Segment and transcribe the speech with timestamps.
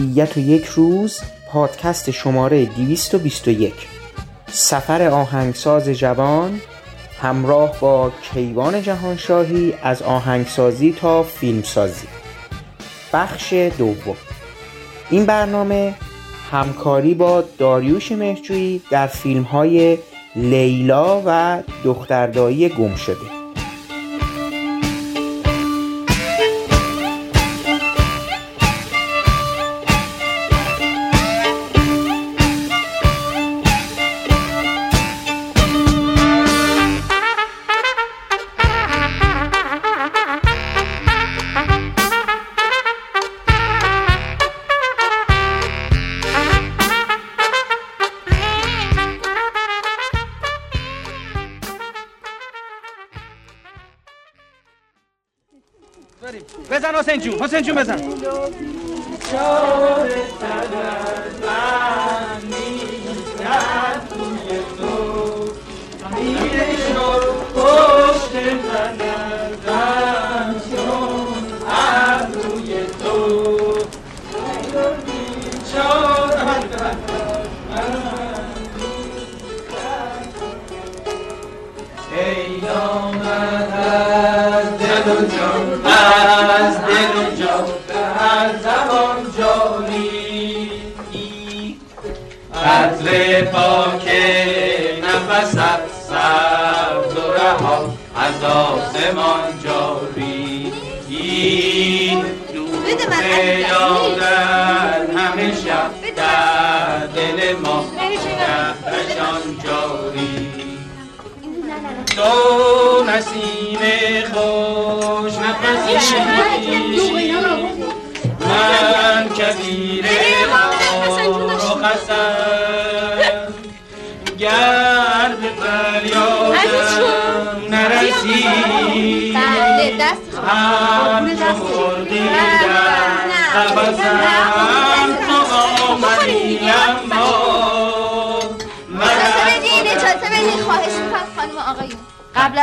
[0.00, 1.20] ابدیت و یک روز
[1.52, 3.72] پادکست شماره 221
[4.46, 6.60] سفر آهنگساز جوان
[7.22, 12.06] همراه با کیوان جهانشاهی از آهنگسازی تا فیلمسازی.
[13.12, 14.16] بخش دوم.
[15.10, 15.94] این برنامه
[16.50, 19.98] همکاری با داریوش مهجویی در فیلم های
[20.36, 23.39] لیلا و دختردایی گم شده.
[57.60, 58.09] حسین جون حسین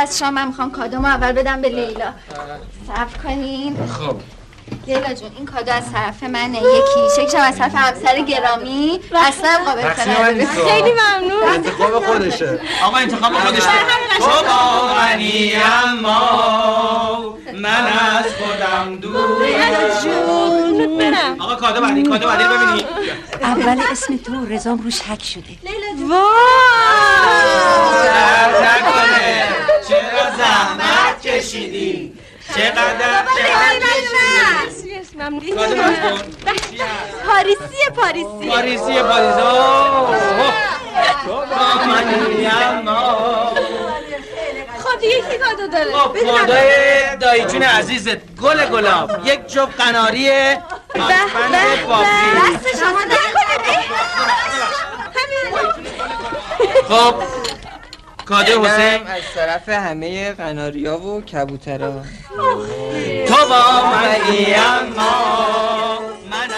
[0.08, 2.12] از شام من می‌خوام کادومو اول بدم به لیلا.
[2.86, 3.76] صبر کنین.
[3.86, 4.16] خب.
[4.86, 6.58] لیلا جون این کادو از طرف منه.
[6.58, 7.22] یکی.
[7.22, 9.00] یکیشم از طرف همسر گرامی.
[9.14, 10.50] اصلا قابل نیست.
[10.50, 11.48] خیلی ممنون.
[11.48, 12.60] انتخاب خودشه.
[12.84, 13.62] آقا انتخاب خودش
[14.18, 19.18] تو با منی اما من از خودم دور
[21.40, 22.86] آقا کادو بعدی کادو بعدی رو ببینی.
[23.42, 25.42] اول اسم تو رزام روش حک شده.
[28.04, 29.47] درد نکنه.
[29.47, 29.47] چرا
[30.38, 32.14] زحمت کشیدی.
[32.54, 33.78] چقدر چقدر
[36.02, 36.18] کن
[37.26, 38.48] پاریسی پاریسی.
[38.48, 40.16] پاریسی پاریس اوه.
[41.24, 43.52] تو با منی اما
[44.84, 48.18] خب دیگه کی کادو داره؟ خب کادوی دایی جون عزیزت.
[48.42, 49.26] گل گلاب.
[49.26, 50.30] یک جفت قناری
[50.96, 53.78] مخمل بابی دست شما نکنه
[56.88, 57.14] خب
[58.28, 62.02] کادو حسین؟ از طرف همه قناریا و کبوترا.
[63.28, 65.98] تو با منی اما
[66.30, 66.48] من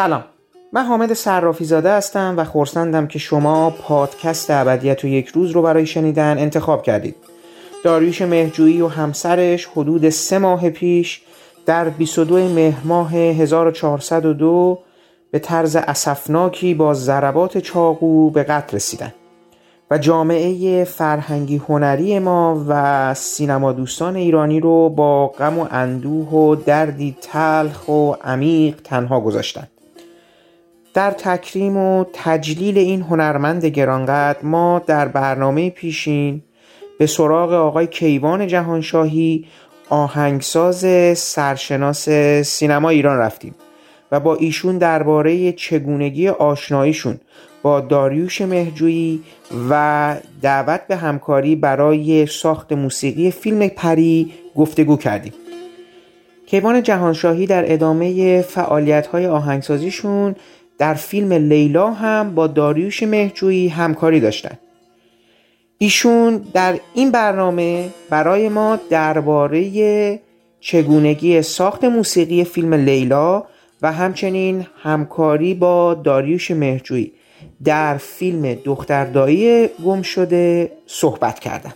[0.00, 0.24] سلام.
[0.72, 5.62] من حامد صرافی زاده هستم و خورسندم که شما پادکست ابدیت و یک روز رو
[5.62, 7.16] برای شنیدن انتخاب کردید.
[7.84, 11.22] داریوش مهجویی و همسرش حدود سه ماه پیش
[11.66, 14.78] در 22 مهر ماه 1402
[15.30, 19.12] به طرز اسفناکی با ضربات چاقو به قتل رسیدن
[19.90, 26.54] و جامعه فرهنگی هنری ما و سینما دوستان ایرانی رو با غم و اندوه و
[26.54, 29.68] دردی تلخ و عمیق تنها گذاشتن.
[30.94, 36.42] در تکریم و تجلیل این هنرمند گرانقدر ما در برنامه پیشین
[36.98, 39.46] به سراغ آقای کیوان جهانشاهی
[39.88, 40.86] آهنگساز
[41.18, 42.08] سرشناس
[42.42, 43.54] سینما ایران رفتیم
[44.12, 47.20] و با ایشون درباره چگونگی آشناییشون
[47.62, 49.22] با داریوش مهجویی
[49.70, 55.32] و دعوت به همکاری برای ساخت موسیقی فیلم پری گفتگو کردیم.
[56.46, 60.34] کیوان جهانشاهی در ادامه فعالیت های آهنگسازیشون
[60.80, 64.58] در فیلم لیلا هم با داریوش مهجویی همکاری داشتن.
[65.78, 70.20] ایشون در این برنامه برای ما درباره
[70.60, 73.44] چگونگی ساخت موسیقی فیلم لیلا
[73.82, 77.12] و همچنین همکاری با داریوش مهجویی
[77.64, 81.74] در فیلم دختردایی گم شده صحبت کردم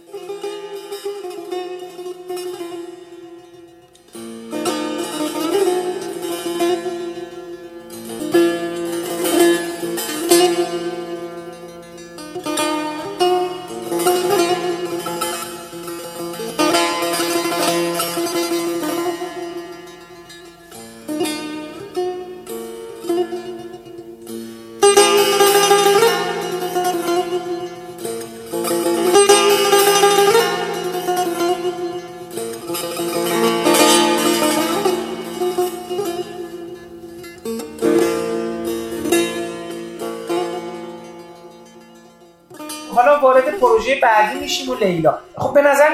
[44.84, 45.90] لیلا خب به نظر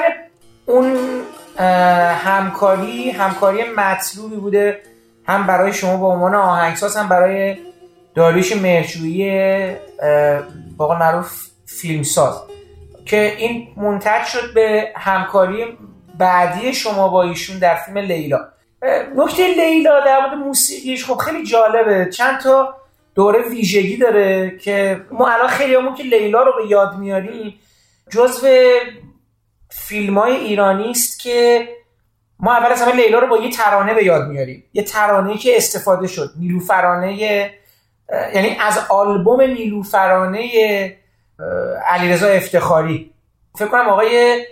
[0.65, 0.95] اون
[2.25, 4.81] همکاری همکاری مطلوبی بوده.
[5.27, 7.55] هم برای شما به عنوان آهنگساز هم برای
[8.15, 9.75] داریوش مهرجویی
[10.77, 11.23] با
[11.65, 12.41] فیلمساز.
[13.05, 15.77] که این منتج شد به همکاری
[16.17, 18.39] بعدی شما با ایشون در فیلم لیلا.
[19.15, 22.09] نکته لیلا در مورد موسیقیش خب خیلی جالبه.
[22.09, 22.75] چند تا
[23.15, 27.59] دوره ویژگی داره که ما الان خیلی همون که لیلا رو به یاد میاریم
[28.11, 28.47] جزو
[29.69, 31.67] فیلم های ایرانی است که
[32.39, 34.63] ما اول از همه لیلا رو با یه ترانه به یاد میاریم.
[34.73, 36.29] یه ترانه که استفاده شد.
[36.39, 37.15] نیلوفرانه
[38.33, 40.47] یعنی از آلبوم نیلوفرانه
[41.87, 43.13] علیرضا افتخاری.
[43.55, 44.45] فکر کنم آقای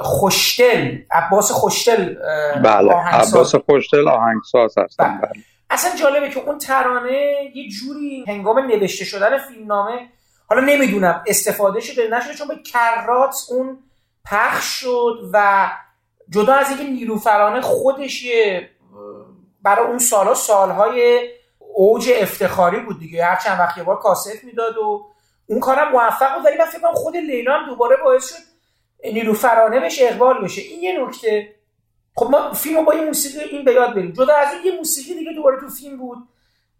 [0.00, 2.14] خوشتل عباس خوشتل
[2.62, 5.20] بله عباس خوشتل آهنگساز هستن.
[5.22, 5.42] بله.
[5.70, 10.08] اصلا جالبه که اون ترانه یه جوری هنگام نوشته شدن فیلمنامه
[10.48, 13.78] حالا نمی‌دونم استفاده شده نشده چون به کرات اون
[14.24, 15.70] پخش شد و
[16.30, 18.26] جدا از اینکه نیلوفرانه خودش
[19.62, 21.28] برای اون سالها سالهای
[21.58, 23.24] اوج افتخاری بود دیگه.
[23.24, 25.06] هر چند وقت یه بار کاست می‌داد و
[25.46, 28.42] اون کارم موفق بود ولی من فکر خود لیلا هم دوباره باعث شد
[29.04, 30.62] نیلوفرانه بهش اقبال بشه.
[30.62, 31.54] این یه نکته.
[32.14, 34.12] خب ما فیلم با این موسیقی این به یاد بریم.
[34.12, 36.18] جدا از این یه موسیقی دیگه دوباره تو فیلم بود.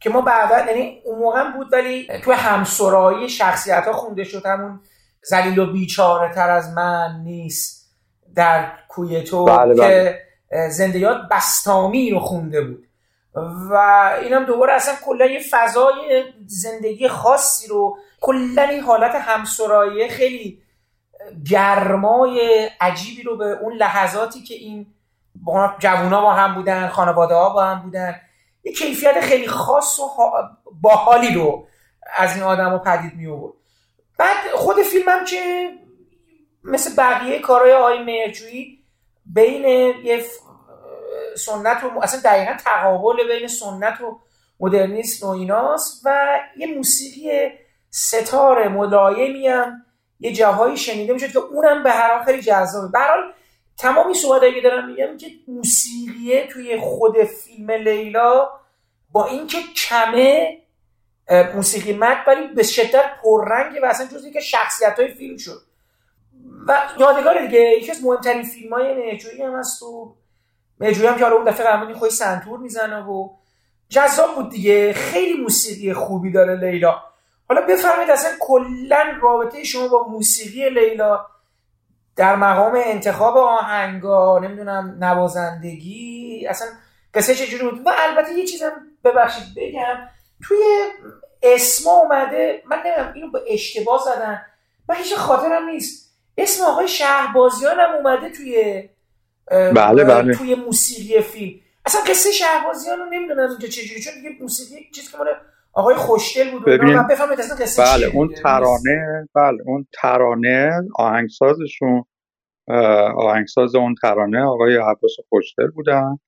[0.00, 4.46] که ما بعدا یعنی اون موقع بود ولی تو همسرایی شخصیت ها خونده شد.
[4.46, 4.80] همون
[5.22, 7.90] زلیل و بیچاره تر از من نیست
[8.34, 9.76] در کوی تو بله بله.
[9.76, 10.20] که
[10.68, 12.86] زندگیات بستامی رو خونده بود.
[13.70, 13.74] و
[14.22, 20.62] اینم دوباره اصلا کلا یه فضای زندگی خاصی رو کلا این حالت همسرایی خیلی
[21.50, 24.86] گرمای عجیبی رو به اون لحظاتی که این
[25.78, 28.20] جوونا با هم بودن خانواده ها با هم بودن
[28.66, 30.04] یه کیفیت خیلی خاص و
[30.82, 31.66] باحالی رو
[32.16, 33.52] از این آدم رو پدید می آورد.
[34.18, 35.70] بعد خود فیلمم که
[36.64, 38.84] مثل بقیه کارهای آقای مهرجویی
[39.26, 39.64] بین
[40.04, 40.24] یه
[41.36, 44.20] سنت و اصلا دقیقا تقابل بین سنت و
[44.60, 47.50] مدرنیسم و ایناست و یه موسیقی
[47.90, 49.82] ستاره ملایمی هم
[50.20, 52.88] یه جاهایی شنیده می‌شد که اونم به هر خیلی جذابه.
[52.88, 52.98] به
[53.78, 58.50] تمامی صحبتایی که دارم میگم که موسیقیه توی خود فیلم لیلا
[59.12, 60.58] با اینکه کمه
[61.54, 65.60] موسیقی مد ولی به شدت پررنگه و اصلا جزی که شخصیت های فیلم شد.
[66.66, 70.16] و یادگار دیگه یکی از مهمترین فیلم های مهجویی هم هست و
[70.80, 73.28] مهجویی هم که حالا اون دفعه قرمانی خودی سنتور می‌زنه و
[73.88, 74.92] جذاب بود دیگه.
[74.92, 77.02] خیلی موسیقی خوبی داره لیلا.
[77.48, 81.26] حالا بفرمایید اصلا کلا رابطه شما با موسیقی لیلا
[82.16, 86.68] در مقام انتخاب آهنگا نمی‌دونم نوازندگی اصلا
[87.14, 88.72] قصه چجوری بود؟ و البته یه چیزم
[89.04, 90.08] ببخشید بگم
[90.42, 90.58] توی
[91.42, 94.42] اسم اومده من نمی‌دونم اینو به اشتباه زدن
[94.88, 96.06] من هیچ خاطرم نیست.
[96.38, 98.88] اسم آقای شهبازیان هم اومده توی
[99.50, 100.34] بله بله.
[100.34, 101.60] توی موسیقی فیلم.
[101.86, 105.28] اصلا قصه شهبازیان رو نمی‌دونم اینجا چجوری چون دیگه موسیقی چیزی که مال
[105.76, 108.34] آقای خوشدل بود ببین من بفهمید اصلا قصه بله اون.
[108.42, 112.04] ترانه بله اون ترانه آهنگسازشون
[113.16, 116.18] آهنگساز اون ترانه آقای عباس خوشدل بودن.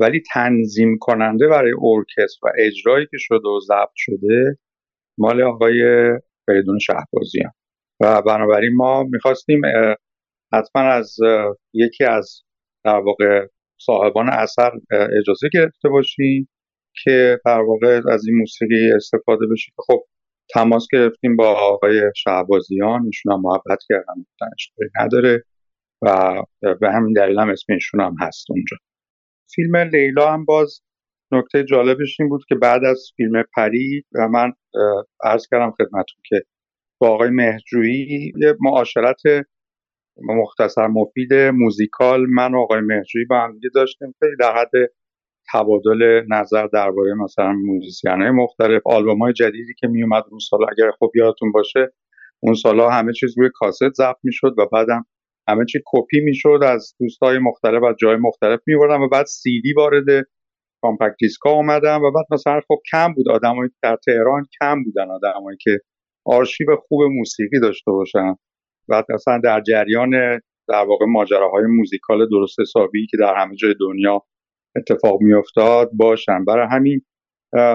[0.00, 4.58] ولی تنظیم کننده برای ارکستر و اجرایی که شده و ضبط شده
[5.18, 5.82] مال آقای
[6.46, 7.52] فریدون شهبازیان
[8.00, 9.60] و بنابراین ما می‌خواستیم
[10.52, 11.16] حتما از
[11.74, 12.42] یکی از
[12.84, 13.46] در واقع
[13.80, 16.48] صاحبان اثر اجازه گرفته باشیم.
[17.04, 20.04] که در واقع از این موسیقی استفاده بشه که خب
[20.54, 24.24] تماس گرفتیم با آقای شهبازیان ایشون هم محبت کردن
[24.56, 25.44] اشکالی نداره
[26.02, 26.36] و
[26.80, 28.76] به همین دلیل هم اسم ایشون هم هست اونجا.
[29.54, 30.80] فیلم لیلا هم باز
[31.32, 34.52] نکته جالبش این بود که بعد از فیلم پری و من
[35.24, 36.42] عرض کردم خدمتون که
[37.00, 39.20] با آقای مهرجویی یه معاشرت
[40.24, 44.14] مختصر مفید موزیکال من و آقای مهرجویی با هم دیگه داشتیم.
[44.20, 44.70] خیلی در حد
[45.52, 50.60] تبادل نظر درباره مثلا موزیسین های مختلف آلبوم های جدیدی که می اومد اون سال
[50.62, 51.92] اگر خب یادتون باشه
[52.40, 55.06] اون سالا همه چیز روی کاست ضبط می‌شد و بعدم
[55.48, 59.72] همه چی کپی می‌شد از دوستای مختلف از جای مختلف میبردن و بعد سی دی
[59.72, 60.26] وارد
[60.82, 65.10] compact disc ا اومدن و بعد مثلا خب کم بود آدمایی در تهران کم بودن
[65.10, 65.78] آدمایی که
[66.26, 68.34] آرشیو خوب موسیقی داشته باشن.
[68.88, 70.10] و مثلا در جریان
[70.68, 74.22] در واقع ماجراهای موزیکال درست حسابی که در همه جای دنیا
[74.78, 77.02] اتفاق میافتاد باشن برای همین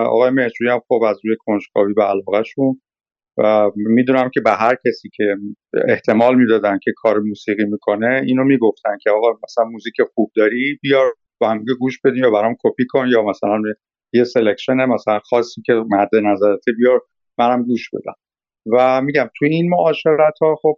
[0.06, 2.82] آقای مهرجویی هم خب از روی کنجکاوی به علاقهشون
[3.38, 5.36] و می‌دونم که به هر کسی که
[5.88, 11.14] احتمال می‌دادن که کار موسیقی می‌کنه اینو می‌گفتن که آقا مثلا موزیک خوب داری بیار
[11.42, 13.62] با هم گوش بدیم یا برام کپی کن یا مثلا
[14.14, 17.02] یه selection مثلا خاصی که مد نظرته بیار
[17.38, 18.16] منم گوش بدم.
[18.74, 20.78] و میگم توی این معاشرت ها خب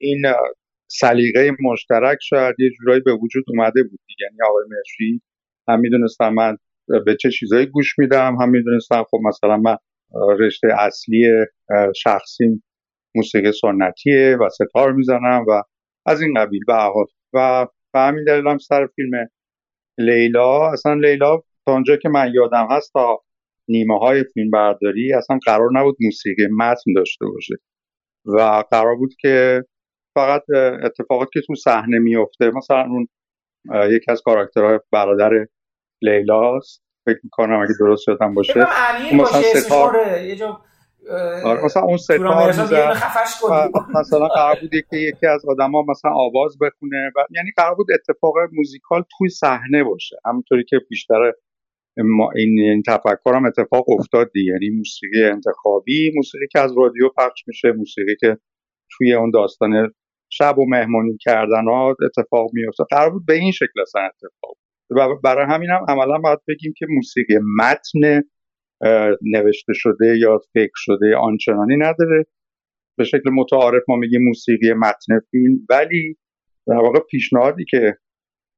[0.00, 0.22] این
[0.88, 5.22] سلیقه مشترک شاید یه جورایی به وجود اومده بود یعنی آقای مرشی
[5.68, 6.56] هم می‌دونستم من
[7.06, 9.76] به چه چیزایی گوش میدم هم می‌دونستم خب مثلا من
[10.38, 11.26] رشته اصلی
[11.96, 12.62] شخصیم
[13.14, 15.62] موسیقی سنتیه و ستار می‌زنم و
[16.06, 17.06] از این قبیل به حال.
[17.32, 19.10] و به همین دلیل هم سر فیلم
[19.98, 23.18] لیلا اصلا لیلا تا اونجا که من یادم هست تا
[23.68, 27.54] نیمه های فیلم برداری اصلا قرار نبود موسیقی متن داشته باشه.
[28.24, 29.64] و قرار بود که
[30.14, 30.42] فقط
[30.84, 33.08] اتفاقات که تو صحنه میفته مثلا اون
[33.90, 35.46] یکی از کاراکترهای برادر
[36.02, 38.66] لیلاست فکر می‌کنم اگه درست یادم باشه.
[39.10, 40.60] اون مثلا ستار یه جا
[41.44, 42.54] آره مثلا اون ستار
[43.94, 48.34] مثلا قرار بود که یکی از آدما مثلا آواز بخونه و یعنی قرار بود اتفاق
[48.52, 50.16] موزیکال توی صحنه باشه.
[50.24, 51.32] همونطوری که بیشتر
[51.98, 57.44] ما این, این تفکرم اتفاق افتاد دیگه یعنی موسیقی انتخابی موسیقی که از رادیو پخش
[57.46, 58.38] میشه موسیقی که
[58.90, 59.92] توی اون داستان
[60.28, 64.56] شب و مهمانی کردن ها اتفاق میفته قرار بود به این شکل اصلا اتفاق
[65.24, 68.22] برای همین هم عملا باید بگیم که موسیقی متن
[69.22, 72.26] نوشته شده یا فکر شده آنچنانی نداره.
[72.98, 76.16] به شکل متعارف ما میگیم موسیقی متن فیلم ولی
[76.66, 77.96] در واقع پیشنهادی که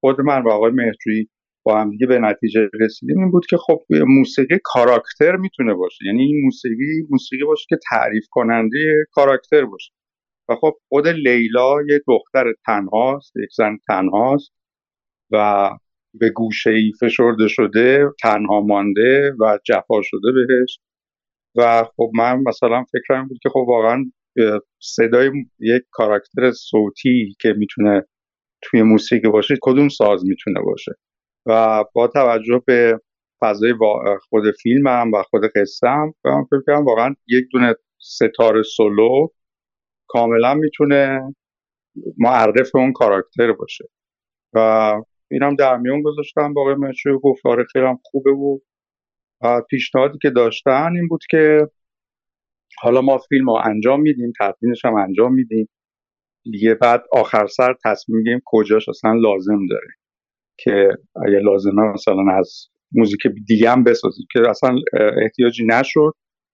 [0.01, 1.31] خود من و آقای مهرجویی
[1.63, 6.05] با هم دیگه به نتیجه رسیدیم این بود که خب موسیقی کاراکتر می‌تونه باشه.
[6.07, 9.93] یعنی این موسیقی موسیقی باشه که تعریف کننده کاراکتر باشه.
[10.49, 14.53] و خب خود لیلا یک دختر تنهاست یک زن تنهاست
[15.31, 15.71] و
[16.21, 20.81] به گوشه ای فشرده شده تنها مانده و جفا شده بهش.
[21.57, 24.05] و خب من مثلا فکرم بود که خب واقعا
[24.83, 28.07] صدای یک کاراکتر صوتی که می‌تونه
[28.63, 30.93] توی موسیقی باشه کدوم ساز می‌تونه باشه.
[31.47, 33.01] و با توجه به
[33.41, 33.75] فضای
[34.29, 39.29] خود فیلمم و خود قصم من فکر کنم واقعا یک دونه ستاره سولو
[40.09, 41.21] کاملا می‌تونه
[42.19, 43.85] معرف اون کاراکتر باشه.
[44.55, 44.93] و
[45.31, 46.55] اینم در میون گذاشتم.
[46.55, 46.75] با آقای
[47.07, 51.69] و گفت آره خیلی خوبه و پیشنهادی که داشتن این بود که
[52.79, 55.69] حالا ما فیلم رو انجام میدیم تدوینش هم انجام میدیم.
[56.45, 59.89] دیگه بعد آخر سر تصمیم می‌گیریم کجاش اصلا لازم داره
[60.59, 60.89] که
[61.27, 64.77] اگه لازمه مثلا از موزیک دیگه هم بسازیم که اصلا
[65.23, 66.13] احتیاجی نشد.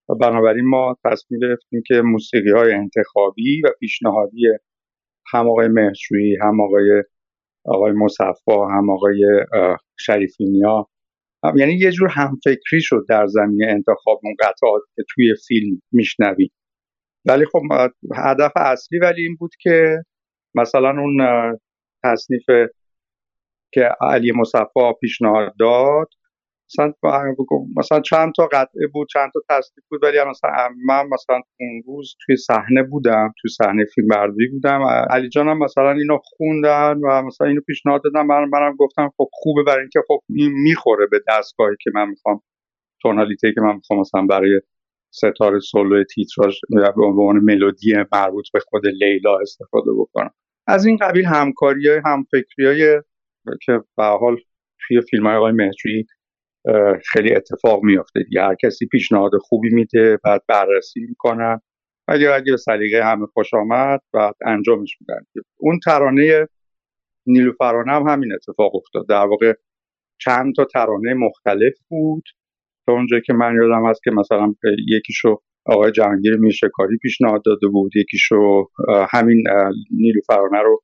[0.08, 4.46] و بنابراین ما تصمیم گرفتیم که موسیقی های انتخابی و پیشنهادی
[5.32, 7.02] هم آقای مهرجویی هم آقای
[7.64, 10.88] آقای مصفا هم آقای اه، شریفینیا.
[11.44, 16.50] هم یعنی یه جور همفکری شد در زمینه انتخاب اون قطعاتی که توی فیلم میشنویم
[17.25, 17.61] ولی خب
[18.14, 20.02] هدف اصلی ولی این بود که
[20.54, 21.21] مثلا اون
[22.04, 22.44] تصنیف
[23.73, 26.09] که علی مصفا پیشنهاد داد
[26.73, 26.92] مثلا
[27.76, 32.14] مثلا چند تا قطعه بود چند تا تصدیق بود ولی مثلا من مثلا اون روز
[32.26, 34.83] توی صحنه بودم توی صحنه فیلم برداری بودم.
[35.11, 38.26] علی جانم مثلا اینو خوندن و مثلا اینو پیشنهاد دادن.
[38.26, 42.40] من منم گفتم خب خوبه برای اینکه خب این می‌خوره به دستگاهی که من می‌خوام
[43.02, 44.61] تونالیته که من می‌خوام مثلا برای
[45.11, 50.30] ستاره سولو تیتراژ به عنوان ملودی مربوط به خود لیلا استفاده بکنم.
[50.66, 53.02] از این قبیل همکاری های همفکری های
[53.62, 54.37] که به حال
[54.87, 56.06] توی فیلم های آقای مهجویی
[57.12, 58.42] خیلی اتفاق میافته دیگه.
[58.42, 61.61] هر کسی پیشنهاد خوبی میده بعد بررسی می‌کنن.
[62.09, 65.21] ولی اگه به سلیقه همه خوش آمد بعد انجامش میدن.
[65.56, 66.49] اون ترانه
[67.26, 69.09] نیلوفرانه هم همین اتفاق افتاد.
[69.09, 69.52] در واقع
[70.21, 72.25] چند تا ترانه مختلف بود.
[72.87, 74.54] تا اونجایی که من یادم هست که مثلا
[74.88, 78.68] یکیشو آقای جهانگیر میرشکاری پیشنهاد داده بود یکیشو
[79.11, 79.44] همین
[79.90, 80.83] نیلوفرانه رو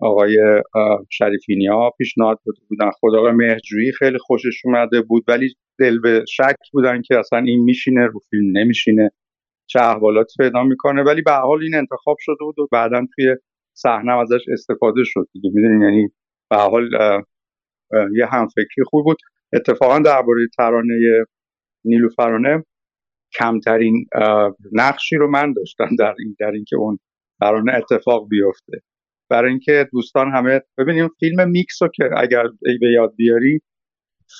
[0.00, 0.62] آقای
[1.10, 2.90] شریفینیا پیشنهاد داده بودن.
[2.90, 7.64] خود آقای مهجویی خیلی خوشش اومده بود ولی دل به شک بودن که اصلا این
[7.64, 9.10] میشینه رو فیلم نمیشینه.
[9.66, 11.02] چه احوالاتی پیدا می‌کنه.
[11.02, 13.36] ولی به حال این انتخاب شده بود و بعدا توی
[13.76, 15.50] صحنه ازش استفاده شد دیگه.
[15.54, 16.08] می‌دونین؟ یعنی
[16.50, 16.90] به حال
[18.16, 19.18] یه همفکری خوب بود.
[19.52, 21.24] اتفاقا درباره ترانه
[21.84, 22.64] نیلوفرانه
[23.38, 24.06] کمترین
[24.72, 26.98] نقشی رو من داشتم در این در اینکه اون
[27.40, 28.80] ترانه اتفاق بیفته.
[29.30, 32.44] برای اینکه دوستان همه ببینیم فیلم میکس رو که اگر
[32.80, 33.60] به یاد بیاری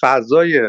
[0.00, 0.60] فضای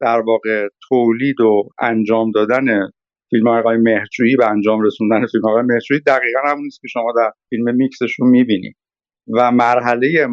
[0.00, 2.90] در واقع تولید و انجام دادن
[3.30, 7.32] فیلم آقای مهرجویی و انجام رسوندن فیلم آقای مهرجویی دقیقا همون نیست که شما در
[7.48, 8.76] فیلم میکسشون می‌بینید.
[9.34, 10.26] و مرحله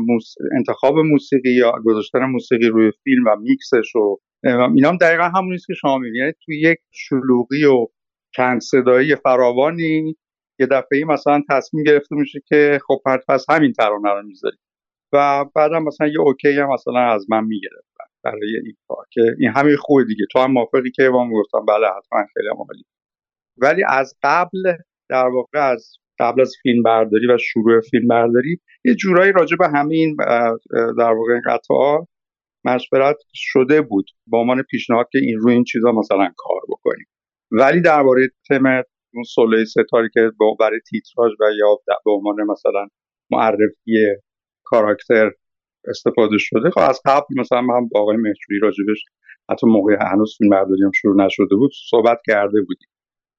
[0.58, 4.18] انتخاب موسیقی یا گذاشتن موسیقی روی فیلم و میکسش و
[4.76, 6.20] اینا هم دقیقا همون نیست که شما می‌بینید.
[6.20, 7.88] یعنی توی یک شلوغی و
[8.36, 10.16] چند صدایی فراوانی
[10.60, 14.60] یه دفعه مثلا تصمیم گرفته میشه که خب پس همین ترانه رو می‌ذاریم
[15.14, 19.52] و بعدم مثلا یه اوکی هم مثلا از من می‌گرفتن برای این کار که این
[19.56, 20.26] همین خوبه دیگه.
[20.32, 22.84] تو هم موافقی که وام گفتم بله حتما خیلی عالی.
[23.58, 24.74] ولی از قبل
[25.10, 29.68] در واقع از قبل از فیلم برداری و شروع فیلم برداری یه جورایی راجع به
[29.68, 30.16] همین
[30.98, 32.08] در واقع این قطعات
[32.66, 34.06] مشورت شده بود.
[34.28, 37.06] با عنوان پیشنهاد که این روی این چیزا مثلا کار بکنیم.
[37.52, 38.84] ولی درباره تم
[39.18, 42.88] اون سوله ستاری که برای تیتراژ و یا به عنوان مثلا
[43.32, 44.16] معرفی
[44.64, 45.32] کاراکتر
[45.88, 49.06] استفاده شده خب از قبل مثلا هم با آقای مهجوری راجبش
[49.50, 52.90] حتی موقع هنوز فیلم هم شروع نشده بود صحبت کرده بودیم.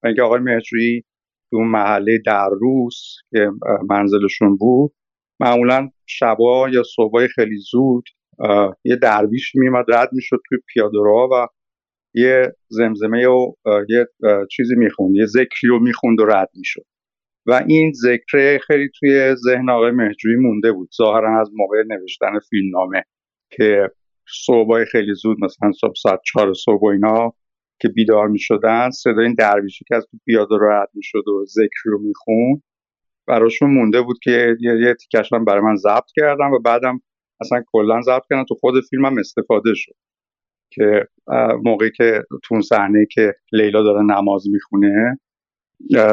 [0.03, 1.05] و اینکه آقای مهجوری
[1.49, 2.95] تو اون محله در روز
[3.29, 3.51] که
[3.89, 4.93] منزلشون بود
[5.39, 8.03] معمولا شبا یا صبحای خیلی زود
[8.85, 11.47] یه درویش میمد رد می‌شد توی پیاده و
[12.13, 13.53] یه زمزمه و
[13.89, 14.07] یه
[14.51, 16.85] چیزی می‌خوند یه ذکری رو می‌خوند و رد می‌شد.
[17.45, 20.89] و این ذکر خیلی توی ذهن آقای مهجوی مونده بود.
[20.97, 23.03] ظاهرا از موقع نوشتن فیلمنامه
[23.51, 23.89] که
[24.45, 27.33] صبحای خیلی زود مثلا صبح ساعت چهار صبح و اینا
[27.81, 31.27] که بیدار می شدن صدای این درویشی که از تو پیاده رو رد می شد
[31.27, 32.63] و ذکر رو می‌خوند
[33.27, 37.01] براشون مونده بود که یه, یه تیکش برای من ضبط کردم و بعدم
[37.41, 39.95] اصلا کلا ضبط کردم تو خود فیلمم استفاده شد.
[40.71, 41.07] که
[41.63, 45.19] موقعی که تو صحنه که لیلا داره نماز می‌خونه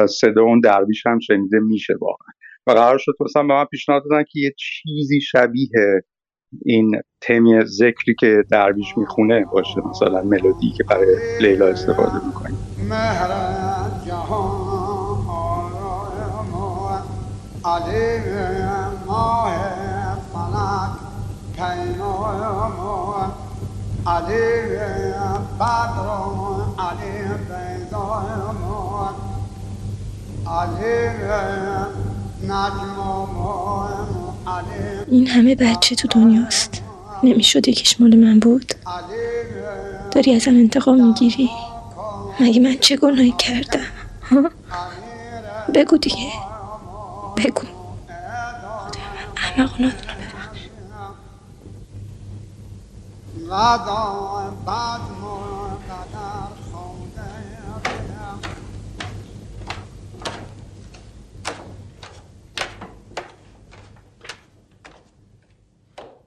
[0.09, 2.27] صدا اون درویش هم شنیده میشه واقعا.
[2.67, 6.01] و قرار شد مثلا به من پیشنهاد دادن که یه چیزی شبیه
[6.65, 6.91] این
[7.21, 12.57] تمی ذکری که درویش می‌خونه باشه مثلا ملودی که برای لیلا استفاده می‌کنیم.
[35.07, 36.81] این همه بچه تو دنیاست.
[37.23, 38.73] نمی‌شد یکیش مال من بود؟
[40.11, 41.49] داری ازم انتقام می‌گیری؟
[42.39, 43.79] مگه من چه گناهی کردم؟
[44.31, 44.49] ها؟
[45.73, 46.31] بگو دیگه.
[47.37, 47.61] بگو.
[53.51, 54.53] احمقانات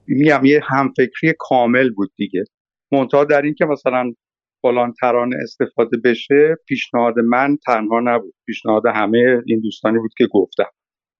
[0.07, 2.43] میگم یه همفکری کامل بود دیگه.
[2.91, 4.13] منتها در این که مثلا
[4.61, 8.33] فلان ترانه استفاده بشه پیشنهاد من تنها نبود.
[8.45, 10.69] پیشنهاد همه این دوستانی بود که گفتم.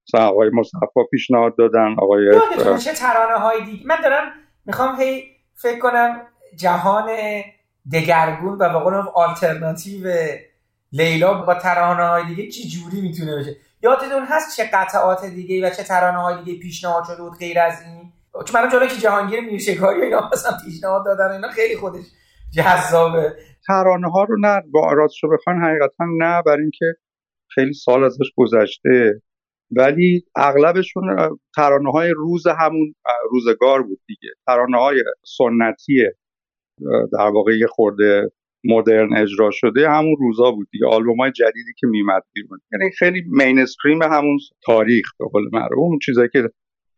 [0.08, 2.32] مثلا آقای مصطفی پیشنهاد دادن آقای
[2.84, 4.32] چه ترانه های دیگه من دارم
[4.66, 6.22] می‌خوام هی فکر کنم
[6.56, 7.10] جهان
[7.94, 10.08] دگرگون و واقعا آلترناتیو
[10.92, 15.70] لیلا با ترانه های دیگه چی جوری می‌تونه بشه؟ یادتون هست چه قطعات دیگه و
[15.70, 18.12] چه ترانه های دیگه پیشنهاد شده بود غیر از این؟
[18.46, 22.06] چون من جالب که جهانگیر میرشکاری و اینا مثلا پیشنهاد دادن اینا خیلی خودش
[22.54, 23.36] جذابه.
[23.68, 26.86] ترانه ها رو نه با راستشو بخوان حقیقتا نه برای اینکه
[27.56, 29.22] خیلی سال ازش گذشته.
[29.72, 31.04] ولی اغلبشون
[31.56, 32.96] ترانه های روز همون
[33.32, 34.30] روزگار بود دیگه.
[34.48, 35.04] ترانه های
[35.38, 36.06] سنتی
[37.14, 38.32] در واقع یه خورده
[38.64, 40.88] مدرن اجرا شده همون روزا بود دیگه.
[40.88, 42.60] آلبوم های جدیدی که میمد بیرون.
[42.72, 45.80] یعنی خیلی مینستریم همون تاریخ به قول معروف.
[45.80, 46.50] اون چیزایی که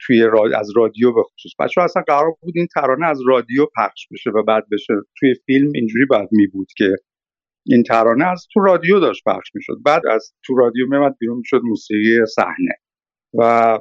[0.06, 0.24] توی
[0.56, 1.52] از رادیو به خصوص.
[1.60, 4.94] بچه اصلا قرار بود این ترانه از رادیو پخش بشه و بعد بشه.
[5.20, 6.96] توی فیلم اینجوری بعد می بود که
[7.65, 9.78] این ترانه از تو رادیو داشت پخش می‌شد.
[9.86, 12.80] بعد از تو رادیو میمد بیرون می‌شد موسیقی صحنه.
[13.34, 13.80] و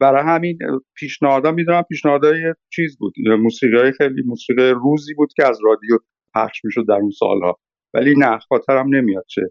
[0.00, 0.58] برای همین
[0.94, 3.14] پیشنهادا می‌دونم پیشنهادای چیز بود.
[3.38, 5.98] موسیقی خیلی موسیقی روزی بود که از رادیو
[6.34, 7.58] پخش می‌شد در اون سالها.
[7.94, 9.42] ولی نه خاطرم نمیاد چه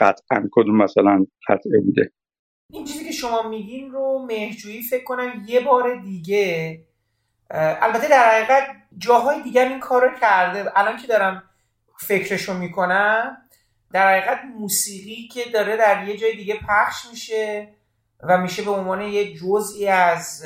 [0.00, 2.10] قطعا کدوم مثلا قطعه بوده.
[2.72, 6.78] این چیزی که شما میگین رو مهجویی فکر کنم یه بار دیگه
[7.50, 8.66] البته در حقیقت
[8.98, 10.78] جاهای دیگر این کار رو کرده.
[10.78, 11.42] الان که دارم
[12.06, 13.36] فکرشو می‌کنم.
[13.92, 17.68] در حقیقت موسیقی که داره در یه جای دیگه پخش میشه
[18.22, 20.44] و میشه به عنوان یه جزئی از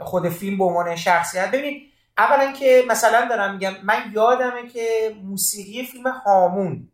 [0.00, 1.50] خود فیلم به عنوان شخصیت.
[1.50, 6.88] ببینید اولا که مثلا دارم میگم من یادمه که موسیقی فیلم هامون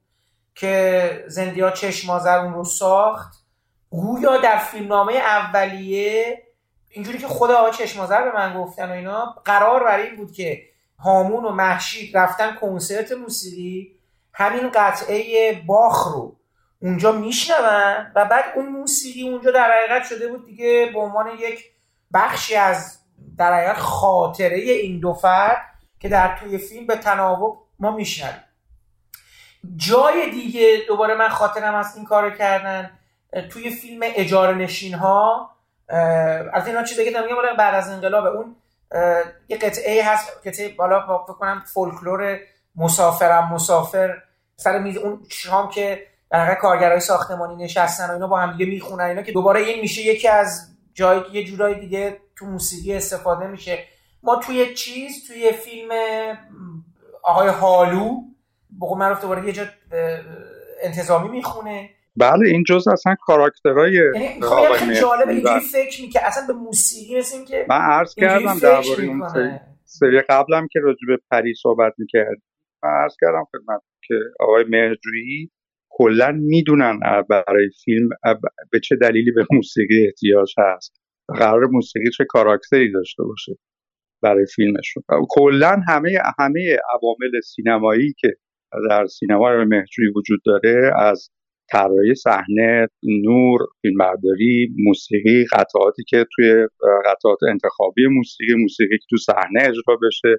[0.55, 3.45] که زندیا چشمازر اون رو ساخت
[3.91, 6.43] گویا در فیلمنامه اولیه
[6.89, 10.63] اینجوری که خود آقا چشمازر به من گفتن و اینا قرار برای این بود که
[10.99, 13.97] هامون و محشید رفتن کنسرت موسیقی
[14.33, 16.37] همین قطعه باخ رو
[16.83, 21.65] اونجا میشنون و بعد اون موسیقی اونجا در حقیقت شده بود دیگه به عنوان یک
[22.15, 22.99] بخشی از
[23.39, 25.63] در حقیقت خاطره این دو فرد
[26.01, 28.45] که در توی فیلم به تناوب ما میشنویم.
[29.77, 32.91] جای دیگه دوباره من خاطرم از این کار کردن
[33.51, 35.51] توی فیلم اجاره نشین ها
[36.53, 38.57] از اینا که دارم میگم بعد از انقلاب اون
[39.49, 42.38] یه قطعه هست قطعه بالا فکر کنم فولکلور
[42.77, 44.23] مسافرم مسافر.
[44.57, 48.66] سر میز اون شام که در حقیقت کارگرای ساختمانی نشستن و اینا با هم دیگه
[48.66, 52.97] می‌خونن اینا که دوباره این میشه یکی از جایی که یه جورایی دیگه تو موسیقی
[52.97, 53.85] استفاده میشه.
[54.23, 55.88] ما توی چیز توی فیلم
[57.23, 58.20] آقای حالو
[58.81, 59.64] بقول من دوباره یه جا
[60.83, 61.90] انتظامی می‌خونه.
[62.16, 64.29] بله این جز اصلا کاراکترهای یعنی
[64.79, 69.05] خیلی جالب اینجوری فکر می که اصلا به موسیقی مثل که من عرض کردم درباره
[69.05, 69.22] اون
[69.85, 72.38] سری قبلم که راجع به پری صحبت می‌کرد
[72.83, 75.50] من عرض کردم خدمت که آقای مهرجویی
[75.90, 77.00] کلا می‌دونن
[77.31, 78.09] برای فیلم
[78.72, 81.00] به چه دلیلی به موسیقی احتیاج هست.
[81.29, 83.53] قرار موسیقی چه کاراکتری داشته باشه
[84.22, 85.03] برای فیلمشون.
[85.29, 88.29] کلا همه همه عوامل سینمایی که
[88.90, 91.31] در سینما مهجویی وجود داره از
[91.72, 92.88] طراحی صحنه
[93.24, 96.66] نور فیلمبرداری موسیقی قطعاتی که توی
[97.07, 100.37] قطعات انتخابی موسیقی موسیقی که تو صحنه اجرا بشه.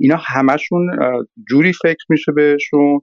[0.00, 0.90] اینا همشون
[1.50, 3.00] جوری فکر میشه بهشون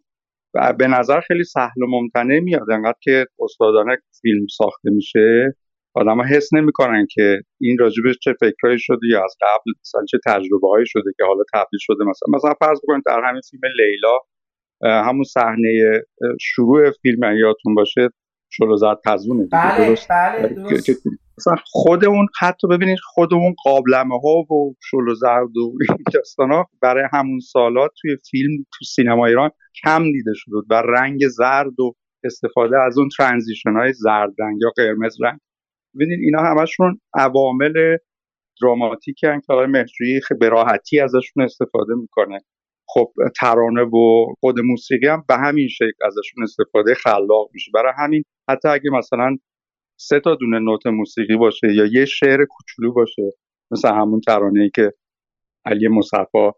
[0.54, 2.72] و به نظر خیلی سهل و ممتنع میاد.
[2.72, 5.56] انقدر که استادانه فیلم ساخته میشه
[5.94, 10.68] آدم حس نمی‌کنن که این راجبش چه فکرهایی شده یا از قبل مثلا چه تجربه
[10.68, 12.04] هایی شده که حالا تبدیل شده.
[12.04, 14.18] مثلا مثلا فرض بکنید در همین فیلم لیلا
[14.82, 16.02] همون صحنه
[16.42, 18.10] شروع فیلم یادتون باشه
[18.52, 20.08] شلو زد تزونه بله درست.
[20.10, 20.90] بله درست.
[21.38, 26.52] مثلا خود اون حتی ببینید خود اون قابلمه ها و شلو زرد و این داستان
[26.52, 29.50] ها برای همون سالات توی فیلم تو سینما ایران
[29.84, 34.70] کم دیده شد و رنگ زرد و استفاده از اون ترانزیشن های زرد رنگ یا
[34.78, 35.40] قرمز رنگ
[35.96, 37.98] ببینید اینا همشون عوامل
[38.62, 42.40] دراماتیکی که آقای مهجویی به راحتی ازشون استفاده می‌کنه
[42.94, 47.72] خب ترانه و خود موسیقی هم به همین شکل ازشون استفاده خلاق میشه.
[47.74, 49.38] برای همین حتی اگه مثلا
[50.00, 53.32] سه تا دونه نوت موسیقی باشه یا یه شعر کوچولو باشه
[53.72, 54.94] مثل همون ترانه ای که
[55.66, 56.52] علی مصفا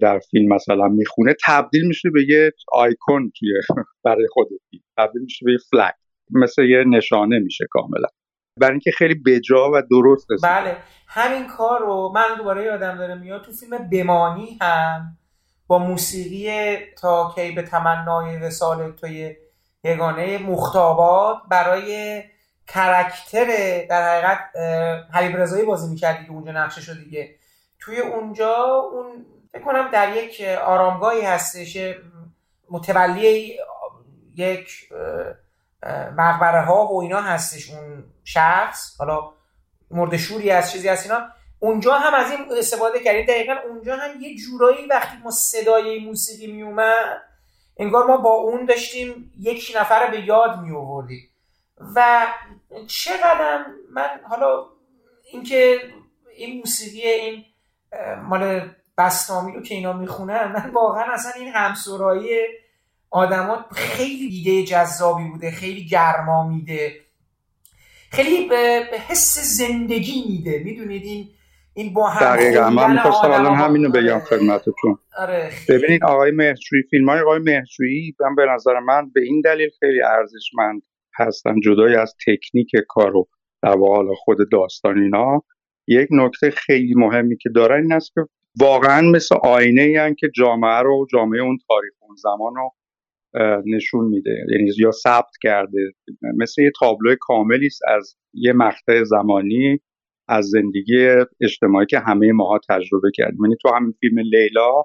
[0.00, 3.48] در فیلم مثلا می‌خونه تبدیل میشه به یه آیکون توی
[4.04, 4.82] برای خود فیلم.
[4.98, 5.94] تبدیل میشه به یه فلک.
[6.30, 8.08] مثل یه نشانه میشه کاملا.
[8.60, 10.76] برای اینکه خیلی بجا و درست بله.
[11.06, 15.19] همین کار رو من دوباره یادم داره میاد تو فیلم بمانی هم.
[15.70, 19.36] با موسیقی تا کی به تمنای وسال توی
[19.84, 22.22] یگانه مختابات برای
[22.66, 23.46] کرکتر
[23.90, 24.56] در حقیقت
[25.12, 27.34] حبیب رضایی بازی می‌کردی که اونجا نقشه شد دیگه.
[27.78, 28.54] توی اونجا
[28.92, 31.78] اون فکر کنم در یک آرامگاهی هستش
[32.70, 33.58] متولی
[34.36, 34.92] یک
[36.16, 38.96] مقبره ها و اینا هستش اون شخص.
[38.98, 39.32] حالا
[39.90, 41.26] مردشوری از چیزی هست اینا.
[41.62, 43.26] اونجا هم از این استفاده کردیم.
[43.26, 47.22] دقیقا اونجا هم یه جورایی وقتی ما صدای موسیقی میومد
[47.76, 51.28] انگار ما با اون داشتیم یک نفر به یاد می آوردیم
[51.94, 52.26] و
[52.86, 54.64] چقدر من حالا
[55.32, 55.80] اینکه
[56.36, 57.44] این موسیقی این
[58.22, 62.30] مال بستامی رو که اینا می‌خونن من واقعا اصلا این همسرایی
[63.10, 67.00] آدما خیلی ایده جذابی بوده خیلی گرما میده
[68.10, 70.62] خیلی به حس زندگی میده.
[70.64, 71.28] می‌دونید این
[71.80, 72.70] این با هم دقیقا.
[72.70, 74.98] من می‌خواستم الان همینو بگم خدمتتون.
[75.18, 75.50] آره.
[75.68, 80.02] ببینید آقای مهرجویی فیلم های آقای مهرجویی من به نظر من به این دلیل خیلی
[80.02, 80.82] ارزشمند
[81.18, 81.60] هستن.
[81.64, 83.28] جدای از تکنیک کارو
[83.62, 85.42] در واقع خود داستان اینا.
[85.88, 88.20] یک نکته خیلی مهمی که دارن این است که
[88.60, 92.70] واقعا مثل آینه ای که جامعه رو جامعه اون تاریخ اون زمان رو
[93.66, 94.44] نشون میده.
[94.50, 95.92] یعنی یا ثبت کرده.
[96.36, 99.80] مثل یه تابلو کاملی است از یه مقطع زمانی.
[100.30, 101.08] از زندگی
[101.40, 103.44] اجتماعی که همه ماها تجربه کردیم.
[103.44, 104.82] یعنی تو همین فیلم لیلا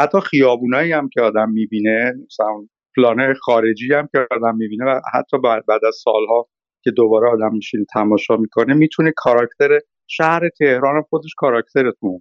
[0.00, 5.38] حتی خیابونایی هم که آدم می‌بینه مثلا پلانه خارجی هم که آدم می‌بینه و حتی
[5.38, 6.48] بعد از سالها
[6.84, 12.20] که دوباره آدم میشین تماشا می‌کنه می‌تونه کاراکتر شهر تهران خودش کاراکتر تو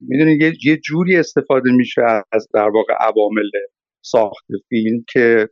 [0.00, 2.02] می‌دونی یه جوری استفاده میشه
[2.32, 3.50] از در واقع عوامل
[4.02, 5.48] ساخت فیلم که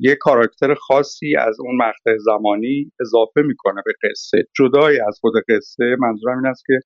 [0.00, 4.38] یه کاراکتر خاصی از اون مقطع زمانی اضافه می‌کنه به قصه.
[4.56, 6.80] جدای از خود قصه منظورم این است که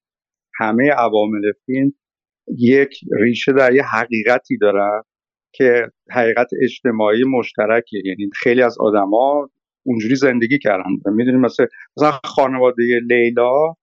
[0.55, 1.93] همه عوامل فیلم
[2.59, 5.03] یک ریشه در یه حقیقتی دارن
[5.53, 8.03] که حقیقت اجتماعی مشترکه.
[8.05, 9.51] یعنی خیلی از آدما
[9.87, 10.85] اونجوری زندگی کردن.
[11.07, 11.67] می‌دونیم مثلا
[11.97, 13.75] مثلا خانواده لیلا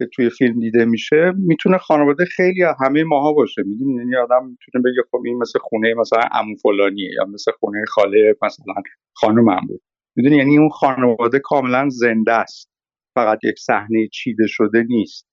[0.00, 3.62] که توی فیلم دیده میشه می‌تونه خانواده خیلی همه ماها باشه.
[3.62, 7.84] می‌دونی؟ یعنی آدم می‌تونه بگه خب این مثل خونه مثلا عمو فلانیه یا مثل خونه
[7.88, 8.74] خاله مثلا
[9.14, 9.80] خانم بود.
[10.16, 12.70] می‌دونی؟ یعنی اون خانواده کاملا زنده است.
[13.14, 15.26] فقط یک صحنه چیده شده نیست.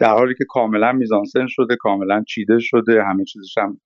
[0.00, 3.80] در حالی که کاملا میزانسن شده کاملا چیده شده همه چیزش هم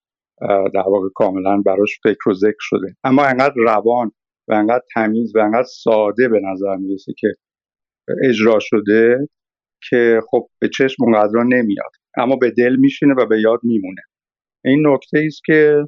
[0.75, 2.97] در واقع کاملا براش فکر و ذکر شده.
[3.05, 4.13] اما انقدر روان
[4.49, 7.29] و انقدر تمیز و انقدر ساده به نظر می‌رسه که
[8.25, 9.29] اجرا شده
[9.89, 11.91] که خب به چشم اونقدر نمیاد.
[12.17, 14.03] اما به دل میشینه و به یاد میمونه.
[14.65, 15.85] این نکته است که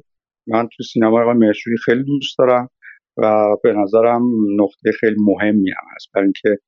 [0.47, 2.69] من تو سینما آقای خیلی دوست دارم
[3.17, 4.21] و به نظرم
[4.61, 6.07] نقطه خیلی مهمی هم هست.
[6.13, 6.61] برای اینکه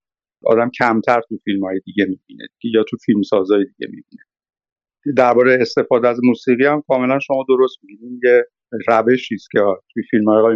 [0.45, 2.47] آدم کمتر تو فیلم های دیگه می‌بینه.
[2.63, 4.23] یا تو فیلم سازهای دیگه می‌بینه.
[5.17, 8.45] درباره استفاده از موسیقی هم کاملا شما درست میگید یه
[8.88, 9.59] روشی است که
[9.93, 10.55] توی فیلم های آقای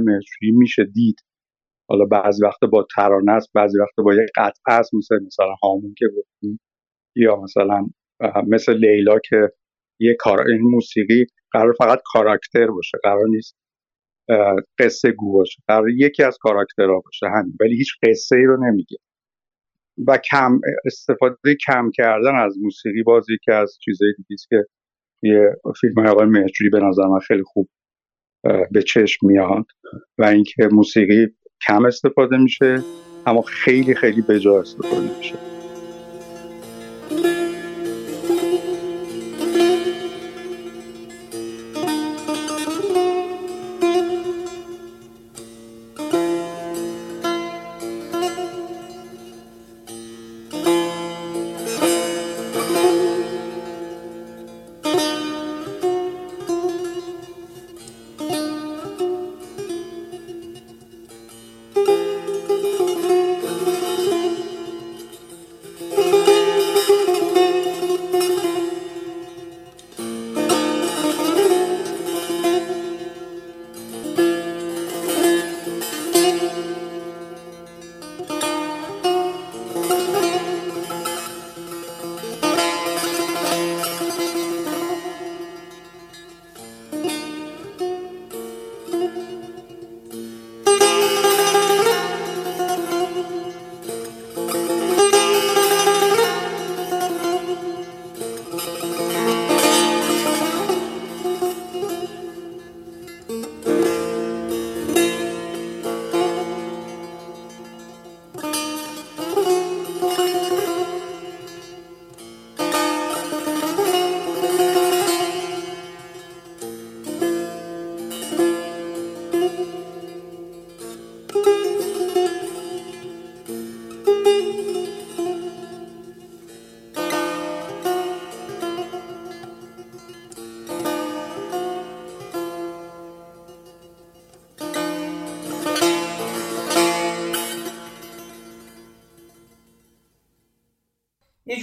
[0.51, 1.15] میشه دید.
[1.89, 4.93] حالا بعضی وقت با ترانه است بعضی وقت با یه قطعه است.
[4.93, 6.59] مثل مثلا هامون که گفتیم.
[7.15, 7.87] یا مثلا
[8.47, 9.51] مثل لیلا که
[9.99, 13.57] یه کار این موسیقی قرار فقط کاراکتر باشه قرار نیست
[14.79, 15.63] قصه گو باشه.
[15.67, 17.57] قرار یکی از کاراکترها باشه همین.
[17.59, 18.97] ولی هیچ قصه ای رو نمیگه.
[20.07, 24.65] و کم استفاده کم کردن از موسیقی بازی که از چیزهای دیگه که
[25.23, 27.69] یه فیلم های آقای مهجوری به نظر من خیلی خوب
[28.71, 29.65] به چشم میاد.
[30.17, 31.27] و اینکه موسیقی
[31.61, 32.85] کم استفاده میشه
[33.25, 35.56] اما خیلی خیلی بجا استفاده میشه.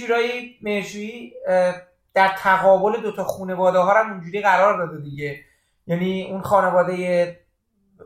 [0.07, 1.33] جورایی مرجویی
[2.13, 5.39] در تقابل دوتا خانواده ها هم اونجوری قرار داده دیگه.
[5.87, 7.27] یعنی اون خانواده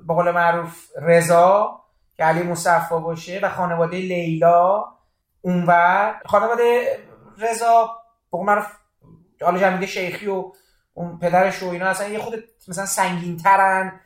[0.07, 1.79] به قول معروف رضا
[2.17, 4.85] که علی مصفا باشه و خانواده لیلا
[5.41, 6.21] اونور.
[6.25, 6.99] خانواده
[7.37, 7.89] رضا
[8.31, 8.67] به معروف
[9.41, 10.51] حالا میگه شیخی و
[10.93, 13.99] اون پدرش و اینا اصلا یه خود مثلا سنگین ترن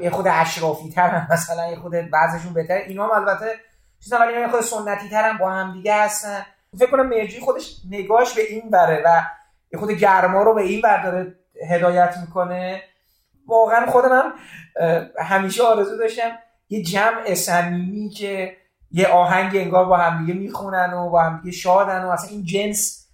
[0.00, 3.46] یه خود اشرافی ترن مثلا یه خود وضعشون بهتر اینا هم البته
[4.04, 6.46] چیزا ولی یه خود سنتی ترن با هم دیگه هستن.
[6.78, 9.22] فکر کنم مرجی خودش نگاهش به این بره و
[9.72, 11.34] یه خود گرما رو به این بر داره
[11.70, 12.82] هدایت می‌کنه.
[13.46, 14.32] واقعا خودم
[15.18, 18.56] همیشه آرزو داشتم یه جمع صمیمی که
[18.90, 23.08] یه آهنگ انگار با همدیگه می‌خونن و با همدیگه شادن و اصلا این جنس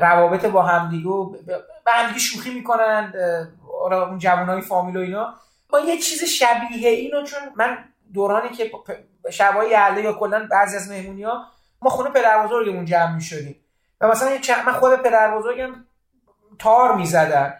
[0.00, 1.24] روابط با همدیگه و
[1.86, 3.12] با همدیگه شوخی می‌کنن
[3.90, 5.34] اون جوانای فامیل و اینا.
[5.72, 7.78] ما یه چیز شبیه اینو چون من
[8.14, 8.70] دورانی که
[9.30, 11.44] شبای یلده یا کلا بعضی از مهمونی ها
[11.82, 13.56] ما خونه پدر بزرگمون جمع می‌شدیم.
[14.00, 15.84] و مثلا من خود پدر بزرگم
[16.58, 17.54] تار می‌زدن.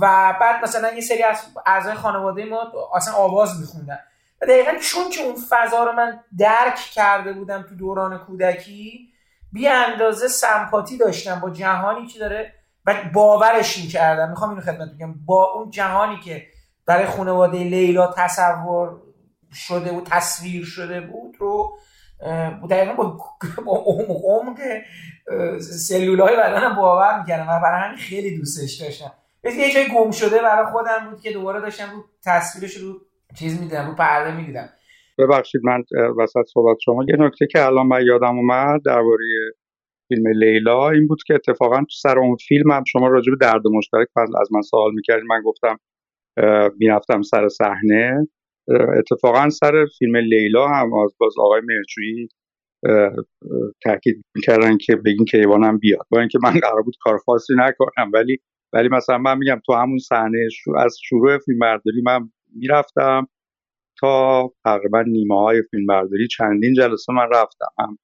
[0.00, 3.98] و بعد مثلا یه سری از اعضای خانواده ما اصلا آواز میخوندن.
[4.42, 9.08] و دقیقا چون که اون فضا رو من درک کرده بودم تو دوران کودکی
[9.52, 12.54] بی اندازه سمپاتی داشتم با جهانی که داره
[12.86, 15.14] و باورش می‌کردم می‌خوام اینو خدمت بگم.
[15.24, 16.46] با اون جهانی که
[16.86, 19.00] برای خانواده لیلا تصور
[19.52, 21.78] شده و تصویر شده بود رو
[22.70, 23.18] دقیقا با,
[23.66, 24.82] با که
[25.60, 29.12] سلولای بدنم باور می‌کردم و برای همین خیلی دوستش داشتم.
[29.44, 33.00] مثل یه جای گم شده برای خودم بود که دوباره داشتم رو تصویرش رو
[33.38, 34.68] چیز می‌دیدم رو پرده می‌دیدم.
[35.18, 35.82] ببخشید من
[36.18, 37.04] وسط صحبت شما.
[37.08, 39.24] یه نکته که الان من یادم اومد درباره
[40.08, 43.66] فیلم لیلا این بود که اتفاقا تو سر اون فیلم هم شما راجع به درد
[43.66, 45.78] مشترک از من سوال می‌کردید من گفتم
[46.78, 48.28] می‌رفتم سر صحنه.
[48.98, 52.28] اتفاقا سر فیلم لیلا هم از باز آقای مرجویی
[53.82, 56.06] تاکید می‌کردن که بگین که ایوانم بیاد.
[56.10, 58.38] با اینکه من قرار بود کار خاصی نکنم ولی
[58.72, 60.38] ولی مثلا من میگم تو همون صحنه
[60.78, 63.28] از شروع فیلم برداری من می‌رفتم
[64.00, 67.98] تا تقریبا نیمه های فیلم برداری چندین جلسه من رفتم هم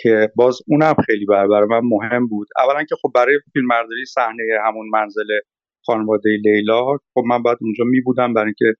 [0.00, 2.48] که باز اونم خیلی برای من مهم بود.
[2.58, 5.28] اولا که خب برای فیلم برداری صحنه همون منزل
[5.86, 6.84] خانواده لیلا
[7.14, 8.78] خب من بعد اونجا می بودم برای اینکه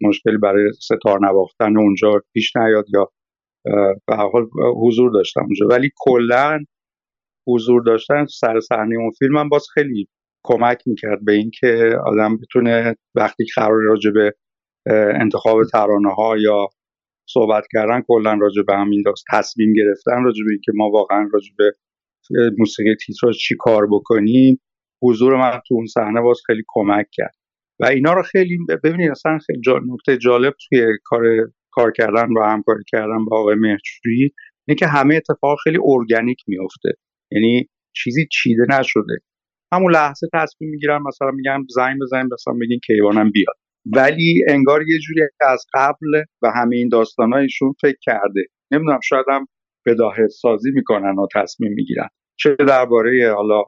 [0.00, 3.08] مشکلی برای ستار نواختن اونجا پیش نیاد یا
[4.06, 4.48] به حال
[4.86, 5.66] حضور داشتم اونجا.
[5.70, 6.58] ولی کلا
[7.48, 10.08] حضور داشتن سر صحنه اون فیلم هم باز خیلی
[10.44, 14.34] کمک می‌کرد به اینکه آدم بتونه وقتی قرار راجع به
[15.20, 16.68] انتخاب ترانه ها یا
[17.28, 21.52] صحبت کردن کلا راجع به همین داست تصمیم گرفتن راجع به اینکه ما واقعا راجع
[21.58, 21.72] به
[22.58, 24.60] موسیقی تیتراژ چی کار بکنیم
[25.02, 27.34] حضور من تو اون صحنه باز خیلی کمک کرد.
[27.82, 29.60] و اینا رو خیلی ببینید اصلا خیلی
[29.92, 31.22] نکته جالب توی کار
[31.70, 34.30] کار کردن و همکاری کردن با آقای مهرجویی
[34.68, 36.88] اینه که همه اتفاق خیلی ارگانیک میفته
[37.32, 39.18] یعنی چیزی چیده نشده.
[39.72, 43.56] همون لحظه تصمیم می‌گیرن مثلا میگن زنگ بزنیم مثلا بگین کیوانم بیاد.
[43.86, 48.46] ولی انگار یه جوری از قبل و همه این داستانایشون فکر کرده.
[48.70, 49.46] نمی‌دونم شاید هم
[49.86, 52.08] بداهه سازی می‌کنن و تصمیم می‌گیرن.
[52.36, 53.62] چه درباره حالا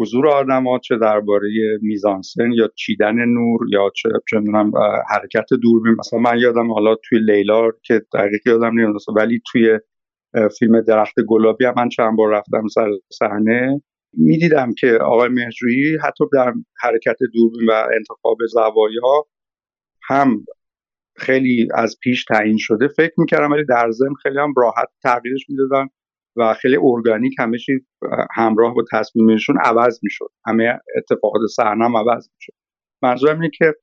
[0.00, 1.48] حضور ها چه درباره
[1.82, 4.72] میزانسن یا چیدن نور یا چه چندونم
[5.08, 5.96] حرکت دوربین.
[5.98, 9.78] مثلا من یادم حالا توی لیلا که دقیق یادم نمیاد ولی توی
[10.58, 13.82] فیلم درخت گلابی هم من چند بار رفتم سر صحنه
[14.12, 19.26] می‌دیدم که آقای مهجویی حتی در حرکت دوربین و انتخاب زوایا
[20.02, 20.44] هم
[21.16, 22.88] خیلی از پیش تعیین شده.
[22.88, 25.88] فکر می‌کردم ولی در ضمن خیلی هم راحت تغییرش می‌دادن.
[26.36, 27.72] و خیلی ارگانیک همه چی
[28.34, 30.30] همراه با تصمیمشون عوض می‌شد.
[30.46, 32.52] همه اتفاقات هم عوض می‌شد.
[33.02, 33.74] منظورم اینه که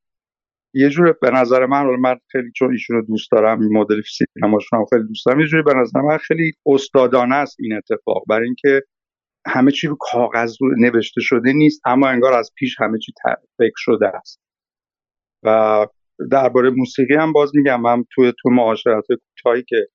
[0.74, 5.08] یه جور به نظر من من خیلی چون ایشون دوست دارم این مدل سینماشون خیلی
[5.08, 8.24] دوست دارم یه جوری به نظر من خیلی استادانه است این اتفاق.
[8.30, 8.82] برای اینکه
[9.48, 13.12] همه چی رو کاغذ نوشته شده نیست اما انگار از پیش همه چی
[13.58, 14.42] فکر شده است.
[15.44, 15.86] و
[16.32, 19.88] درباره موسیقی هم باز میگم من توی تو معاشرت کوتاهی که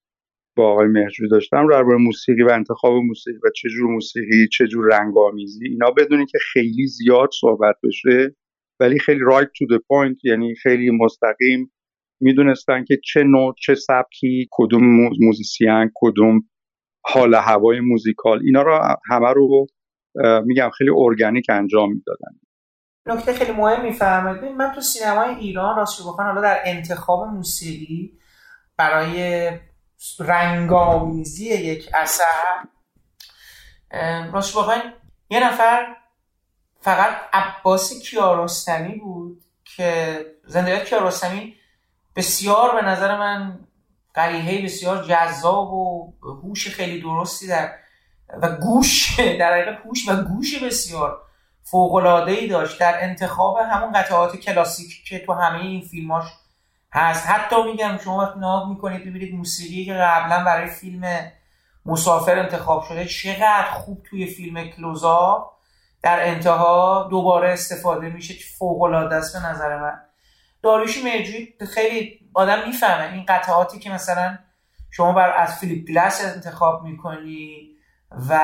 [0.57, 4.95] با آقای مهرجویی داشتم درباره موسیقی و انتخاب موسیقی و چه جور موسیقی چه جور
[4.95, 8.37] رنگامیزی اینا بدونی که خیلی زیاد صحبت بشه
[8.81, 11.73] ولی خیلی right to the point یعنی خیلی مستقیم
[12.21, 16.41] می‌دونستن که چه نوع چه سبکی کدوم موزیسین کدوم
[17.05, 19.67] حال هوای موزیکال اینا رو همه رو
[20.45, 22.39] میگم خیلی ارگانیک انجام می‌دادن.
[23.07, 24.45] نکته خیلی مهم میفرمایید.
[24.45, 28.19] من تو سینمای ایران راست بخوام حالا در انتخاب موسیقی
[28.79, 29.51] برای
[30.19, 32.25] رنگامیزی یک اثر
[34.33, 34.83] راست بخواین
[35.31, 35.97] یه نفر
[36.81, 41.55] فقط عباس کیارستمی بود که زندگی کیارستمی
[42.17, 43.59] بسیار به نظر من
[44.15, 47.73] قریحه بسیار جذاب و هوش خیلی درستی در
[48.43, 51.21] و گوش در حقیقت هوش و گوش بسیار
[51.63, 51.95] فوق
[52.29, 52.81] ای داشت.
[52.81, 56.25] در انتخاب همون قطعات کلاسیک که تو همه این فیلماش
[56.93, 57.27] هست.
[57.27, 61.33] حتی میگم شما وقتی نگاه می‌کنید ببینید موسیقی که قبلا برای فیلم
[61.87, 65.51] مسافر انتخاب شده چقدر خوب توی فیلم کلوزا
[66.03, 68.35] در انتها دوباره استفاده میشه.
[68.35, 70.01] که فوق العاده است به نظر من.
[70.63, 73.13] داریوش مهرجویی خیلی آدم می‌فهمه.
[73.13, 74.39] این قطعاتی که مثلا
[74.91, 77.69] شما بر از فیلیپ گلاس انتخاب می‌کنی
[78.29, 78.41] و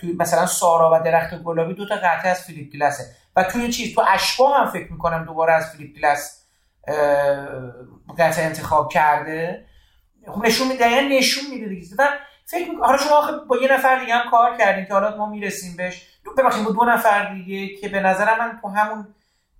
[0.00, 3.04] توی مثلا سارا و درخت گلابی دو تا قطعه از فیلیپ گلاسه.
[3.36, 6.41] و توی چیز تو اشباح هم فکر می‌کنم دوباره از فیلیپ گلاس
[8.18, 9.66] قطعه انتخاب کرده.
[10.26, 11.86] خب نشون میده یعنی نشون میده دیگه.
[11.98, 12.08] و
[12.46, 15.76] فکر می‌کنم حالا شما با یه نفر دیگه هم کار کردین که حالا ما می‌رسیم
[15.76, 16.08] بهش.
[16.38, 19.14] ببخشید با دو نفر دیگه که به نظر من تو همون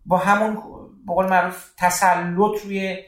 [0.06, 0.54] با همون
[1.06, 2.98] به قول معروف تسلط روی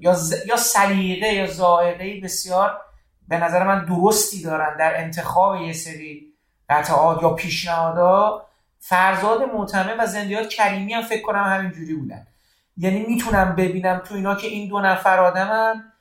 [0.00, 2.80] یا یا سلیقه یا ذائقه بسیار
[3.28, 6.34] به نظر من درستی دارن در انتخاب یه سری
[6.68, 8.46] قطعات یا پیشنهادها.
[8.78, 12.26] فرزاد معتمه و زندیات کریمی هم فکر کنم همینجوری بودن.
[12.76, 15.92] یعنی می‌تونم ببینم تو اینا که این دو نفر آدمن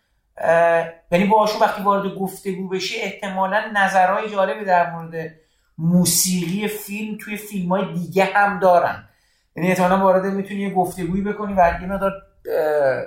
[1.11, 5.31] یعنی باهاشون وقتی وارد گفتگو بشی احتمالا نظرهای جالبی در مورد
[5.77, 9.03] موسیقی فیلم توی فیلم های دیگه هم دارن.
[9.55, 12.11] یعنی احتمالا وارد می‌تونی یه گفتگویی بکنی و یه مقدار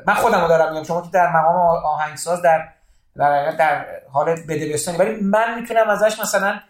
[0.06, 2.68] من خودم رو دارم میگم شما که در مقام آهنگساز در
[3.16, 6.60] در, در حال بدبستانی ولی من می‌تونم ازش مثلا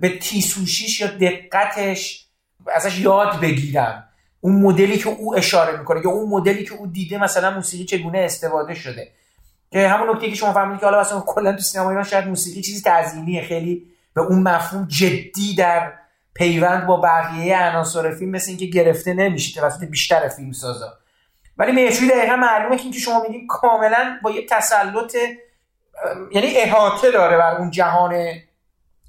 [0.00, 2.26] به تیسوشیش یا دقتش
[2.74, 4.08] ازش یاد بگیرم.
[4.44, 8.18] اون مدلی که او اشاره می‌کنه یا اون مدلی که او دیده مثلا موسیقی چگونه
[8.18, 9.08] استفاده شده.
[9.70, 12.62] که همون نکته که شما فهمیدید که حالا مثلا کلا تو سینما ایران شاید موسیقی
[12.62, 13.42] چیزی تعظیمیه.
[13.42, 15.92] خیلی به اون مفهوم جدی در
[16.34, 20.92] پیوند با بقیه عناصر فیلم مثل اینکه گرفته نمیشه توسط بیشتر فیلم سازا
[21.58, 25.16] ولی مهجوی دقیقا معلومه که اینکه شما میگین کاملا با یه تسلط
[26.32, 28.14] یعنی احاطه داره بر اون جهان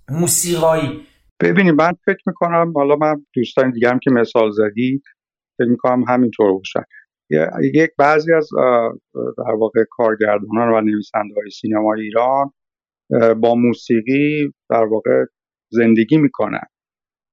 [0.09, 1.07] موسیقایی.
[1.39, 5.01] ببینید من فکر می‌کنم حالا من دوستان دیگه هم که مثال زدی
[5.57, 6.83] فکر می‌کنم همینطور باشن
[7.73, 8.49] یک بعضی از
[9.37, 12.51] در واقع کارگردانان و نویسنده های سینما ایران
[13.41, 15.25] با موسیقی در واقع
[15.69, 16.63] زندگی می‌کنن.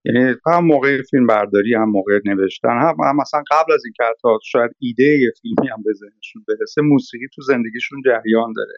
[0.04, 4.28] یعنی هم موقع فیلم برداری هم موقع نوشتن هم, هم مثلا قبل از اینکه حتی
[4.44, 8.74] شاید ایده فیلمی هم به ذهنشون برسه موسیقی تو زندگیشون جریان داره.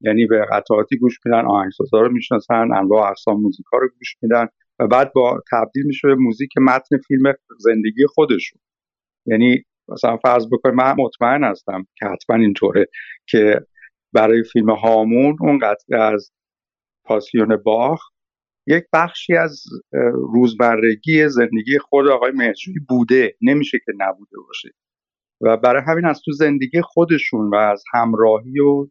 [0.00, 4.46] یعنی به قطعاتی گوش میدن آهنگسازا رو می‌شناسن انواع اقسام موزیکا رو گوش میدن.
[4.80, 8.60] و بعد با تبدیل میشه به موزیک متن فیلم زندگی خودشون.
[9.26, 12.86] یعنی مثلا فرض بکنید من مطمئن هستم که حتما اینطوره
[13.26, 13.60] که
[14.12, 16.32] برای فیلم هامون اون قطعه از
[17.04, 18.00] پاسیون باخ
[18.66, 19.62] یک بخشی از
[20.34, 24.68] روزمرگی زندگی خود آقای مهرجویی بوده نمیشه که نبوده باشه.
[25.40, 28.86] و برای همین از تو زندگی خودشون و از همراهی و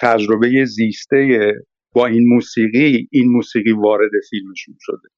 [0.00, 1.52] تجربه زیسته
[1.94, 5.08] با این موسیقی این موسیقی وارد فیلمشون شده.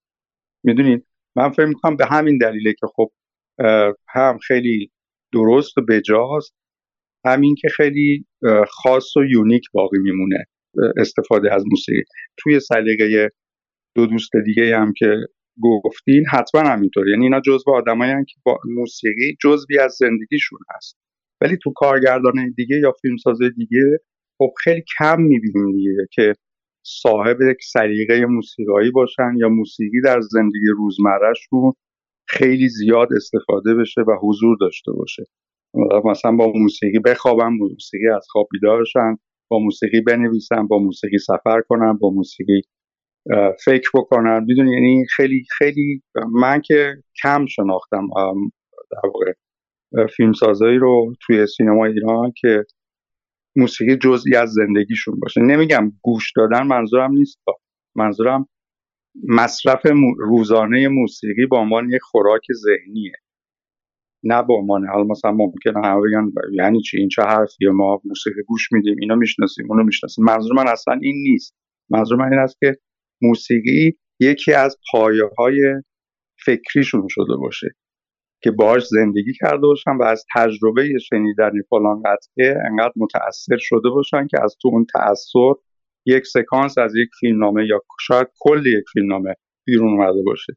[0.65, 1.03] می‌دونین؟
[1.37, 3.11] من فکر می‌کنم به همین دلیله که خب
[4.09, 4.91] هم خیلی
[5.33, 6.55] درست و بجاست
[7.27, 8.27] همین که خیلی
[8.69, 10.45] خاص و یونیک باقی میمونه
[10.97, 12.03] استفاده از موسیقی.
[12.37, 13.31] توی سلیقه
[13.97, 15.17] دو دوست دیگه هم که
[15.85, 17.09] گفتین حتما همینطور.
[17.09, 20.99] یعنی اینا جزو آدمایی که با موسیقی جزوی از زندگیشون هست.
[21.41, 23.99] ولی تو کارگردان دیگه یا فیلمساز دیگه
[24.39, 26.35] خب خیلی کم می‌بینیم دیگه که
[26.83, 31.72] صاحب یک سلیقه موسیقایی باشن یا موسیقی در زندگی روزمرهشون
[32.28, 35.24] خیلی زیاد استفاده بشه و حضور داشته باشه.
[36.05, 39.16] مثلا با موسیقی بخوابن موسیقی از خواب بیدارشن
[39.49, 42.62] با موسیقی بنویسن با موسیقی سفر کنن با موسیقی
[43.64, 46.03] فکر بکنن می‌دونی؟ یعنی خیلی خیلی
[46.33, 48.09] من که کم شناختم
[48.91, 49.33] در واقع
[50.16, 52.64] فیلمسازایی رو توی سینما ایران که
[53.57, 55.40] موسیقی جزئی از زندگیشون باشه.
[55.40, 57.38] نمیگم گوش دادن منظورم نیست.
[57.96, 58.48] منظورم
[59.28, 59.86] مصرف
[60.18, 63.12] روزانه موسیقی با عنوان یک خوراک ذهنیه.
[64.24, 68.42] نه به عنوان حالا مثلا ممکنه همه بگن یعنی چی؟ این چه حرفیه؟ ما موسیقی
[68.46, 70.24] گوش میدیم اینو می‌شناسیم اونو می‌شناسیم.
[70.24, 71.57] منظور من اصلا این نیست.
[71.90, 72.76] منظور من این است که
[73.22, 75.82] موسیقی یکی از پایه های
[76.44, 77.68] فکریشون شده باشه.
[78.43, 84.26] که باش زندگی کرده باشن و از تجربه شنیدن فلان قطعه انقدر متاثر شده باشن
[84.26, 85.53] که از تو اون تاثر
[86.07, 89.34] یک سکانس از یک فیلمنامه یا شاید کل یک فیلمنامه
[89.66, 90.53] بیرون اومده باشه.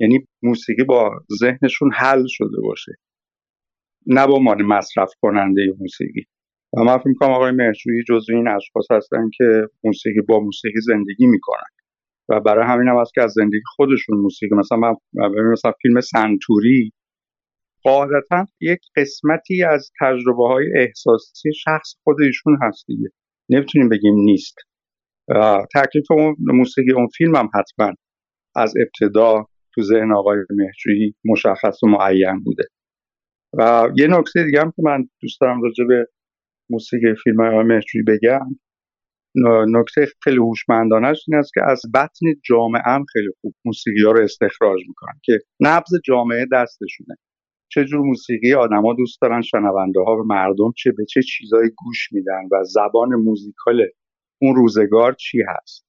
[0.00, 1.10] یعنی موسیقی با
[1.40, 2.92] ذهنشون حل شده باشه.
[4.06, 6.24] نه با عنوان مصرف کننده موسیقی.
[6.76, 11.26] و من فکر می‌کنم آقای مهرجویی جزو این اشخاص هستن که موسیقی با موسیقی زندگی
[11.26, 11.70] می‌کنن.
[12.28, 14.56] و برای همین هم هست که از زندگی خودشون موسیقی.
[14.56, 14.94] مثلا من
[15.52, 16.92] مثلا فیلم سنتوری
[17.88, 23.08] قاعدتا یک قسمتی از تجربه های احساسی شخص خود ایشون هست دیگه.
[23.50, 24.56] نمی‌تونیم بگیم نیست.
[25.74, 27.92] تکلیف اون موسیقی اون فیلم هم حتما
[28.56, 32.64] از ابتدا تو ذهن آقای مهجویی مشخص و معین بوده.
[33.58, 36.06] و یه نکته دیگه هم که من دوست دارم راجع به
[36.70, 38.46] موسیقی فیلم آقای مهجویی بگم
[39.68, 44.20] نکته خیلی هوشمندانش این است که از بطن جامعه هم خیلی خوب موسیقی ها رو
[44.20, 47.14] استخراج می‌کنن که نبض جامعه دستشونه.
[47.68, 52.12] چه جور موسیقی آدما دوست دارن شنونده ها و مردم چه به چه چیزایی گوش
[52.12, 53.82] میدن و زبان موزیکال
[54.42, 55.86] اون روزگار چی هست.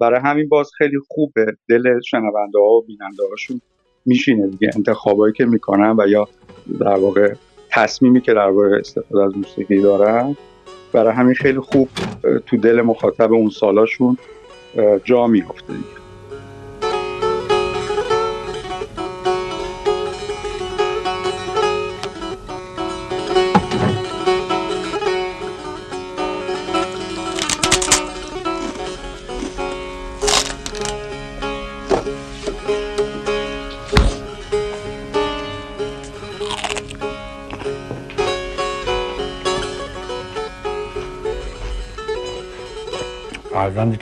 [0.00, 3.60] برای همین باز خیلی خوب به دل شنونده ها و بیننده هاشون
[4.06, 4.70] میشینه دیگه.
[4.76, 6.28] انتخابایی که می‌کنن و یا
[6.80, 7.34] در واقع
[7.70, 10.36] تصمیمی که در واقع استفاده از موسیقی دارن.
[10.92, 11.88] برای همین خیلی خوب
[12.46, 14.16] تو دل مخاطب اون سالاشون
[15.04, 16.07] جا میفته دیگه.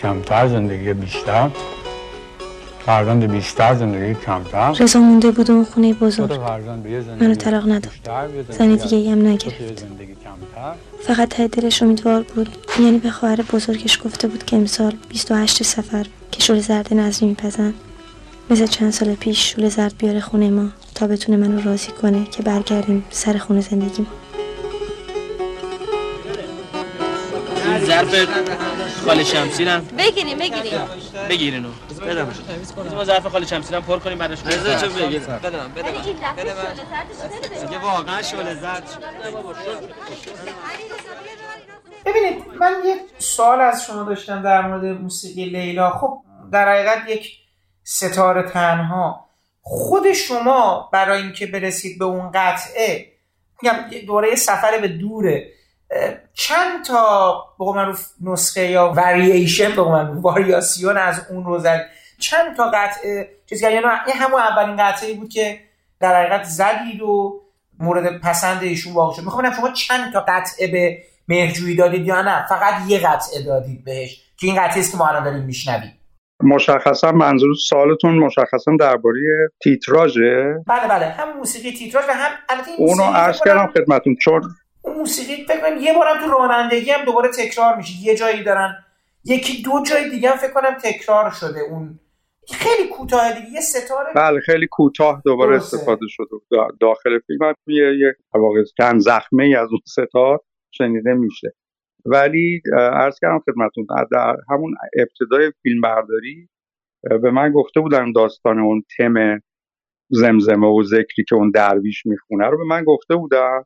[0.02, 1.50] کمتر زندگی بیشتر.
[2.86, 4.72] فرزند بیشتر زندگی کمتر.
[4.72, 6.40] رضا مونده بود اون خونه بزرگ.
[7.20, 7.92] منو طلاق نداد.
[8.50, 9.86] زنی دیگه هم نگرفت.
[11.00, 12.48] فقط ته دلش امیدوار بود.
[12.80, 17.74] یعنی به خواهر بزرگش گفته بود که امسال 28 سفر که شول زرد نظری میپزن.
[18.50, 22.42] مثل چند سال پیش شول زرد بیاره خونه ما تا بتونه منو راضی کنه که
[22.42, 24.08] برگردیم سر خونه زندگی ما
[29.06, 30.80] خاله شمسیرم بگیریم بگیریم.
[31.28, 31.70] بگیرین رو.
[32.06, 32.28] بدم.
[32.94, 35.70] ما ظرف خاله شمسیرم پر کنیم بعدش رضا چه بگیر من بده من
[37.66, 39.04] دیگه واقعا شعله زرد
[42.04, 45.90] ببینید من یک سوال از شما داشتم در مورد موسیقی لیلا.
[45.90, 46.18] خب
[46.52, 47.38] در حقیقت یک
[47.84, 49.26] ستاره تنها.
[49.62, 53.12] خود شما برای اینکه برسید به اون قطعه
[53.62, 53.76] میگم
[54.06, 55.52] دوره سفر به دوره.
[56.34, 59.82] چند تا به نسخه یا ورییشن به
[60.20, 61.86] واریاسیون از اون رو زد.
[62.18, 65.58] چند تا قطعه چیزی یعنی این همون اولین قطعه بود که
[66.00, 67.40] در حقیقت زدید و
[67.78, 69.22] مورد پسند ایشون واقع شد.
[69.22, 74.22] می‌خوام شما چند تا قطعه به مهرجویی دادید یا نه؟ فقط یه قطعه دادید بهش.
[74.36, 75.92] که این قطعه است که ما الان داریم میشنویم.
[76.42, 79.20] مشخصا منظور سالتون مشخصا درباره
[79.62, 80.54] تیتراژه.
[80.66, 81.06] بله بله.
[81.06, 84.42] هم موسیقی تیتراژ و هم البته اونو عرض کردم خدمتون چون
[84.86, 88.02] اون موسیقی فکر کنم یه بارم تو رانندگی هم دوباره تکرار میشه.
[88.02, 88.74] یه جایی دارن.
[89.24, 91.60] یکی دو جای دیگه هم فکر کنم تکرار شده.
[91.60, 92.00] اون
[92.52, 93.52] خیلی کوتاه دیگه.
[93.52, 94.12] یه ستاره.
[94.14, 96.26] بله خیلی کوتاه دوباره استفاده شده
[96.80, 98.14] داخل فیلم هم یه یه
[98.78, 101.54] چند زخمه ای از اون ستار شنیده میشه.
[102.04, 106.48] ولی عرض کردم خدمتتون در همون ابتدای فیلم برداری
[107.22, 109.40] به من گفته بودن داستان اون تم
[110.10, 113.62] زمزمه و ذکری که اون درویش می‌خونه رو به من گفته بودن.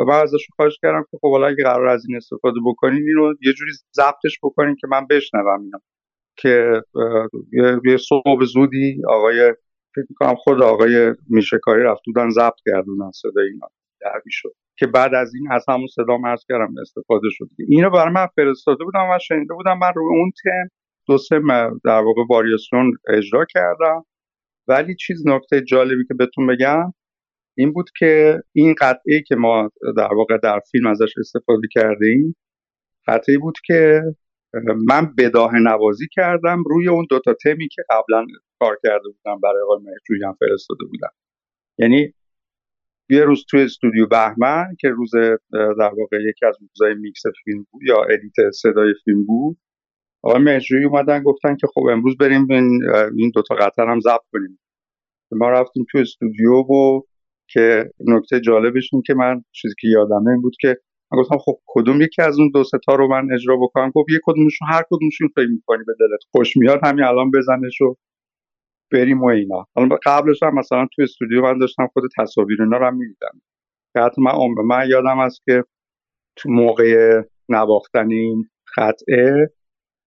[0.00, 3.34] و من ازش خواهش کردم که خب حالا اگه قرار از این استفاده بکنین اینو
[3.42, 5.80] یه جوری ضبطش بکنین که من بشنوم اینا
[6.36, 6.82] که
[7.84, 9.54] یه صبح زودی آقای
[9.94, 13.68] فکر می‌کنم خود آقای میشکاری رفت بودن ضبط کردونن صدای اینا
[14.00, 14.54] دربی شد.
[14.78, 17.48] که بعد از این از همون صدا مرز کردم استفاده شد.
[17.68, 20.68] اینو برای من فرستاده بودم و شنیده بودم من روی اون تم
[21.06, 21.40] دو سه
[21.84, 24.04] در واقع واریاسیون اجرا کردم.
[24.68, 26.92] ولی چیز نکته جالبی که بهتون بگم
[27.60, 32.36] این بود که این قطعه که ما در واقع در فیلم ازش استفاده کردیم
[33.06, 34.02] قطعه بود که
[34.88, 38.26] من بداهه نوازی کردم روی اون دوتا تمی که قبلا
[38.58, 41.12] کار کرده بودم برای آقای مهرجویی هم فرستاده بودم.
[41.78, 42.14] یعنی
[43.10, 45.10] یه روز توی استودیو بهمن که روز
[45.52, 49.58] در واقع یکی از روزهای میکس فیلم بود یا edit صدای فیلم بود
[50.22, 52.46] آقای مهجوی اومدن گفتن که خب امروز بریم
[53.16, 54.58] این دوتا قطعه هم ضبط کنیم.
[55.32, 57.00] ما رفتیم تو استودیو و
[57.52, 60.76] که نکته جالبش این که من چیزی که یادمه این بود که
[61.12, 64.20] من گفتم خب کدوم یکی از اون دو ستا رو من اجرا بکنم؟ خب یه
[64.24, 67.96] کدومشون هر کدومشون فکر می‌کنی به دلت خوش میاد همین الان بزنش و
[68.92, 69.66] بریم و اینا.
[69.74, 73.40] حالا قبلش هم مثلا تو استودیو من داشتم خود تصاویر اینا رو می‌دیدم.
[73.94, 74.32] که حتی من,
[74.64, 75.64] من یادم است که
[76.36, 79.50] تو موقع نواختن این قطعه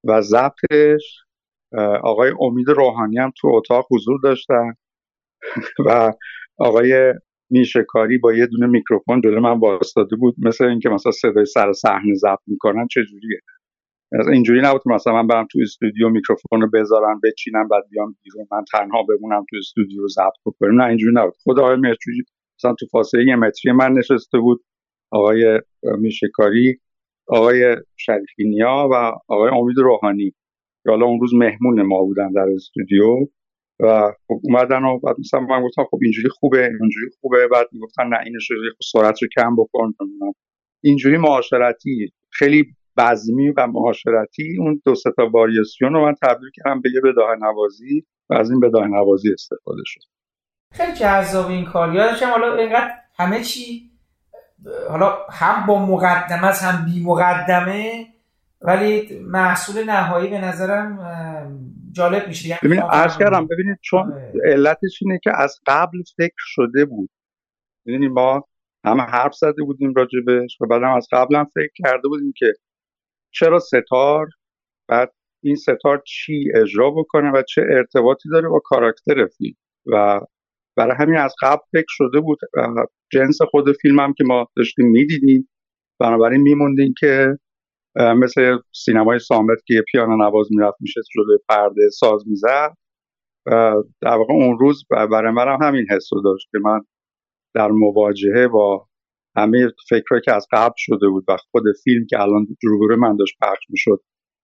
[0.04, 1.24] و ضبطش
[2.04, 4.74] آقای امید روحانی هم تو اتاق حضور داشتن
[5.86, 6.14] و
[6.58, 7.14] آقای
[7.54, 10.36] نیشکاری با یه دونه میکروفون جلو من واسطاده بود.
[10.38, 13.40] مثل اینکه مثلا صدای سر صحنه ضبط می‌کنن چه جوریه
[14.32, 18.64] اینجوری نبود مثلا من برم تو استودیو میکروفون رو بذارم بچینم بعد بیام بیرون من
[18.72, 20.82] تنها بمونم تو استودیو ضبط بکنم.
[20.82, 21.34] نه اینجوری نبود.
[21.44, 22.24] خود آقای مرچوجی
[22.60, 24.64] مثلا تو فاصله یه متری من نشسته بود
[25.12, 25.60] آقای
[26.00, 26.80] میشکاری
[27.28, 28.96] آقای شریفی نیا و
[29.28, 30.34] آقای امید روحانی.
[30.84, 33.28] که حالا اون روز مهمون ما بودن در استودیو.
[33.80, 37.48] و خب اومدن و بعد مثلا من گفتم خب اینجوری خوبه اینجوری خوبه.
[37.48, 39.94] بعد می‌گفتن نه اینو رو سرعت رو کم بکن.
[40.84, 42.66] اینجوری معاشرتی خیلی
[42.98, 44.58] بزمی و معاشرتی.
[44.60, 48.60] اون دو تا واریاسیون رو من تبدیل کردم به یه بداه نوازی و از این
[48.60, 50.02] بداه نوازی استفاده شد.
[50.74, 51.96] خیلی جذاب این کار.
[51.96, 53.92] یادشم حالا اینقدر همه چی
[54.90, 58.08] حالا هم با مقدمه هم بی مقدمه.
[58.62, 61.00] ولی محصول نهایی به نظرم
[61.94, 62.48] جالب میشه.
[62.48, 64.34] یعنی ببینید عرض کردم ببینید چون آره.
[64.46, 67.10] علتش اینه که از قبل فکر شده بود.
[67.88, 68.48] ببینید ما
[68.86, 72.54] همه حرف زده بودیم راجبش و بعدم از قبلا فکر کرده بودیم که
[73.34, 74.28] چرا ستار
[74.88, 75.14] بعد
[75.44, 79.56] این ستار چی اجرا بکنه و چه ارتباطی داره با کاراکتر فیلم.
[79.86, 80.20] و
[80.78, 82.40] برای همین از قبل فکر شده بود.
[83.12, 85.50] جنس خود فیلم هم که ما داشتیم می‌دیدیم
[86.00, 87.38] بنابراین میموندیم که
[87.96, 92.74] مثل سینمای سامت که یه پیانو نواز می‌رفت میشه جلوی پرده ساز می‌زد.
[94.02, 96.82] در واقع اون روز برای منم همین حس رو داشت که من
[97.56, 98.88] در مواجهه با
[99.38, 103.36] همه فکرهایی که از قبل شده بود و خود فیلم که الان روبروی من داشت
[103.42, 104.02] پخش می‌شد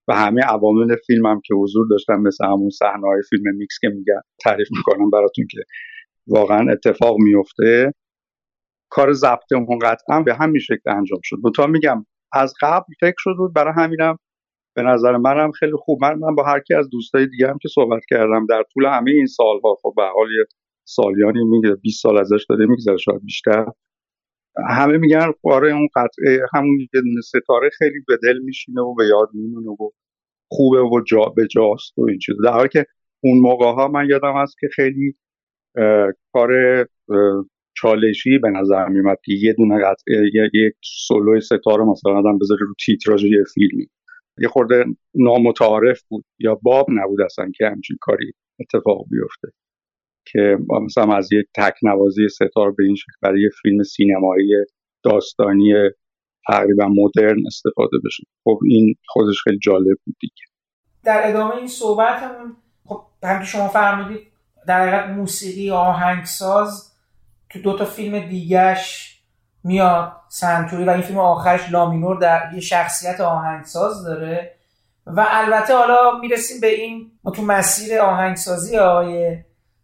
[0.07, 3.89] و همه عوامل فیلم هم که حضور داشتن مثل همون صحنه های فیلم میکس که
[3.89, 5.59] میگن تعریف می‌کنم براتون که
[6.27, 7.93] واقعا اتفاق میفته
[8.91, 11.37] کار ضبط اون قطعا به همین شکل انجام شد.
[11.55, 14.17] تا میگم از قبل فکر شد بود برای همینم
[14.75, 16.01] به نظر منم خیلی خوب.
[16.01, 19.11] من, من با هر کی از دوستای دیگه هم که صحبت کردم در طول همه
[19.11, 20.27] این سالها خب به حال
[20.85, 23.65] سالیانی میگه 20 سال ازش داده میگذره شاید بیشتر.
[24.69, 26.87] همه میگن آره اون قطعه همون
[27.23, 29.89] ستاره خیلی به دل میشینه و به یاد میمونه و
[30.51, 32.85] خوبه و جا به جاست و این چیز در حالی که
[33.23, 35.15] اون موقع ها من یادم هست که خیلی
[36.33, 36.49] کار
[37.73, 40.73] چالشی به نظر میومد که یه دونه قطعه یک
[41.07, 43.87] سولو ستاره مثلا آدم بذاره رو تیتراژ یه فیلمی.
[44.37, 46.25] یه خورده نامتعارف بود.
[46.39, 49.47] یا باب نبود اصلا که همچین کاری اتفاق بیفته.
[50.25, 54.49] که مثلا از یک تک نوازی ستار به این شکل برای یه فیلم سینمایی
[55.03, 55.73] داستانی
[56.47, 58.23] تقریبا مدرن استفاده بشه.
[58.43, 60.43] خب این خودش خیلی جالب بود دیگه.
[61.03, 62.55] در ادامه این صحبت همون
[62.85, 64.27] خب هم شما فرمودید
[64.67, 66.88] در حقیقت موسیقی آهنگساز
[67.49, 69.19] تو دو تا فیلم دیگهش
[69.63, 74.55] میاد سنتوری و این فیلم آخرش لامینور در یه شخصیت آهنگساز داره.
[75.05, 79.37] و البته حالا می‌رسیم به این ما تو مسیر آهنگسازی آقای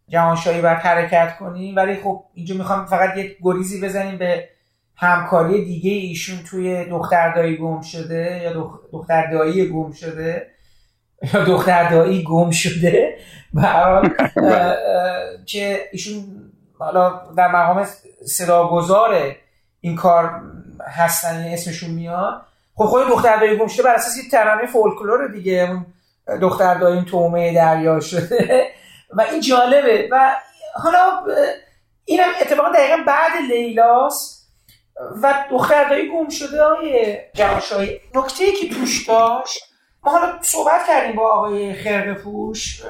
[0.08, 4.50] جهانشاهی باید حرکت کنیم ولی خب اینجا می‌خوام فقط یه گریزی بزنیم به
[4.96, 8.54] همکاری دیگه ایشون توی دختردایی گم شده یا
[8.92, 10.48] دختردایی گم شده
[11.34, 13.18] یا دختردایی گم شده.
[15.46, 16.45] که ایشون
[16.80, 17.88] حالا در مقام
[18.26, 19.36] صداگذار
[19.82, 20.42] این کار
[20.88, 22.42] هستن یعنی اسمشون میاد.
[22.76, 25.86] خب خود دختردایی گم شده بر اساس یه ترانه فولکلور دیگه اون
[26.42, 28.68] دختردایی تومه دریا شده.
[29.14, 30.10] و این جالبه.
[30.12, 30.36] و
[30.84, 31.24] حالا
[32.06, 34.36] اینم اتفاقا دقیقا بعد لیلاست.
[35.22, 39.64] و دختردایی گم شده های جماشایی نکته که توش داشت
[40.04, 42.82] ما حالا صحبت کردیم با آقای خرق پوش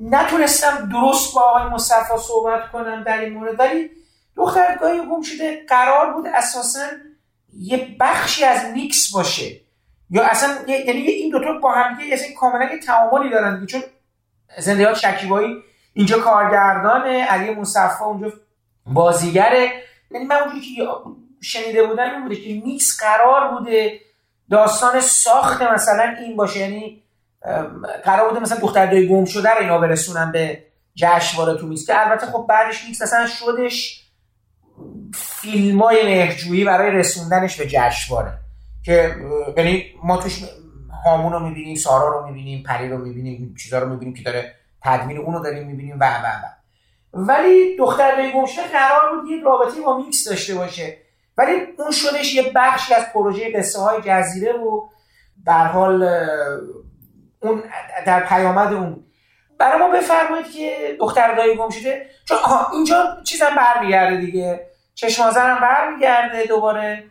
[0.00, 3.90] نتونستم درست با آقای مصطفی صحبت کنم در این مورد ولی
[4.36, 6.86] دختردگاهی گم شده قرار بود اساسا
[7.52, 9.60] یه بخشی از میکس باشه.
[10.10, 13.82] یا اصلا یعنی این دوتا با هم یه کاملا یه تعاملی دارن چون
[14.58, 15.56] زندگی شکیبایی
[15.94, 18.32] اینجا کارگردانه علی مصفا اونجا
[18.86, 19.72] بازیگره
[20.10, 20.88] یعنی من اونجوری که
[21.40, 24.00] شنیده بودم این بوده که میکس قرار بوده
[24.50, 26.60] داستان ساخت مثلا این باشه.
[26.60, 27.02] یعنی
[28.04, 30.62] قرار بوده مثلا دختر گم شده رو اینا برسونن به
[30.94, 34.06] جشنواره تو میکس که البته خب بعدش میکس مثلا شدش
[35.14, 38.32] فیلم های مهرجویی برای رسوندنش به جشنواره.
[38.84, 39.14] که
[39.56, 40.44] یعنی ما توش
[41.04, 45.18] هامون رو می‌بینیم سارا رو می‌بینیم پری رو می‌بینیم چیزا رو می‌بینیم که داره تدوین
[45.18, 46.48] اونو داریم می‌بینیم و و و.
[47.12, 50.96] ولی دختر گمشده قرار بود یه رابطه با میکس داشته باشه.
[51.38, 54.88] ولی اون شدش یه بخشی از پروژه قصه های جزیره و
[55.46, 56.08] در حال
[57.40, 57.62] اون
[58.06, 59.04] در پیامد اون.
[59.58, 62.06] برای ما بفرمایید که دختر دایی گم شده.
[62.28, 62.38] چون
[62.72, 64.66] اینجا چیزم برمیگرده دیگه.
[64.94, 67.04] چشمازن هم برمیگرده دوباره.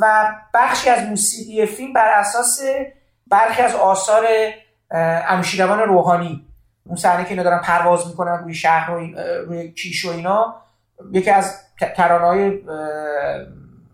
[0.00, 2.60] و بخشی از موسیقی فیلم بر اساس
[3.26, 4.26] برخی از آثار
[5.28, 6.46] امشیروان روحانی.
[6.86, 8.98] اون صحنه که اینا دارن پرواز می‌کنن روی شهر و
[9.46, 10.62] روی کیش و اینا.
[11.12, 11.60] یکی از
[11.96, 12.60] ترانه های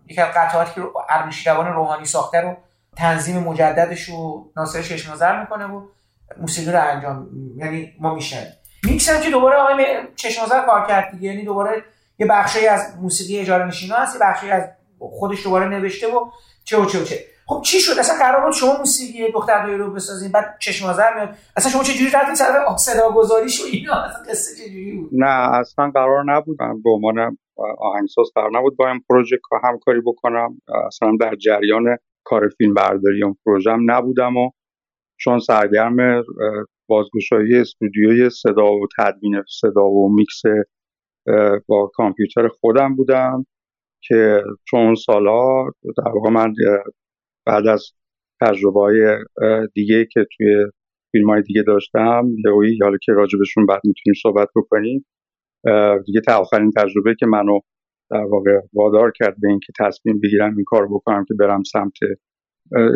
[0.07, 2.57] یکی از قطعاتی که ارمشیروان روحانی ساخته رو
[2.97, 5.86] تنظیم مجددش رو ناصر چشمازر می‌کنه و
[6.40, 8.53] موسیقی رو انجام یعنی ما میشه
[8.84, 9.84] میکس هم که دوباره آقای
[10.16, 11.28] چشمازر کار کرد دیگه.
[11.28, 11.82] یعنی دوباره
[12.18, 14.68] یه بخشی از موسیقی اجاره نشینا هست بخشی از
[14.99, 16.30] خودش دوباره نوشته و
[16.64, 17.18] چه و چه و چه.
[17.47, 21.14] خب چی شد؟ اصلا قرار بود شما موسیقی دختر دوی رو بسازین بعد چشم آذر
[21.14, 21.36] میاد.
[21.57, 25.11] اصلا شما چه جوری رفتین سر صدا گذاری شو اینا؟ اصلا قصه چه جوری بود؟
[25.12, 26.57] نه اصلا قرار نبود.
[26.59, 27.38] به عنوان
[27.78, 30.61] آهنگساز قرار نبود با این پروژه همکاری بکنم.
[30.86, 34.50] اصلا در جریان کار فیلم برداری اون پروژم نبودم و
[35.20, 36.24] چون سرگرم
[36.88, 40.42] بازگشایی استودیوی صدا و تدوین صدا و میکس
[41.66, 43.46] با کامپیوتر خودم بودم
[44.02, 46.54] که چون سالها در واقع من
[47.46, 47.92] بعد از
[48.40, 49.16] تجربه های
[49.74, 50.66] دیگه که توی
[51.12, 55.06] فیلم های دیگه داشتم لئوی حالا که راجبشون بعد می‌تونیم صحبت بکنیم
[56.06, 57.60] دیگه تا آخرین تجربه که منو
[58.12, 61.92] در واقع وادار کرد به اینکه تصمیم بگیرم این کار بکنم که برم سمت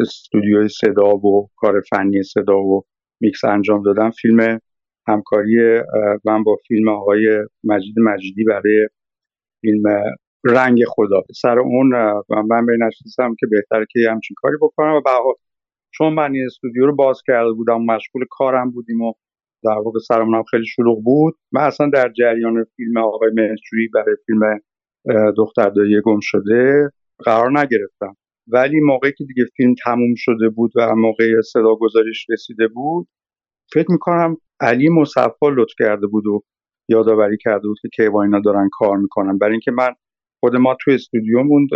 [0.00, 2.82] استودیوی صدا و کار فنی صدا و
[3.20, 4.10] میکس انجام دادم.
[4.10, 4.60] فیلم
[5.08, 5.80] همکاری
[6.24, 8.88] من با فیلم آقای مجید مجیدی برای
[9.60, 9.82] فیلم
[10.44, 11.22] رنگ خدا.
[11.34, 11.86] سر اون
[12.28, 15.22] من به نشستم که بهتره که همچین کاری بکنم و بعد
[15.90, 19.12] چون من این استودیو رو باز کرده بودم مشغول کارم بودیم و
[19.64, 24.16] در واقع سرمون هم خیلی شلوغ بود من اصلا در جریان فیلم آقای مهرجویی برای
[24.26, 24.60] فیلم
[25.36, 28.16] دختر دایی گم شده قرار نگرفتم.
[28.48, 33.08] ولی موقعی که دیگه فیلم تموم شده بود و موقع صدا گذاریش رسیده بود
[33.72, 36.42] فکر می‌کنم علی مصفا لطف کرده بود و
[36.88, 39.38] یادآوری کرده بود که کیوا اینا دارن کار می‌کنن.
[39.38, 39.90] برای اینکه من
[40.40, 41.68] خود ما توی استودیومون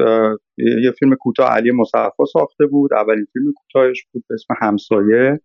[0.58, 2.94] یه فیلم کوتاه علی مصفا ساخته بود.
[2.94, 5.40] اولین فیلم کوتاهش بود به اسم همسایه.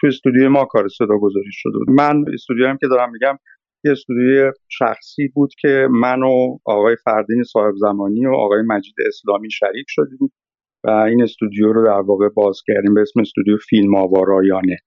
[0.00, 1.90] توی استودیو ما کار صدا گذاری شده بود.
[1.90, 3.38] من استودیو هم که دارم میگم
[3.84, 9.50] یه استودیوی شخصی بود که من و آقای فردین صاحب زمانی و آقای مجید اسلامی
[9.50, 10.32] شریک شدیم
[10.84, 14.78] و این استودیو رو در واقع باز کردیم به اسم استودیو فیلم آوارایانه.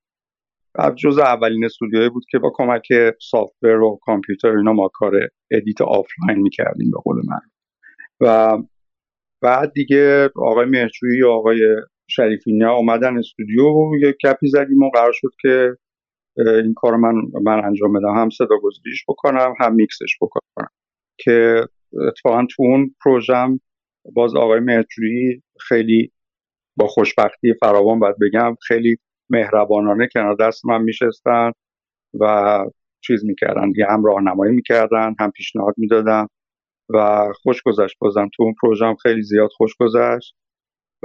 [0.95, 2.87] جزو اولین استودیویی بود که با کمک
[3.31, 5.13] software و کامپیوتر اینا ما کار
[5.51, 7.41] edit offline می‌کردیم به قول من.
[8.21, 8.57] و
[9.41, 11.59] بعد دیگه آقای مهرجویی و آقای
[12.09, 15.77] شریفینی اومدن استودیو و یک کپی زدیم و قرار شد که
[16.37, 17.13] این کار من
[17.43, 18.15] من انجام بدم.
[18.15, 20.69] هم صدا گذاریش بکنم هم میکسش بکنم.
[21.17, 21.67] که
[22.07, 23.59] اتفاقا تو اون پروژم
[24.13, 26.11] باز آقای مهرجویی خیلی
[26.75, 28.97] با خوشبختی فراوان باید بگم خیلی
[29.29, 31.51] مهربانانه کنار دست من میشستن
[32.19, 32.59] و
[33.01, 36.27] چیز می‌کردن دیگه هم راهنمایی می‌کردن هم پیشنهاد می‌دادن
[36.89, 37.95] و خوش گذشت.
[37.99, 40.35] بازم تو اون پروژم خیلی زیاد خوش گذشت.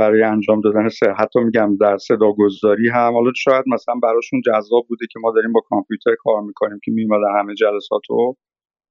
[0.02, 1.12] برای انجام دادن سه.
[1.18, 5.52] حتی میگم در صدا گذاری هم حالا شاید مثلا براشون جذاب بوده که ما داریم
[5.52, 8.36] با کامپیوتر کار می‌کنیم که میمادن همه جلسات رو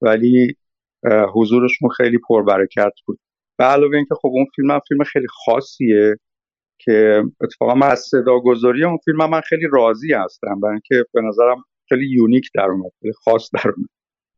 [0.02, 0.56] ولی
[1.34, 3.20] حضورشون خیلی پربرکت بود.
[3.58, 6.16] به علاوه اینکه خب اون فیلم هم فیلم خیلی خاصیه
[6.80, 11.22] که اتفاقا من از صدا گذاری اون فیلم من خیلی راضی هستم برای اینکه به
[11.22, 13.90] نظرم خیلی یونیک در اومد خیلی خاص در اومد.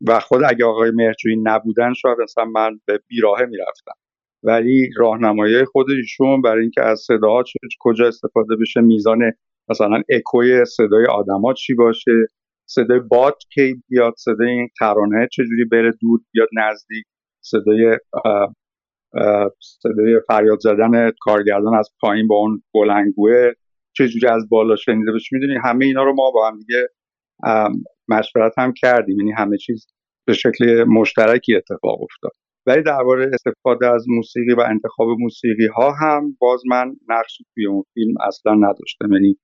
[0.08, 3.94] و خود اگه آقای مهرجویی نبودن شاید مثلا من به بیراهه می‌رفتم.
[4.44, 7.44] ولی راهنمایی خود ایشون برای اینکه از صداها
[7.80, 9.20] کجا استفاده بشه میزان
[9.70, 12.12] مثلا اکوی صدای آدما چی باشه
[12.66, 17.06] صدای باد کی بیاد صدای این ترانه چجوری بره دور بیاد نزدیک
[17.42, 17.98] صدای
[19.60, 23.52] صدای فریاد زدن کارگردان از پایین با اون بلنگوه
[23.94, 25.30] چجوری از بالا شنیده بشه.
[25.32, 26.88] می‌دونی همه اینا رو ما با هم دیگه
[28.08, 29.20] مشورت هم کردیم.
[29.20, 29.88] یعنی همه چیز
[30.28, 32.32] به شکل مشترکی اتفاق افتاد.
[32.66, 37.84] ولی درباره استفاده از موسیقی و انتخاب موسیقی ها هم باز من نقشی توی اون
[37.94, 39.14] فیلم اصلا نداشتم.
[39.14, 39.38] یعنی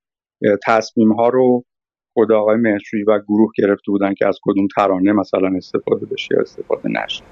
[0.65, 1.65] تصمیم ها رو
[2.13, 6.41] خود آقای مهرجویی و گروه گرفته بودن که از کدوم ترانه مثلا استفاده بشه یا
[6.41, 7.24] استفاده نشه.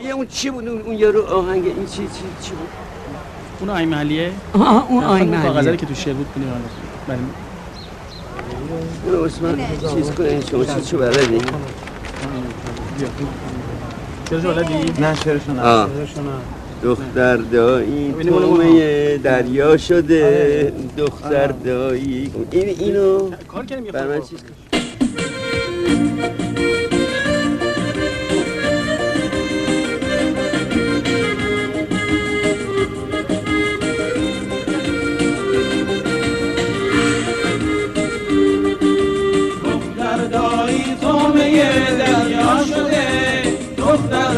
[0.00, 2.68] یه اون چی بود؟ اون یارو آهنگ این چی چی چی بود؟
[3.60, 6.44] اون آی محلیه آها اون آی محلیه کاغذی که تو شعر بود کنی
[7.08, 7.18] بله.
[9.06, 9.58] اون عثمان
[9.94, 11.38] چیز کنه شما چیز چو بلدی
[14.30, 15.14] بلدی؟ نه.
[15.14, 15.86] شعرشو نه.
[16.84, 20.72] دختر دایی تومه دریا شده.
[20.96, 22.30] دختر دایی.
[22.50, 24.20] این اینو کار کردیم بر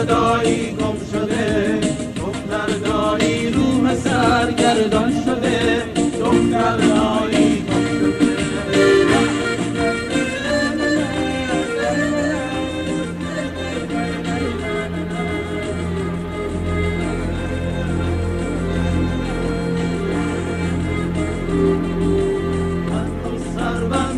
[0.05, 1.80] دایی گم شده
[2.16, 5.82] دختر دایی روح سرگردان شده
[6.20, 7.88] دختر دایی گم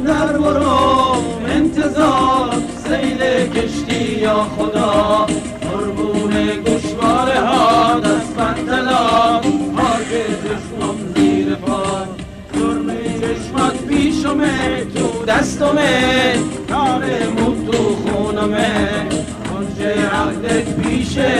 [0.06, 1.14] در برو
[1.48, 2.54] انتظار
[2.84, 5.26] سیل کشتی یا خدا.
[15.30, 16.34] دستمه
[16.68, 17.04] کار
[17.38, 18.70] مود تو خونمه.
[19.50, 21.30] کنج عقدت پیشه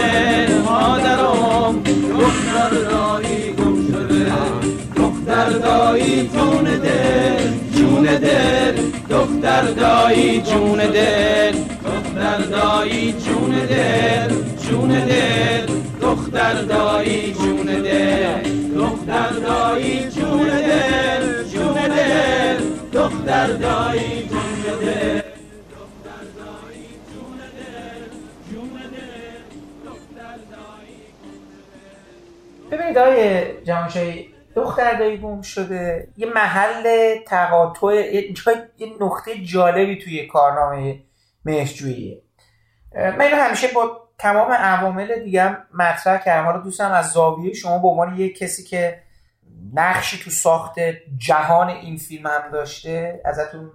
[0.65, 4.27] مادرم دختر رایی گم شده.
[6.33, 7.43] جون دل
[7.75, 8.77] جون دل.
[9.11, 11.53] دختر دایی جون دل.
[11.85, 14.35] دختر دایی جون دل
[14.69, 15.67] جون دل.
[16.03, 18.51] دختر دایی جون دل.
[18.77, 22.50] دختر دایی جون دل جون دل.
[23.21, 24.29] دختر دایی
[28.53, 28.71] جون
[32.71, 38.35] ببینید آقای جماشایی دختر دایی گم شده یه محل تقاطع یه
[38.79, 40.99] یه نقطه جالبی توی کارنامه
[41.45, 42.23] مهجوییه
[42.95, 46.45] من اینو همیشه با تمام عوامل دیگه مطرح کردم.
[46.45, 49.03] حالا دوستم از زاویه شما به عنوان یه کسی که
[49.75, 50.75] نقشی تو ساخت
[51.17, 53.71] جهان این فیلم هم داشته ازتون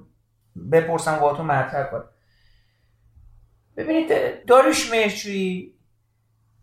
[0.71, 2.09] بپرسم باهاتون مطرح کنم.
[3.77, 4.11] ببینید
[4.45, 5.73] داریش مهجویی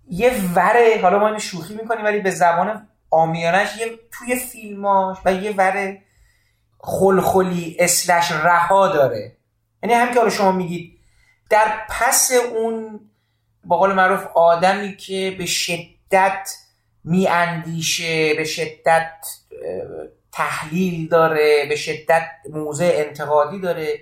[0.08, 5.32] یه وره حالا ما اینو شوخی می‌کنیم ولی به زبان آمیانش یه توی فیلماش و
[5.32, 6.02] یه وره
[6.78, 9.36] خلخلی اسلش رها داره.
[9.82, 10.98] یعنی هم که شما میگید
[11.50, 13.00] در پس اون
[13.64, 16.50] با قول معروف آدمی که به شدت
[17.04, 19.12] میاندیشه به شدت
[20.32, 23.98] تحلیل داره به شدت موزه انتقادی داره.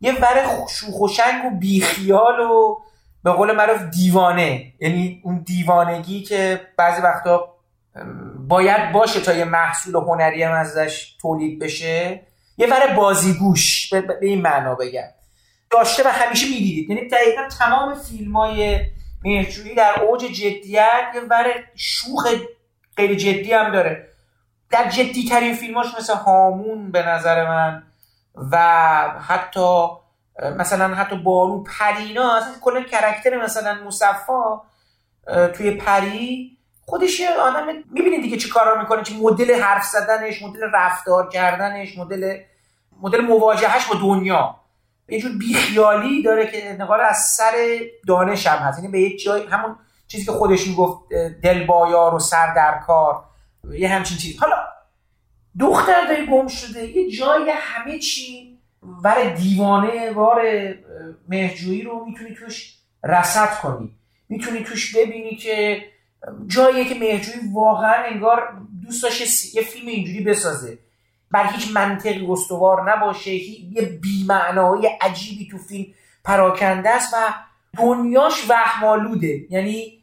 [0.00, 2.78] یه ور شوخوشنگ و بیخیال و
[3.24, 4.72] به قول معروف دیوانه.
[4.80, 7.54] یعنی اون دیوانگی که بعضی وقتا
[8.48, 12.22] باید باشه تا یه محصول هنری هم ازش تولید بشه.
[12.58, 15.08] یه ور بازیگوش به این معنا بگم.
[15.70, 16.90] داشته و همیشه می‌دیدید.
[16.90, 18.80] یعنی دقیقا تمام فیلم های
[19.24, 21.46] مهرجویی در اوج جدیت یه ور
[21.76, 22.28] شوخ
[22.96, 24.08] غیر جدی هم داره.
[24.70, 27.82] در جدی ترین فیلماش مثل هامون به نظر من
[28.52, 28.58] و
[29.28, 29.86] حتی
[30.58, 34.62] مثلا حتی بارو پرینا اصلا کلا کرکتر مثلا مصفا
[35.54, 40.60] توی پری خودش یه آدم می‌بینید دیگه چی کارا می‌کنه چه مدل حرف زدنش مدل
[40.72, 42.38] رفتار کردنش مدل
[43.02, 44.61] مدل مواجهش با دنیا.
[45.08, 48.78] یه جور بیخیالی داره که نقال از سر دانش هم هست.
[48.78, 49.76] یعنی به یه جای همون
[50.08, 51.08] چیزی که خودش می‌گفت
[51.42, 53.24] دل بایار و سر در کار
[53.72, 54.56] یه همچین چیز حالا
[55.60, 56.88] دختر داری گم شده.
[56.88, 58.58] یه جای همه چی
[59.04, 60.42] ور دیوانه وار
[61.28, 62.74] مهجویی رو می‌تونی توش
[63.04, 63.90] رسد کنی.
[64.28, 65.84] می‌تونی توش ببینی که
[66.46, 70.78] جایی که مهجویی واقعا انگار دوست داشته یه فیلم اینجوری بسازه.
[71.32, 77.16] بر هیچ منطقی استوار نباشه یه بیمعنایی عجیبی تو فیلم پراکنده است و
[77.78, 79.98] دنیاش وهمالوده یعنی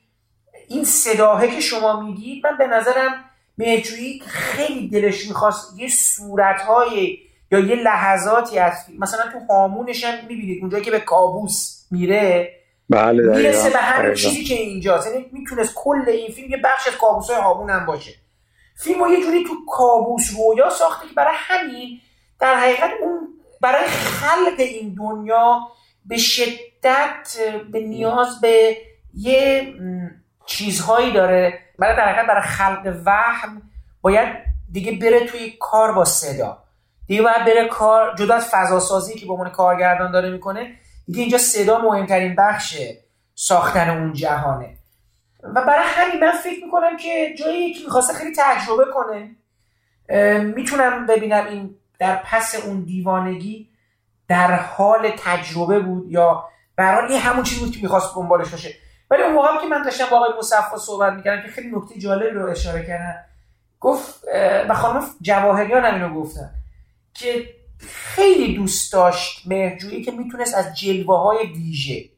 [0.68, 3.12] این صداهه که شما میگید من به نظرم
[3.58, 7.18] مهجویی خیلی دلش می‌خواست یه صورتهای
[7.52, 12.54] یا یه لحظاتی از مثلا تو هامونش هم می‌بینید اونجایی که به کابوس میره
[12.90, 15.08] بله می‌رسه به همین چیزی که اینجاست.
[15.08, 18.12] یعنی می‌تونست کل این فیلم یه بخش از کابوس های هامون هم باشه.
[18.84, 22.02] فیلم یه جوری تو کابوس رویا ساخته که برای همین
[22.40, 23.28] در حقیقت اون
[23.62, 25.60] برای خلق این دنیا
[26.06, 27.38] به شدت
[27.72, 28.78] به نیاز به
[29.14, 29.74] یه
[30.46, 31.60] چیزهایی داره.
[31.80, 33.62] برای در حقیقت برای خلق وهم
[34.02, 34.36] باید
[34.72, 36.64] دیگه بره توی کار با صدا.
[37.08, 40.76] دیگه باید بره کار جدا از فضاسازی که به عنوان کارگردان داره می‌کنه
[41.08, 42.78] دیگه اینجا صدا مهمترین بخش
[43.36, 44.79] ساختن اون جهانه.
[45.56, 49.36] و برای همین من فکر می‌کنم که جایی که می‌خواسته خیلی تجربه کنه.
[50.44, 53.70] می‌تونم ببینم این در پس اون دیوانگی
[54.28, 58.76] در حال تجربه بود یا برای این همون چیزی بود که می‌خواست دنبالش باشه.
[59.12, 62.34] ولی اون موقع که من داشتم با آقای مصفا صحبت می‌کردم که خیلی نکته جالب
[62.34, 63.16] رو اشاره کردن
[63.80, 64.24] گفت
[64.70, 66.50] و خانم جواهریان هم اینو گفتن
[67.14, 67.50] که
[67.88, 72.10] خیلی دوست داشت مهرجویی که می‌تونست از جلوه های ویژه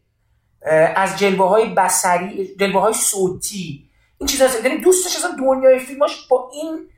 [0.96, 3.90] از جلوه های بسری جلوه های صوتی.
[4.18, 6.90] این چیزا یعنی دوست داشت اصلا دنیای فیلماش با این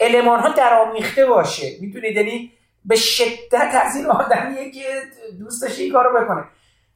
[0.00, 1.76] المان ها درآمیخته باشه.
[1.80, 2.52] می‌دونید؟ یعنی
[2.84, 5.02] به شدت از این آدمیه که
[5.38, 6.44] دوست داشته این کارو بکنه.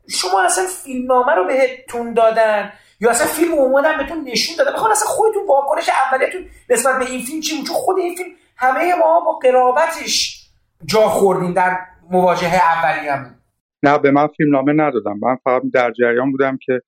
[0.09, 5.09] شما اصلا فیلمنامه رو بهتون دادن یا اصلا فیلم اومدن بهتون نشون دادن؟ بخوان اصلا
[5.09, 9.21] خودتون واکنش اولیتون نسبت به این فیلم چی بود؟ چون خود این فیلم همه ما
[9.21, 10.45] با قرابتش
[10.85, 11.79] جا خوردیم در
[12.11, 13.38] مواجهه اولیه‌مون
[13.83, 16.81] نه به من فیلم نامه ندادم من فقط در جریان بودم که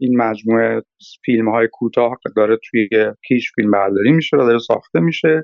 [0.00, 0.82] این مجموعه
[1.24, 2.88] فیلم های کوتاه داره توی
[3.28, 5.42] کیش فیلم برداری میشه و داره ساخته میشه.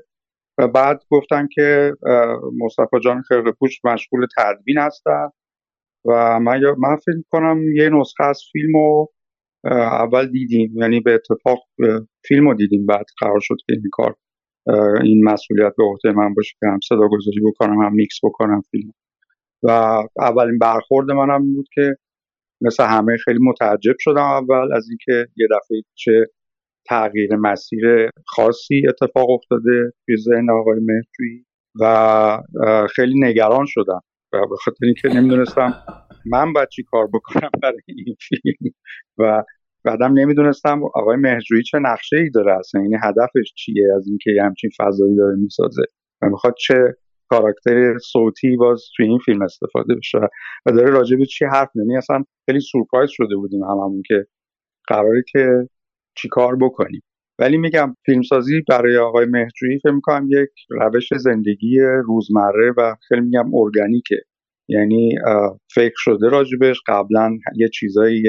[0.57, 1.93] و بعد گفتن که
[2.59, 5.29] مصطفی جان خرقپوش مشغول تدوین هستن.
[6.05, 9.11] و من, من فکر کنم یه نسخه از فیلم رو
[9.73, 10.73] اول دیدیم.
[10.75, 11.59] یعنی به اتفاق
[12.27, 12.85] فیلم رو دیدیم.
[12.85, 14.15] بعد قرار شد که این کار
[15.03, 18.93] این مسئولیت به عهده من باشه که هم صدا گذاری بکنم هم میکس بکنم فیلم
[19.63, 19.69] و
[20.19, 21.95] اولین برخورد منم بود که
[22.61, 26.25] مثل همه خیلی متعجب شدم اول از اینکه یه دفعه چه
[26.85, 31.45] تغییر مسیر خاصی اتفاق افتاده توی ذهن آقای مهرجویی
[31.81, 34.01] و خیلی نگران شدم
[34.33, 35.83] و به خاطر اینکه نمی‌دونستم
[36.25, 38.73] من باید چی کار بکنم برای این فیلم
[39.17, 39.43] و
[39.83, 44.43] بعدم نمی‌دونستم آقای مهجویی چه نقشه ای داره اصلا یعنی هدفش چیه از اینکه یه
[44.43, 45.83] همچین فضایی داره می‌سازه
[46.21, 46.95] و می‌خواد چه
[47.29, 50.19] کاراکتر صوتی باز توی این فیلم استفاده بشه
[50.65, 54.25] و داره راجع به چی حرف یعنی اصلا خیلی سورپرایز شده بودیم هممون که
[54.87, 55.69] قراره که
[56.15, 57.03] چیکار بکنیم.
[57.39, 63.55] ولی میگم فیلمسازی برای آقای مهجویی فکر می‌کنم یک روش زندگی روزمره و خیلی میگم
[63.55, 64.21] ارگانیکه.
[64.69, 65.15] یعنی
[65.73, 66.81] فکر شده راجبش.
[66.87, 68.23] قبلا یه چیزایی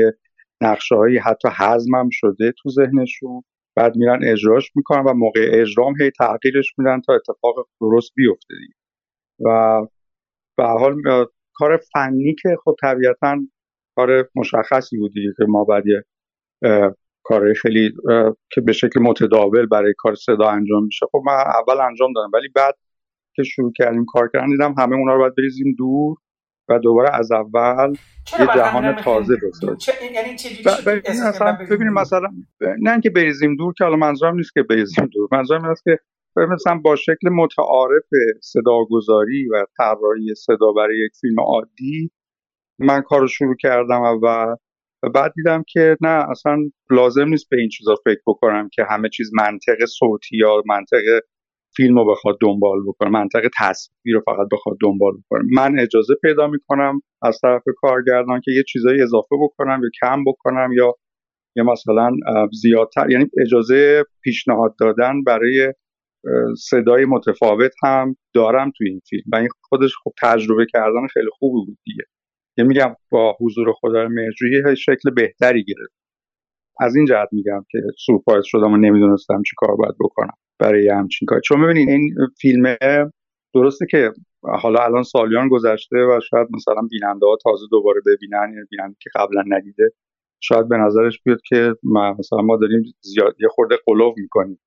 [0.60, 3.42] نقشه هایی حتی حزمم شده تو ذهنشون.
[3.76, 8.74] بعد میرن اجراش می‌کنن و موقع اجرام هی تغییرش میدن تا اتفاق درست بیفته دیگه.
[9.40, 9.80] و
[10.56, 11.02] به حال
[11.54, 13.38] کار فنی که خب طبیعتا
[13.96, 16.04] کار مشخصی بود دیگه که ما باید یه
[17.22, 17.92] کار خیلی
[18.50, 21.06] که به شکل متداول برای کار صدا انجام میشه.
[21.12, 22.74] خب من اول انجام دادم ولی بعد
[23.34, 26.16] که شروع کردیم کار کردن دیدم همه اونا رو باید بریزیم دور
[26.68, 27.94] و دوباره از اول
[28.38, 29.94] یه جهان تازه بسازیم.
[30.14, 30.36] یعنی
[31.08, 32.28] مثلا ببینیم مثلا
[32.78, 35.28] نه اینکه بریزیم دور که حالا منظورم نیست که بریزیم دور.
[35.32, 35.98] منظورم این است که
[36.36, 38.04] مثلا با شکل متعارف
[38.42, 42.10] صداگذاری و طراحی صدا برای یک فیلم عادی
[42.78, 44.56] من کار رو شروع کردم و
[45.14, 46.58] بعد دیدم که نه اصلا
[46.90, 51.20] لازم نیست به این چیزا فکر بکنم که همه چیز منطق صوتی یا منطق
[51.76, 55.42] فیلم رو بخواد دنبال بکنه منطق تصویر رو فقط بخواد دنبال بکنه.
[55.54, 60.72] من اجازه پیدا می‌کنم از طرف کارگردان که یه چیزایی اضافه بکنم یا کم بکنم
[60.72, 60.94] یا
[61.56, 62.10] یا مثلا
[62.62, 65.74] زیادتر یعنی اجازه پیشنهاد دادن برای
[66.58, 71.66] صدای متفاوت هم دارم تو این فیلم و این خودش خب تجربه کردن خیلی خوبی
[71.66, 72.04] بود دیگه.
[72.58, 75.92] یه میگم با حضور خدا مهرجویی شکل بهتری گرفت.
[76.80, 81.26] از این جهت میگم که سورپرایز شدم و نمی‌دونستم چی کار باید بکنم برای همچین
[81.26, 82.76] کار چون ببینید این فیلم
[83.54, 84.12] درسته که
[84.42, 89.10] حالا الان سالیان گذشته و شاید مثلا بیننده ها تازه دوباره ببینن یا بیننده که
[89.14, 89.90] قبلا ندیده.
[90.40, 94.60] شاید به نظرش بیاد که ما مثلا ما داریم زیاد یه خورده قلوب می‌کنیم.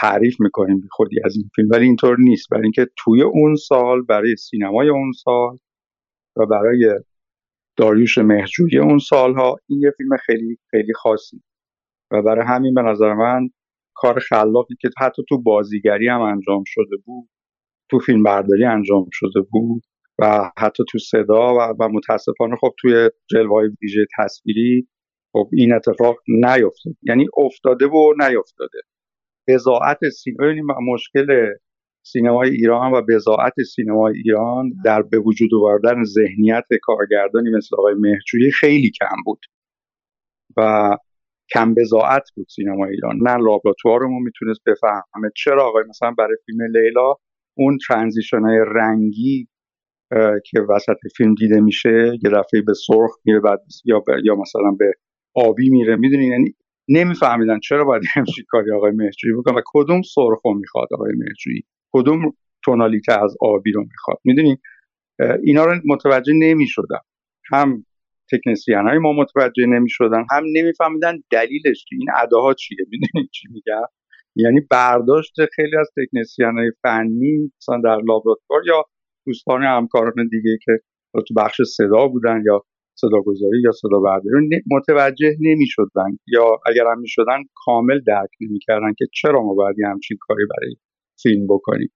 [0.00, 2.48] تعریف می‌کنیم خودی از این فیلم ولی اینطور نیست.
[2.50, 5.58] برای اینکه توی اون سال برای سینمای اون سال
[6.36, 7.00] و برای
[7.76, 11.42] داریوش مهجویی اون سالها این یه فیلم خیلی خیلی خاصی.
[12.10, 13.48] و برای همین به نظر من
[13.94, 17.28] کار خلاقی که حتی تو بازیگری هم انجام شده بود
[17.90, 19.82] تو فیلم برداری انجام شده بود
[20.18, 24.88] و حتی تو صدا و, و متاسفانه خب توی جلوه ویژه تصویری
[25.32, 26.94] خب این اتفاق نیفتاد.
[27.02, 28.78] یعنی افتاده و نیفتاده.
[29.48, 31.46] بزاعت سینما مشکل
[32.06, 38.50] سینمای ایران و بزاعت سینمای ایران در به وجود آوردن ذهنیت کارگردانی مثل آقای مهجویی
[38.50, 39.40] خیلی کم بود
[40.56, 40.90] و
[41.52, 43.16] کم بزاعت بود سینما ایران.
[43.22, 45.30] نه لابراتوارمون می‌تونست بفهمه.
[45.36, 47.14] چرا آقای مثلا برای فیلم لیلا
[47.56, 49.48] اون ترانزیشن های رنگی
[50.44, 54.92] که وسط فیلم دیده میشه یه دفعه به سرخ میره بعد یا, یا مثلا به
[55.34, 56.54] آبی میره می‌دونین یعنی
[56.88, 61.62] نمیفهمیدن چرا باید همچین کاری آقای مهجویی بکنه و کدوم سرخ رو می‌خواد آقای مهجویی
[61.92, 62.32] کدوم
[62.64, 64.56] تونالیته از آبی رو می‌خواد؟ می‌دونین
[65.42, 67.00] اینا رو متوجه نمی‌شدن
[67.52, 67.84] هم
[68.32, 73.48] تکنسیان های ما متوجه نمی شدن هم نمیفهمیدن دلیلش که این اداها چیه؟ می‌دونید چی
[73.52, 73.86] میگم؟
[74.36, 78.84] یعنی برداشت خیلی از تکنسیان های فنی مثلا در لابراتوار یا
[79.26, 80.72] دوستان همکاران دیگه که
[81.28, 82.64] تو بخش صدا بودن یا
[82.94, 88.30] صدا گذاری یا صدا برداری متوجه نمی شدن یا اگر هم می شدن کامل درک
[88.40, 90.76] نمی کردن که چرا ما باید همچین کاری برای
[91.22, 91.92] فیلم بکنیم.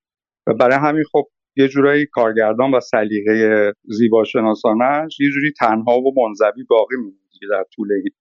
[0.46, 1.24] و برای همین خب
[1.57, 7.18] یه جورایی کارگردان و سلیقه زیباشناسانش یه جوری تنها و منزوی باقی میمونه
[7.51, 8.12] در طول این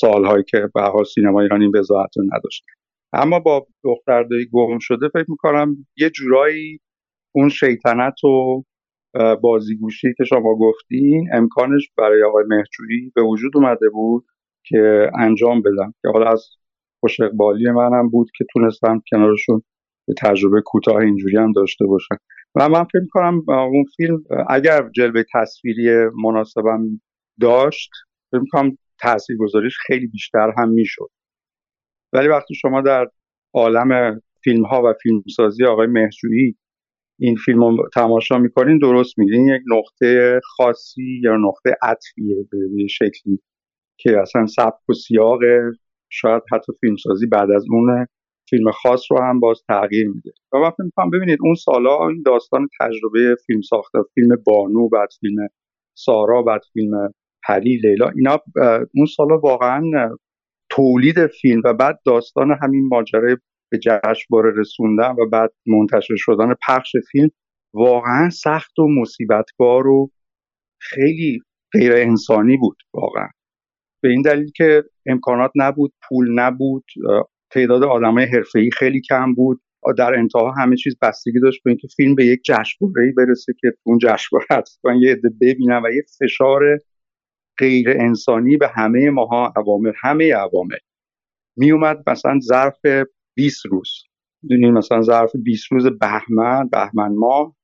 [0.00, 2.64] سالهایی که به حال سینما ایران این بزاعت رو نداشت.
[3.12, 6.80] اما با دختردایی گم شده فکر می‌کنم یه جورایی
[7.34, 8.62] اون شیطنت و
[9.42, 14.24] بازیگوشی که شما گفتین امکانش برای آقای مهجوری به وجود اومده بود
[14.64, 16.44] که انجام بدم که حالا از
[17.00, 19.62] خوش اقبالی منم بود که تونستم کنارشون
[20.18, 22.16] تجربه کوتاه اینجوری هم داشته باشن.
[22.54, 25.90] و من فکر کنم اون فیلم اگر جلوه تصویری
[26.24, 27.00] مناسبم
[27.40, 27.90] داشت
[28.30, 28.78] فکر کنم
[29.38, 31.10] گذاریش خیلی بیشتر هم می‌شد.
[32.12, 33.08] ولی وقتی شما در
[33.54, 36.56] عالم فیلم ها و فیلمسازی آقای مهجویی
[37.18, 43.40] این فیلم رو تماشا می‌کنین درست میگین یک نقطه خاصی یا نقطه عطفیه به شکلی
[44.00, 45.40] که اصلا سبک و سیاق
[46.10, 48.06] شاید حتی فیلمسازی بعد از اون
[48.50, 50.32] فیلم خاص رو هم باز تغییر میده.
[50.52, 55.48] و من فکر ببینید اون سالا این داستان تجربه فیلم ساخته فیلم بانو بعد فیلم
[55.94, 57.14] سارا بعد فیلم
[57.48, 58.38] پری لیلا اینا
[58.94, 59.82] اون سالا واقعا
[60.70, 63.36] تولید فیلم و بعد داستان همین ماجرای
[63.70, 67.30] به جشنواره رسوندن و بعد منتشر شدن پخش فیلم
[67.74, 70.10] واقعا سخت و مصیبتبار و
[70.80, 71.42] خیلی
[71.72, 73.28] غیر انسانی بود واقعا.
[74.02, 76.84] به این دلیل که امکانات نبود پول نبود
[77.50, 79.60] تعداد آدمای حرفه‌ای خیلی کم بود.
[79.98, 83.98] در انتها همه چیز بستگی داشت به اینکه فیلم به یک جشنواره برسه که اون
[83.98, 86.78] جشنواره حتما یه عده ببینن و یه فشار
[87.58, 90.78] غیر انسانی به همه ماها عوامل همه عوامل.
[91.56, 92.80] می اومد مثلا ظرف
[93.38, 93.90] 20 روز.
[94.48, 97.56] دونین مثلا ظرف 20 روز بهمن بهمن ماه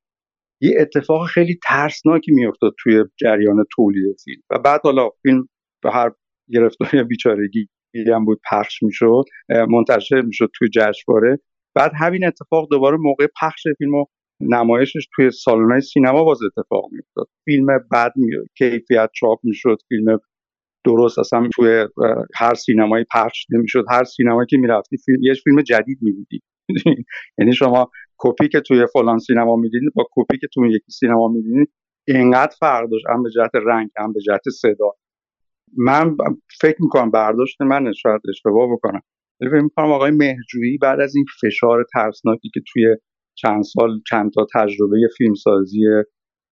[0.61, 4.41] یه اتفاق خیلی ترسناکی میافتاد توی جریان تولید فیلم.
[4.49, 5.47] و بعد حالا فیلم
[5.83, 6.11] به هر
[6.49, 7.67] گرفتاری بیچارگی
[8.07, 9.23] هم بود پخش می‌شد
[9.69, 11.39] منتشر می‌شد توی جشنواره.
[11.75, 14.05] بعد همین اتفاق دوباره موقع پخش فیلم و
[14.39, 17.27] نمایشش توی سالن سینما باز اتفاق میافتاد.
[17.45, 18.27] فیلم بعد می...
[18.57, 20.19] کیفیت چاپ می‌شد فیلم
[20.85, 21.87] درست اصلا توی
[22.35, 23.85] هر سینمایی پخش نمی‌شد.
[23.89, 26.41] هر سینمایی که می‌رفتی فیلم یه فیلم جدید می‌دیدی.
[27.39, 31.71] یعنی شما کپی که توی فلان سینما می‌دیدید با کپی که توی یکی سینما می‌دیدید
[32.07, 33.05] اینقدر فرق داشت.
[33.09, 34.91] هم به جهت رنگ هم به جهت صدا.
[35.77, 36.17] من
[36.61, 39.01] فکر می‌کنم برداشت من شاید اشتباه بکنم.
[39.41, 42.95] ولی فکر می‌کنم آقای مهرجویی بعد از این فشار ترسناکی که توی
[43.35, 45.79] چند سال چند تا تجربه فیلمسازی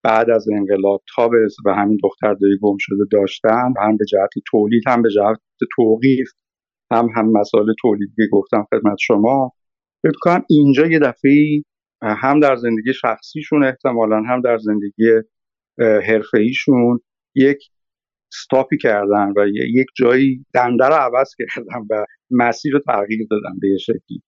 [0.04, 4.30] بعد از انقلاب تا برسه به همین دختر دایی گم شده داشتن هم به جهت
[4.50, 5.40] تولید هم به جهت
[5.76, 6.28] توقیف
[6.92, 9.52] هم هم مسائل تولیدی گفتم خدمت شما.
[10.02, 11.62] فکر کنم اینجا یه دفعه
[12.02, 15.10] هم در زندگی شخصیشون احتمالا هم در زندگی
[15.78, 17.00] حرفه‌ایشون
[17.34, 17.58] یک
[18.32, 23.76] ستاپی کردن و یک جایی دنده رو عوض کردن و مسیر رو تغییر دادن به
[23.80, 24.22] شکلی.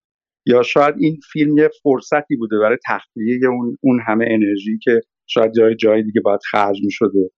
[0.46, 5.52] یا شاید این فیلم یه فرصتی بوده برای تخلیه اون, اون همه انرژی که شاید
[5.52, 7.30] جای جای دیگه باید خرج می شده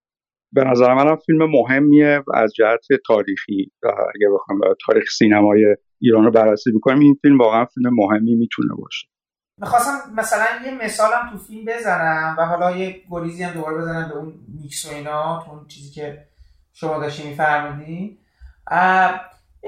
[0.51, 3.71] به نظر من فیلم مهمیه از جهت تاریخی.
[3.83, 9.07] اگه بخوام تاریخ سینمای ایران رو بررسی بکنیم این فیلم واقعا فیلم مهمی می‌تونه باشه.
[9.57, 14.15] می‌خواستم مثلا یه مثالم تو فیلم بزنم و حالا یه گریزی هم دوباره بزنم به
[14.15, 16.25] اون میکس و اینا اون چیزی که
[16.73, 18.17] شما داشتی میفرمودین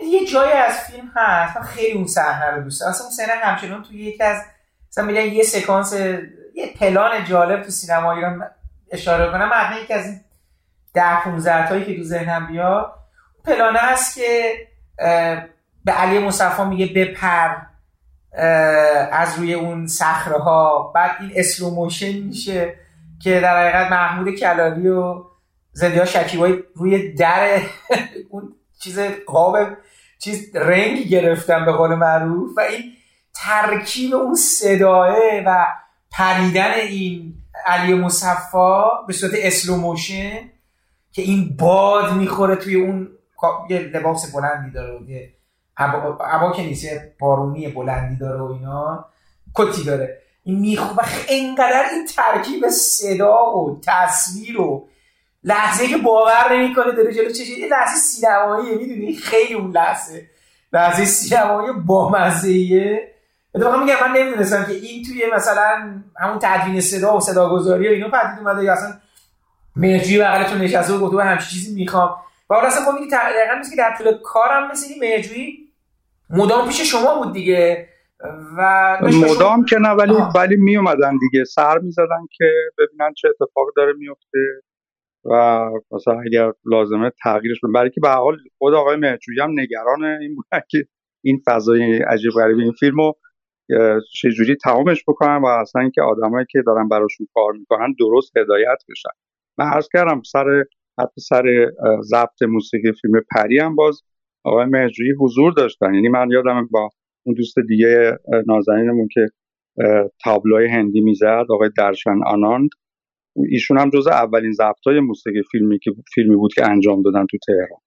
[0.03, 1.57] یه جایی از فیلم هست.
[1.57, 2.91] من خیلی اون صحنه رو دوست دارم.
[2.91, 4.38] اصلا اون صحنه همچنان توی یکی از
[4.89, 5.93] مثلا میگن یه سکانس
[6.56, 8.49] یه پلان جالب تو سینما ایران
[8.91, 9.49] اشاره کنم.
[9.54, 10.20] حتما یکی از این
[10.93, 12.93] ده 15 تایی که تو ذهنم بیاد
[13.45, 14.54] پلانه هست که
[15.86, 17.56] به علی مصفا میگه بپر
[19.12, 22.76] از روی اون صخره ها بعد این اسلوموشن میشه
[23.24, 25.24] که در حقیقت محمود کلاری و
[25.72, 27.60] زنده‌یاد شکیبایی روی در
[28.30, 29.58] اون چیز قاب
[30.20, 32.93] چیز رنگی گرفتن به قول معروف و این
[33.34, 35.66] ترکیب اون صداها و
[36.12, 37.34] پریدن این
[37.66, 40.39] علی مصفا به صورت اسلوموشن
[41.12, 43.09] که این باد می‌خوره توی اون
[43.70, 45.34] یه لباس بلندی داره و یه
[45.78, 46.88] عبا که نیست
[47.20, 49.05] بارونی بلندی داره و اینا
[49.55, 50.18] کتی داره.
[50.43, 54.88] این می‌خوره اینقدر این ترکیب صدا و تصویر و
[55.43, 60.28] لحظه که باور نمی‌کنه داره جلو چشه یه لحظه سینماییه می‌دونی؟ خیلی اون لحظه.
[60.74, 63.12] لحظه سینمایی بامزه ایه
[63.56, 68.10] اتفاقا میگم من نمی‌دونستم که این توی مثلا همون تدوین صدا و صداگذاری و اینو
[68.10, 68.93] پدید اومده یا اصلا
[69.76, 72.10] مرجی بغلتون نشسته و گفته همچین چیزی می‌خوام.
[72.49, 75.58] و حالا اصلا میگی دقیقا که در طول کارم مثل این مرجوی
[76.30, 77.88] مدام پیش شما بود دیگه.
[78.57, 81.44] و مدام که نه ولی ولی می اومدن دیگه.
[81.45, 82.45] سر می‌زدن که
[82.78, 84.40] ببینن چه اتفاق داره میفته
[85.26, 90.03] و مثلا اگر لازمه تغییرش بدن برای که به حال خود آقای مهرجویی هم نگران
[90.03, 90.78] این بود که
[91.23, 93.14] این فضای عجیب غریب این فیلمو
[94.22, 99.10] چجوری تمامش بکنن و اصلا اینکه آدمایی که دارن براشون کار می‌کنن درست هدایت بشن.
[99.58, 100.64] من عرض کردم سر
[101.00, 101.72] حتی سر
[102.02, 104.02] ضبط موسیقی فیلم پری هم باز
[104.44, 105.94] آقای مهرجویی حضور داشتن.
[105.94, 106.90] یعنی من یادم با
[107.26, 108.18] اون دوست دیگه
[108.48, 109.28] نازنینمون که
[110.24, 112.70] تابلوی هندی می‌زد آقای درشن آناند
[113.50, 117.82] ایشون هم جز اولین ضبط موسیقی فیلمی که فیلمی بود که انجام دادن تو تهران.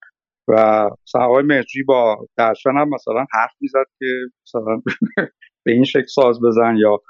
[0.47, 4.05] و آقای مرجی با درشن هم مثلا حرف می‌زد که
[4.45, 4.81] مثلا
[5.65, 7.01] به این شکل ساز بزن یا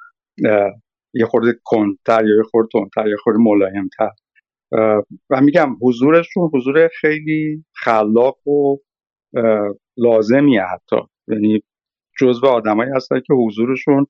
[1.13, 4.11] یه خورده کنتر یا یه خورده تندتر یا خورده ملایمتر.
[5.29, 8.77] و میگم حضورشون حضور خیلی خلاق و
[9.97, 10.95] لازمیه حتی.
[11.27, 11.63] یعنی
[12.19, 14.07] جزو آدمایی هستن که حضورشون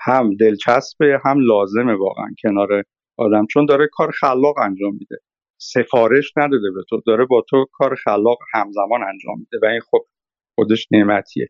[0.00, 2.82] هم دلچسبه هم لازمه واقعا کنار
[3.18, 3.46] آدم.
[3.46, 5.16] چون داره کار خلاق انجام میده.
[5.60, 7.02] سفارش نداده به تو.
[7.06, 9.58] داره با تو کار خلاق همزمان انجام میده.
[9.62, 10.06] و این خب
[10.54, 11.48] خودش نعمتیه.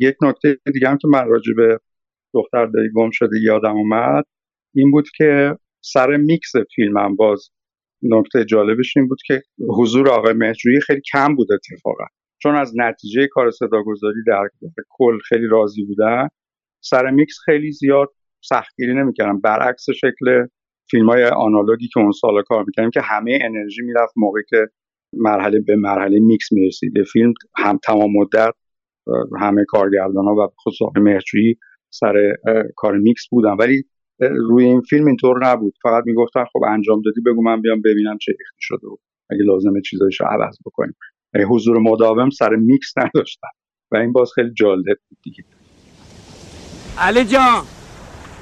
[0.00, 1.78] یک نکته دیگه هم که من راجع به
[2.34, 4.24] دختر دایی گم شده یادم اومد
[4.74, 7.48] این بود که سر میکس فیلمم باز
[8.02, 9.42] نکته جالبش این بود که
[9.78, 12.04] حضور آقای مهرجویی خیلی کم بود اتفاقا.
[12.42, 14.48] چون از نتیجه کار صداگذاری در
[14.88, 16.28] کل خیلی راضی بودن
[16.80, 18.08] سر میکس خیلی زیاد
[18.40, 20.46] سختگیری نمی‌کردن برعکس شکل
[20.90, 24.66] فیلم های آنالوگی که اون سالا کار می‌کردیم که همه انرژی می‌رفت موقعی که
[25.12, 27.02] مرحله به مرحله میکس می‌رسید.
[27.12, 28.54] فیلم هم تمام مدت
[29.40, 31.58] همه کارگردان ها و خصوصا مهرجویی
[31.90, 32.36] سر
[32.76, 33.52] کار میکس بودن.
[33.52, 33.84] ولی
[34.20, 35.74] روی این فیلم اینطور نبود.
[35.82, 38.96] فقط می‌گفتن خب انجام دادی بگو من بیام ببینم چه ریختی شده و
[39.30, 40.96] اگه لازمه چیزایشو عوض بکنیم.
[41.48, 43.48] حضور مداوم سر میکس نداشتن.
[43.92, 45.44] و این باز خیلی جالب بود دیگه.
[46.98, 47.64] علی جان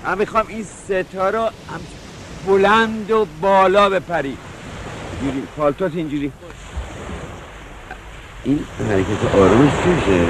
[0.04, 1.48] من می‌خوام این سه تا رو
[2.46, 4.36] بلند و بالا بپری.
[5.22, 6.32] اینجوری پالتوت اینجوری.
[8.44, 8.58] این
[8.90, 10.26] حرکت آرومش چیشه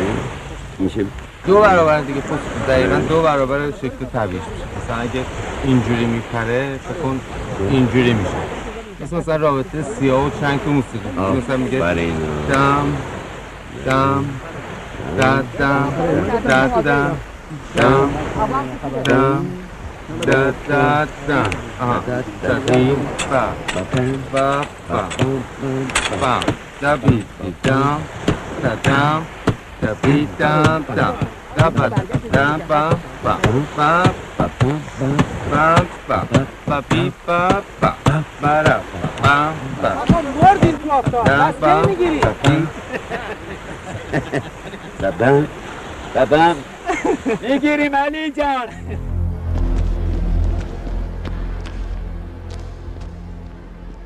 [0.78, 1.04] میشه
[1.46, 5.24] دو برابر دیگه پست دقیقا دو برابر شکل طبیعیش میشه مثلا اگه
[5.64, 8.30] اینجوری میپره فکر اینجوری میشه
[9.00, 12.84] مثل مثلا رابطه سیاه و چنگ تو موسیقی مثلا میگه دم
[13.86, 14.24] دم
[15.18, 15.92] دم دم
[16.48, 17.16] دم دم
[17.76, 18.10] دم
[19.04, 19.46] دم
[20.26, 21.40] da da da
[21.80, 22.18] aha da
[22.66, 22.92] di
[23.30, 23.82] ba ba
[24.32, 24.62] ba
[26.20, 26.34] ba
[26.84, 27.24] تبی
[27.62, 28.02] تام
[28.84, 29.26] تام
[29.82, 31.14] تبی تام تام
[31.56, 31.88] تبا
[32.32, 32.90] تام با
[33.24, 33.36] با
[33.76, 34.02] با
[34.60, 34.76] با
[35.50, 35.76] با
[36.08, 37.48] با با بی با
[37.80, 37.92] با
[38.42, 38.80] برا
[39.22, 39.52] با
[39.82, 42.20] با بردین تو آفتا بس نمی‌گیری
[45.00, 45.42] بابا
[46.14, 46.54] بابا
[47.40, 48.68] می‌گیریم علی جان.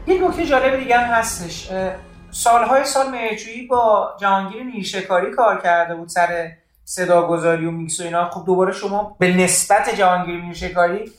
[0.06, 1.70] یک نکته جالب دیگه هم هستش.
[2.38, 6.52] سالهای سال مهرجویی با جهانگیر نیشکاری کار کرده بود سر
[6.84, 8.30] صداگذاری و میکس و اینا.
[8.30, 11.12] خب دوباره شما به نسبت جهانگیر نیشکاری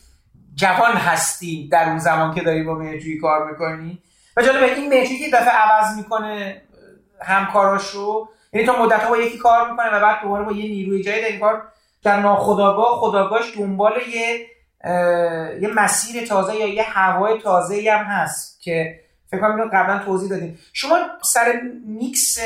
[0.56, 4.00] جوان هستی در اون زمان که داری با مهرجویی کار می‌کنی.
[4.38, 6.62] و جالبه این مهرجویی که دفعه عوض می‌کنه
[7.22, 11.04] همکاراش رو یعنی تا مدت با یکی کار می‌کنه و بعد دوباره با یه نیروی
[11.04, 11.64] جدید این کار
[12.04, 14.48] در ناخداگاه خداگاهش دنبال یه
[15.62, 20.30] یه مسیر تازه یا یه هوای تازه هم هست که فکر کنم اینو قبلا توضیح
[20.30, 20.60] دادیم.
[20.74, 22.40] شما سر میکس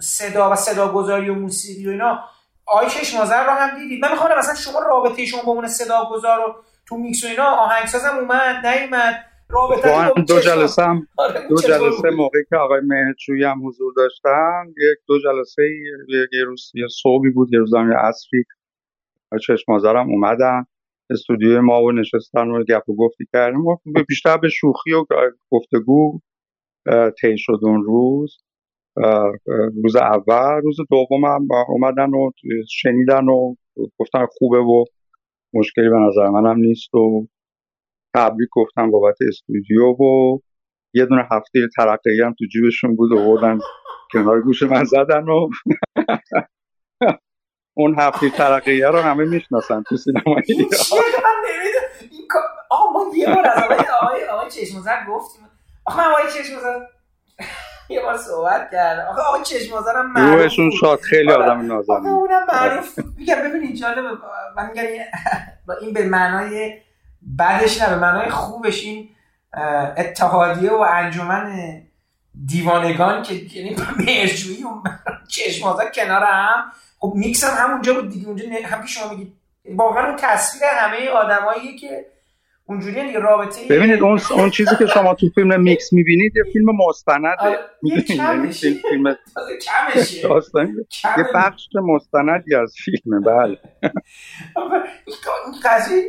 [0.00, 2.24] صدا و صدا گذاری و موسیقی و اینا
[2.66, 6.40] آقای چشم‌آذر رو هم دیدید؟ من می‌خوام مثلا شما رابطه شما با اون صدا گذار
[6.40, 6.54] و
[6.88, 12.42] تو میکس و اینا آهنگسازم اومد نیومد رابطه دو جلسه هم آره، دو جلسه موقعی
[12.50, 15.62] که آقای مهرجویی هم حضور داشتن یک دو جلسه
[16.32, 18.44] یه روز یه صبحی بود یه روز هم یه عصری.
[19.46, 20.66] چشمازرم اومدن.
[21.10, 23.64] استودیوی ما و نشستن و گپ و گفتی کردیم.
[24.08, 25.04] بیشتر به شوخی و
[25.50, 26.20] گفتگو
[27.20, 28.38] طی شد اون روز.
[29.82, 32.30] روز اول روز دوم هم اومدن و
[32.70, 33.54] شنیدن و
[33.98, 34.84] گفتن خوبه و
[35.54, 37.26] مشکلی به نظر منم نیست و
[38.14, 40.38] تبریک گفتم بابت استودیو و
[40.94, 43.58] یه دونه هفته ترقیه هم تو جیبشون بود و بردن
[44.12, 45.48] کنار گوش من زدن و
[47.78, 50.68] اون هفته ترقیه رو همه می‌شناسن تو سینما این
[52.70, 53.62] آقا ما یه بار از
[54.02, 55.48] آقای آقای چشمزر گفتیم.
[55.84, 56.80] آقا آقای چشمزر
[57.88, 59.06] یه بار صحبت کرد.
[59.10, 61.44] آقا آقای چشمزر هم معروف روحشون شاد خیلی آره.
[61.44, 61.98] آدم نازنین.
[61.98, 64.08] آقا اونم معروف میگم ببینید جالبه.
[64.56, 64.82] من میگم
[65.80, 66.78] این به معنای
[67.22, 69.08] بعدش نه به معنای خوبش این
[69.96, 71.82] اتحادیه و انجمن
[72.46, 74.68] دیوانگان که یعنی مهرجویی و
[75.28, 79.32] چشم‌آذر کنار هم خب میکس هم همونجا بود دیگه اونجا هم که شما میگید.
[79.76, 82.06] واقعا اون تصویر همه آدمایی که
[82.68, 86.66] اونجوری دیگه رابطه ببینید اون اون چیزی که شما تو فیلم میکس می‌بینید یه فیلم
[86.88, 89.16] مستنده یعنی فیلم
[91.18, 93.58] یه بخش مستندی از فیلمه بله.
[95.64, 96.08] قضیه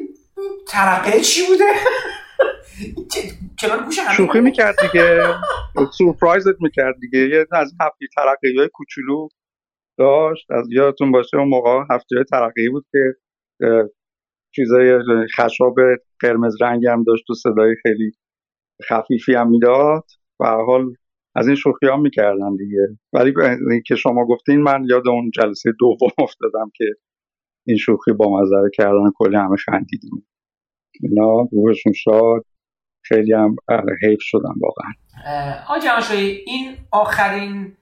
[0.68, 1.66] ترقه چی بوده؟
[4.18, 5.24] شوخی می‌کرد دیگه.
[5.98, 7.20] سورپرایزت می‌کرد دیگه.
[7.20, 9.28] یه از هفتی ترقه های کوچولو.
[10.00, 10.52] داشت.
[10.52, 13.16] از یادتون باشه اون موقع هفته ترقی بود که
[14.56, 15.00] چیزای
[15.38, 15.76] خشاب
[16.20, 18.12] قرمز رنگ هم داشت و صدای خیلی
[18.90, 20.04] خفیفی هم می‌داد.
[20.40, 20.94] و حال
[21.36, 22.88] از این شوخی ها می‌کردن دیگه.
[23.14, 23.34] ولی
[23.88, 26.86] که شما گفتین من یاد اون جلسه دوم افتادم که
[27.68, 30.28] این شوخی با مزره کردن کلی همه خندیدیم.
[31.02, 32.46] اینا روحشون شاد.
[33.06, 33.56] خیلی هم
[34.02, 34.92] حیف شدن واقعا.
[35.70, 37.74] آجان این آخرین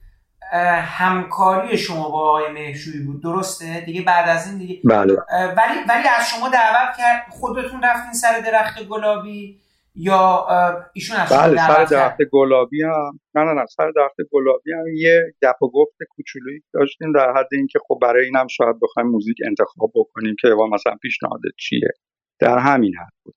[0.81, 3.23] همکاری شما با آقای مهشوی بود.
[3.23, 5.13] درسته؟ دیگه بعد از این دیگه بله.
[5.31, 9.59] ولی ولی از شما دعوت کرد خودتون رفتین سر درخت گلابی؟
[9.99, 10.47] یا
[10.93, 15.33] ایشون از بله سر درخت گلابی هم نه نه نه سر درخت گلابی هم یه
[15.41, 19.91] گپ و گفت کوچولویی داشتیم در حد اینکه خب برای اینم شاید بخوایم موزیک انتخاب
[19.95, 21.91] بکنیم که مثلا پیشنهادت چیه.
[22.39, 23.35] در همین حد بود.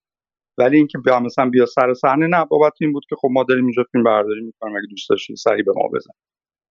[0.59, 3.65] ولی اینکه بیا مثلا بیا سر صحنه نه بابت این بود که خب ما داریم
[3.65, 6.13] اینجا فیلم برداری می‌کنیم اگه دوست داشتین سری به ما بزن.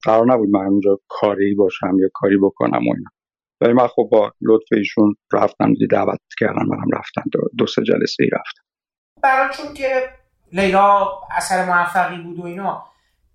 [0.04, 3.10] قرار نبود من اونجا کاری باشم یا کاری بکنم و اینا.
[3.62, 7.84] ولی من خب با لطف ایشون رفتم دیگه دعوت کردم منم رفتم دو, دو سه
[7.84, 8.64] جلسه ای رفتم.
[9.24, 10.10] برای چون که
[10.54, 11.08] لیلا
[11.38, 12.84] اثر موفقی بود و اینا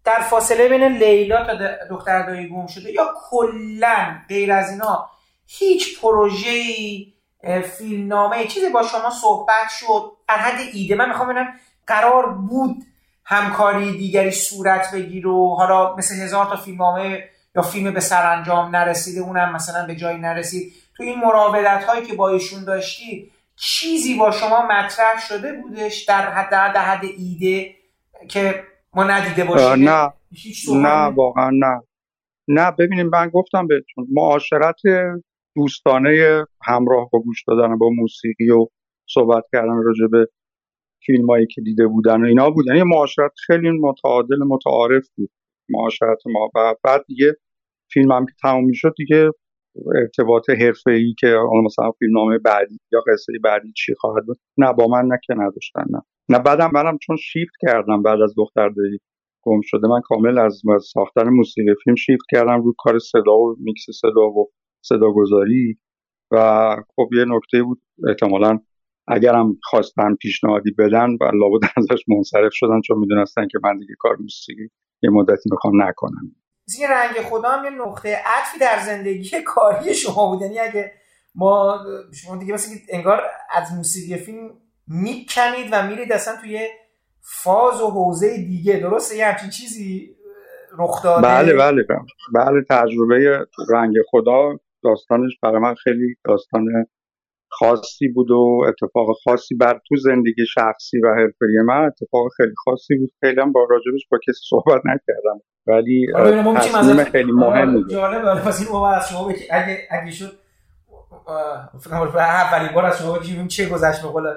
[0.04, 1.54] در فاصله بین لیلا تا
[1.90, 5.10] دختر دایی گم شده یا کلا غیر از اینا
[5.46, 6.62] هیچ پروژه
[7.78, 10.94] فیلمنامه چیزی با شما صحبت شد در حد ایده.
[10.94, 11.54] من می‌خوام ببینم
[11.86, 12.76] قرار بود
[13.26, 17.24] همکاری دیگری صورت بگیر و حالا مثل هزار تا فیلمنامه
[17.56, 20.72] یا فیلم به سرانجام نرسیده اونم مثلا به جایی نرسید.
[20.96, 26.30] تو این مراودت هایی که با ایشون داشتی چیزی با شما مطرح شده بودش در
[26.30, 27.74] حد در حد ایده
[28.28, 28.64] که
[28.94, 30.12] ما ندیده باشیم؟ نه.
[30.68, 31.80] نه واقعا نه.
[32.48, 34.80] نه ببینیم من گفتم بهتون معاشرت
[35.56, 38.66] دوستانه همراه با گوش دادن با موسیقی و
[39.08, 40.28] صحبت کردن راجع به
[41.06, 42.66] فیلم هایی که دیده بودن و اینا بود.
[42.66, 45.30] یعنی معاشرت خیلی متعادل متعارف بود.
[45.68, 46.50] معاشرت ما.
[46.54, 47.36] و بعد دیگه
[47.92, 49.30] فیلم هم که تموم می‌شد دیگه
[49.94, 54.72] ارتباط حرفه ای که مثلا فیلم نامه بعدی یا قصه بعدی چی خواهد بود نه
[54.72, 56.02] با من نه که نداشتن نه.
[56.28, 58.98] نه بعدم منم چون شیفت کردم بعد از دختر دایی
[59.42, 59.88] گم شده.
[59.88, 60.62] من کامل از
[60.92, 64.50] ساختن موسیقی فیلم شیفت کردم رو کار صدا و میکس صدا و
[64.82, 65.78] صدا گذاری
[66.30, 68.58] و خب یه نکته بود احتمالا
[69.08, 74.16] اگرم خواستن پیشنهادی بدن و لابد ازش منصرف شدن چون می‌دونستن که من دیگه کار
[74.16, 74.70] موسیقی
[75.02, 76.32] یه مدتی می‌خوام نکنم.
[76.78, 80.42] این رنگ خدا هم یه نقطه عطفی در زندگی کاری شما بود.
[80.42, 80.92] یعنی اگه
[81.34, 81.78] ما
[82.14, 84.50] شما دیگه مثل انگار از موسیقی فیلم
[84.88, 86.68] می‌کنید و میرید اصلا توی
[87.20, 90.16] فاز و حوزه دیگه درسته؟ یه همچین چیزی
[90.78, 91.98] رخ داده؟ بله بله بله,
[92.34, 96.64] بله تجربه رنگ خدا داستانش برای من خیلی داستان
[97.58, 102.96] خاصی بود و اتفاق خاصی بر تو زندگی شخصی و حرفه من اتفاق خیلی خاصی
[102.96, 103.10] بود.
[103.20, 105.40] خیلی هم با راجبش با کسی صحبت نکردم.
[105.66, 106.06] ولی
[106.56, 107.90] تصمیم خیلی مهم بود.
[107.90, 110.32] جالب پس این از شما اگه اگه شد
[111.80, 114.34] فکر اولین بار از شما بگیم چه گذشت به قول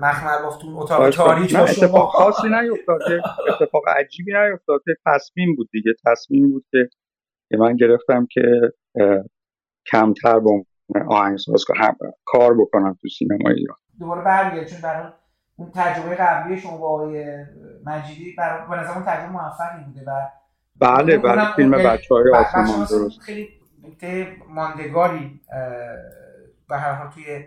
[0.00, 5.94] مخمر گفت اون اتاق تاریک اتفاق خاصی نیفتاده اتفاق عجیبی نیفتاده تصمیم بود دیگه.
[6.06, 6.64] تصمیم بود
[7.48, 8.42] که من گرفتم که
[9.92, 10.64] کمتر با
[11.08, 11.64] آهنگساز
[12.24, 15.12] کار بکنم تو سینما ایران دوباره برمیگرد چون برای
[15.56, 17.44] اون تجربه قبلی شما با آقای
[17.86, 20.28] مجیدی برای به نظر اون تجربه موفقی بوده و
[20.80, 23.20] بله بله فیلم بچه های آسمان درست.
[23.20, 23.48] خیلی
[23.82, 25.40] نکته ماندگاری
[26.68, 27.44] به هر حال توی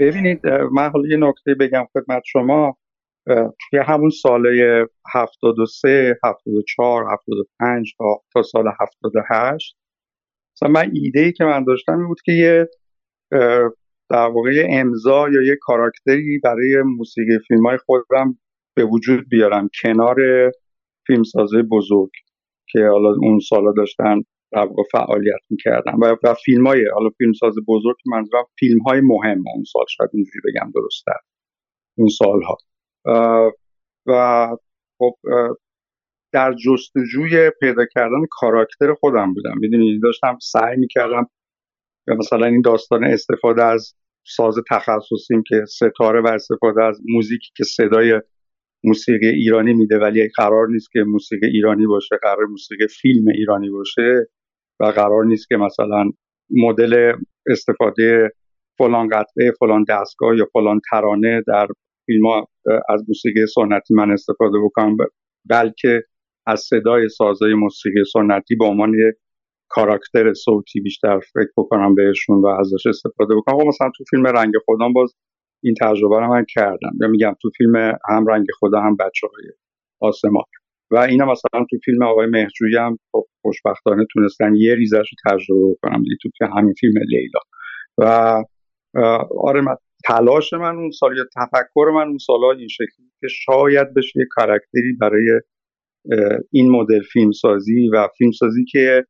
[0.00, 2.76] ببینید من حالا یه نکته بگم خدمت شما.
[3.70, 9.76] توی همون ساله 73 74 75 تا تا سال 78
[10.58, 12.68] مثلا من ایده ای که من داشتم بود که یه
[14.10, 18.38] در واقع امضا یا یه کاراکتری برای موسیقی فیلم های خودم
[18.76, 20.16] به وجود بیارم کنار
[21.06, 22.10] فیلمسازه بزرگ
[22.68, 24.22] که حالا اون سالا داشتن
[24.52, 29.44] در واقع فعالیت می‌کردن و, و فیلم های حالا فیلمساز بزرگ منظورم فیلم های مهم
[29.54, 31.12] اون سال شاید اینجوری بگم درسته
[31.98, 32.56] اون سالها.
[34.06, 34.46] و
[34.98, 35.14] خب
[36.38, 39.54] در جستجوی پیدا کردن کاراکتر خودم بودم.
[39.60, 41.26] می‌دونی داشتم سعی می‌کردم
[42.18, 43.94] مثلا این داستان استفاده از
[44.26, 48.20] ساز تخصصیم که ستاره و استفاده از موزیکی که صدای
[48.84, 54.26] موسیقی ایرانی میده ولی قرار نیست که موسیقی ایرانی باشه قرار موسیقی فیلم ایرانی باشه
[54.80, 56.10] و قرار نیست که مثلا
[56.50, 57.12] مدل
[57.46, 58.30] استفاده
[58.78, 61.66] فلان قطعه فلان دستگاه یا فلان ترانه در
[62.06, 62.26] فیلم
[62.88, 64.96] از موسیقی سنتی من استفاده بکنم
[65.50, 66.02] بلکه
[66.48, 69.14] از صدای سازای موسیقی سنتی به عنوان یک
[69.68, 73.58] کاراکتر صوتی بیشتر فکر بکنم بهشون و ازش استفاده بکنم.
[73.58, 75.14] خب مثلا تو فیلم رنگ خودم باز
[75.62, 76.92] این تجربه رو من کردم.
[77.00, 77.76] یا میگم تو فیلم
[78.08, 79.50] هم رنگ خدا هم بچه های
[80.00, 80.44] آسمان.
[80.90, 85.70] و اینا مثلا تو فیلم آقای مهجویی هم خب خوشبختانه تونستن یه ریزش رو تجربه
[85.70, 86.02] بکنم.
[86.02, 87.40] دیگه تو همین فیلم لیلا.
[87.98, 88.04] و
[89.44, 93.94] آره من تلاش من اون سال یا تفکر من اون سالها این شکلی که شاید
[93.94, 95.40] بشه یه کاراکتری برای
[96.50, 99.04] این مدل فیلمسازی و فیلمسازی که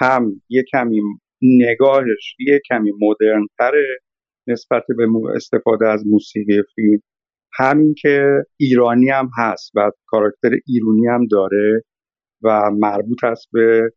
[0.00, 1.02] هم یه کمی
[1.42, 3.98] نگاهش یه کمی مدرن تره
[4.46, 7.00] نسبت به استفاده از موسیقی فیلم.
[7.52, 11.82] همین که ایرانی هم هست و کاراکتر ایرانی هم داره
[12.42, 13.90] و مربوط است به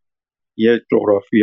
[0.58, 0.82] یه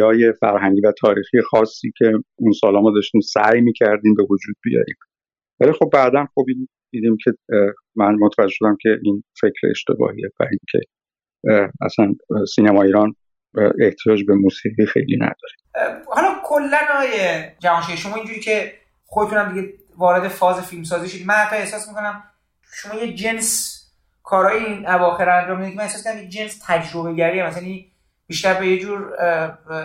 [0.03, 4.97] های فرهنگی و تاریخی خاصی که اون سالا ما داشتیم سعی می‌کردیم به وجود بیاریم.
[5.61, 6.45] ولی خب بعدا خب
[6.91, 7.33] دیدیم که
[7.97, 10.89] من متوجه شدم که این فکر اشتباهیه و اینکه
[11.81, 12.15] اصلا
[12.55, 13.17] سینما ایران
[13.81, 16.05] احتیاج به موسیقی خیلی نداره.
[16.07, 18.73] حالا کلا آیه جوانشی شما اینجوری که
[19.05, 22.23] خودتونم دیگه وارد فاز فیلم سازی شدید من حتی احساس می‌کنم
[22.75, 23.73] شما یه جنس
[24.23, 27.63] کارهای این اواخر انجام می‌دید من احساس کنم یک جنس تجربه گریه مثلا
[28.27, 29.13] بیشتر به یه جور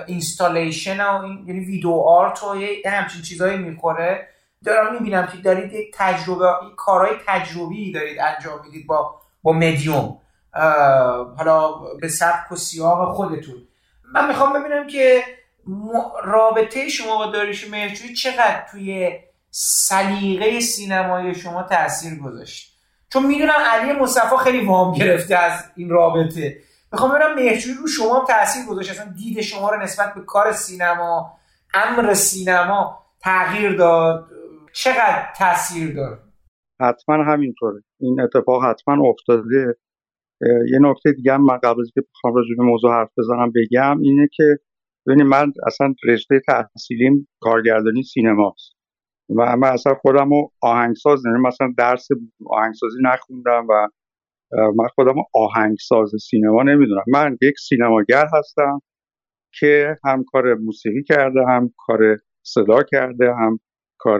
[0.07, 4.27] اینستالیشن و این یعنی ویدیو آرت و یه همچین چیزایی می‌خوره.
[4.65, 6.45] دارم می‌بینم که دارید یک تجربه
[6.77, 10.17] کارهای تجربی دارید انجام می‌دید با با مدیوم
[11.37, 11.71] حالا
[12.01, 13.67] به سبک و سیاق خودتون.
[14.13, 15.21] من می‌خوام ببینم که
[16.23, 19.11] رابطه شما با داریش مهرجویی چقدر توی
[19.49, 22.77] سلیقه سینمایی شما تاثیر گذاشت.
[23.13, 26.57] چون می‌دونم علی مصطفی خیلی وام گرفته از این رابطه.
[26.91, 28.91] می‌خوام ببینم مهرجویی رو شما تاثیر گذاشت.
[28.91, 31.37] اصلا دید شما رو نسبت به کار سینما
[31.73, 34.27] امر سینما تغییر داد.
[34.73, 36.19] چقدر تاثیر داره
[36.81, 37.83] حتما همینطوره.
[37.99, 39.77] این اتفاق حتما افتاده.
[40.71, 44.27] یه نکته دیگه من قبل از که بخوام راجع به موضوع حرف بزنم بگم اینه
[44.33, 44.43] که
[45.07, 48.75] ببینید من اصلا رشته تحصیلیم کارگردانی سینماست.
[49.37, 52.07] و من اصلا خودم رو آهنگساز یعنی مثلا درس
[52.45, 53.87] آهنگسازی نخوندم و
[54.51, 57.03] من خودم آهنگساز سینما نمی‌دونم.
[57.07, 58.79] من یک سینماگر هستم
[59.59, 63.59] که هم کار موسیقی کرده هم کار صدا کرده هم
[63.97, 64.19] کار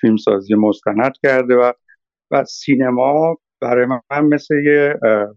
[0.00, 1.72] فیلمسازی مستند کرده و
[2.30, 4.94] و سینما برای من مثل یه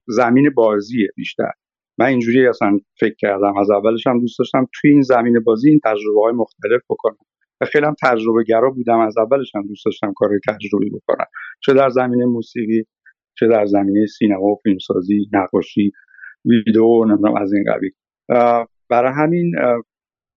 [0.07, 1.51] زمین بازیه بیشتر.
[1.97, 3.57] من اینجوری اصلا فکر کردم.
[3.57, 7.17] از اولش هم دوست داشتم توی این زمین بازی این تجربه های مختلف بکنم.
[7.61, 8.99] و خیلی هم تجربه گرا بودم.
[8.99, 11.25] از اولش هم دوست داشتم کار تجربی بکنم.
[11.65, 12.85] چه در زمینه موسیقی
[13.39, 15.91] چه در زمینه سینما و فیلمسازی نقاشی
[16.45, 17.91] ویدیو نمی‌دونم از این قبیل.
[18.89, 19.51] برای همین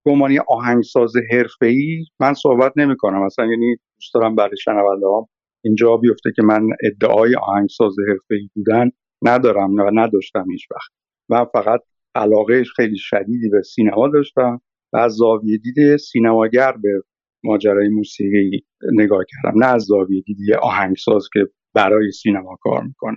[0.07, 5.07] گمانی آهنگساز حرفه‌ای من صحبت نمی کنم اصلا یعنی دوست دارم برای شنونده
[5.65, 8.91] اینجا بیفته که من ادعای آهنگساز حرفه‌ای بودن
[9.23, 10.91] ندارم و نداشتم هیچ وقت.
[11.29, 11.81] من فقط
[12.15, 14.61] علاقه خیلی شدیدی به سینما داشتم
[14.93, 17.03] و از زاویه دید سینماگر به
[17.45, 21.41] ماجرای موسیقی نگاه کردم نه از زاویه دید آهنگساز که
[21.75, 23.17] برای سینما کار می‌کنه.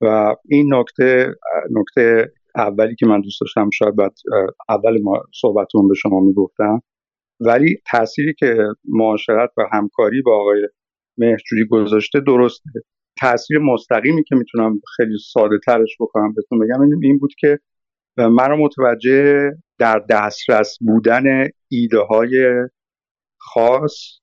[0.00, 1.34] و این نکته
[1.70, 4.12] نکته اولی که من دوست داشتم شاید بعد
[4.68, 6.82] اول ما صحبتون به شما می‌گفتم
[7.40, 8.56] ولی تأثیری که
[8.88, 10.68] معاشرت و همکاری با آقای
[11.20, 12.70] مهرجوری گذاشته درسته.
[13.20, 17.58] تاثیر مستقیمی که می‌تونم خیلی ساده ترش بکنم بهتون بگم این بود که
[18.18, 22.52] من متوجه در دسترس بودن ایده های
[23.38, 24.20] خاص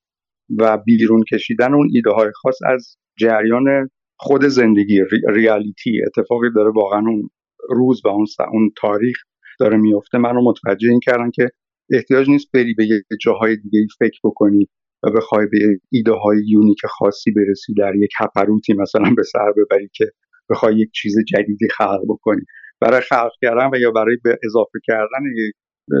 [0.58, 6.00] و بیرون کشیدن اون ایده های خاص از جریان خود زندگی ریالیتی.
[6.06, 7.30] اتفاقی داره واقعا اون
[7.70, 9.16] روز و اون, اون تاریخ
[9.60, 11.48] داره میفته من رو متوجه این کردن که
[11.92, 14.68] احتیاج نیست بری به یه جاهای دیگه فکر بکنی.
[15.02, 15.58] و بخوای به
[15.92, 20.04] ایده های یونیک خاصی برسی در یک هپروتی مثلا به سر ببری که
[20.50, 22.42] بخوای یک چیز جدیدی خلق بکنی.
[22.80, 25.22] برای خلق کردن و یا برای به اضافه کردن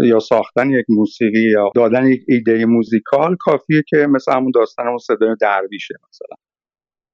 [0.04, 4.98] یا ساختن یک موسیقی یا دادن یک ایده موزیکال کافیه که مثل همون داستان اون
[4.98, 6.36] صدای درویشه مثلا.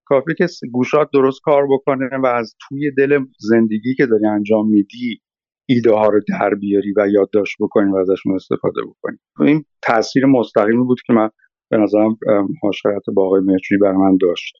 [0.05, 5.20] کافیه که گوشات درست کار بکنه و از توی دل زندگی که داری انجام میدی
[5.69, 9.19] ایده ها رو در بیاری و یادداشت بکنی و ازشون استفاده بکنی.
[9.40, 11.31] این تاثیر مستقیمی بود که من
[11.70, 12.18] به نظرم
[12.64, 14.54] مشارکت با آقای مهرجویی برای من داشت.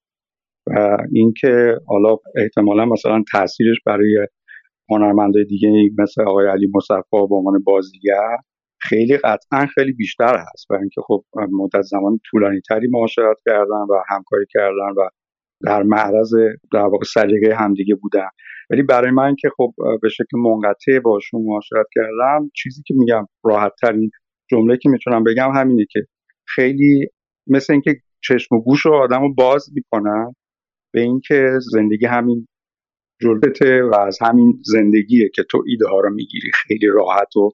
[0.67, 4.27] و اینکه حالا احتمالا مثلا تاثیرش برای
[4.91, 5.69] هنرمندای دیگه
[5.99, 8.37] مثل آقای علی مصفا به عنوان بازیگر
[8.81, 10.71] خیلی قطعا خیلی بیشتر هست.
[10.71, 15.09] و اینکه خب مدت زمان طولانی تری معاشرت کردن و همکاری کردن و
[15.65, 16.35] در معرض
[16.73, 18.29] در واقع سلیقه همدیگه بودن.
[18.71, 23.73] ولی برای من که خب به شکل منقطع باشون معاشرت کردم چیزی که میگم راحت
[23.83, 24.11] ترین
[24.51, 26.01] جمله که می‌تونم بگم همینه که
[26.47, 27.09] خیلی
[27.47, 30.35] مثل اینکه چشم و گوش رو آدم رو باز می‌کنن
[30.95, 32.49] به اینکه زندگی همین
[33.23, 36.51] جلبته و از همین زندگیه که تو ایده ها رو می‌گیری.
[36.55, 37.51] خیلی راحت و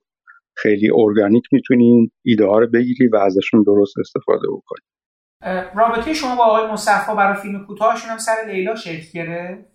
[0.56, 4.80] خیلی ارگانیک می‌تونی ایده ها رو بگیری و ازشون درست استفاده بکنی.
[5.76, 9.70] رابطه شما با آقای مصفا برای فیلم کوتاهشون هم سر لیلا شکل گرفت؟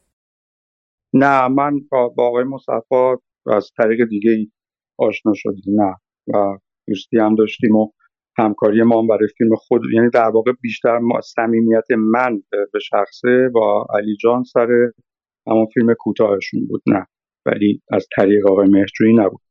[1.14, 4.52] نه من با, آقای مصفا از طریق دیگه ای
[4.98, 5.82] آشنا شدیم.
[5.82, 5.96] نه
[6.34, 7.92] و دوستی هم داشتیم و
[8.38, 14.16] همکاری ما برای فیلم خود یعنی در واقع بیشتر صمیمیت من به شخصه با علی
[14.16, 14.68] جان سر
[15.48, 17.08] همون فیلم کوتاهشون بود نه.
[17.46, 19.42] ولی از طریق آقای مهرجویی نبود.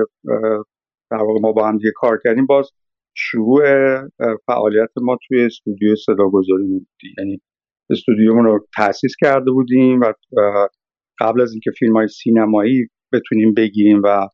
[1.10, 2.70] در واقع ما با هم دیگه کار کردیم باز
[3.14, 3.62] شروع
[4.46, 6.86] فعالیت ما توی استودیو صداگذاری بود.
[7.18, 7.40] یعنی
[7.90, 10.12] استودیومون رو تاسیس کرده بودیم و
[11.20, 14.28] قبل از اینکه فیلم های سینمایی بتونیم بگیریم و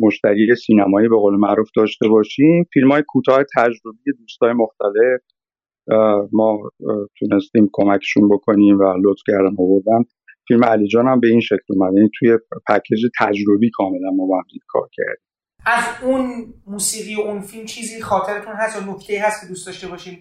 [0.00, 5.20] مشتری سینمایی به قول معروف داشته باشیم فیلم های کوتاه تجربی دوستای مختلف
[6.32, 6.70] ما
[7.18, 10.04] تونستیم کمکشون بکنیم و لطف کردن آوردن.
[10.48, 11.94] فیلم علی جان هم به این شکل اومد.
[11.94, 12.38] یعنی توی
[12.68, 15.24] پکیج تجربی کاملا ما با کار کردیم.
[15.66, 19.88] از اون موسیقی و اون فیلم چیزی خاطرتون هست یا نکته هست که دوست داشته
[19.88, 20.18] باشیم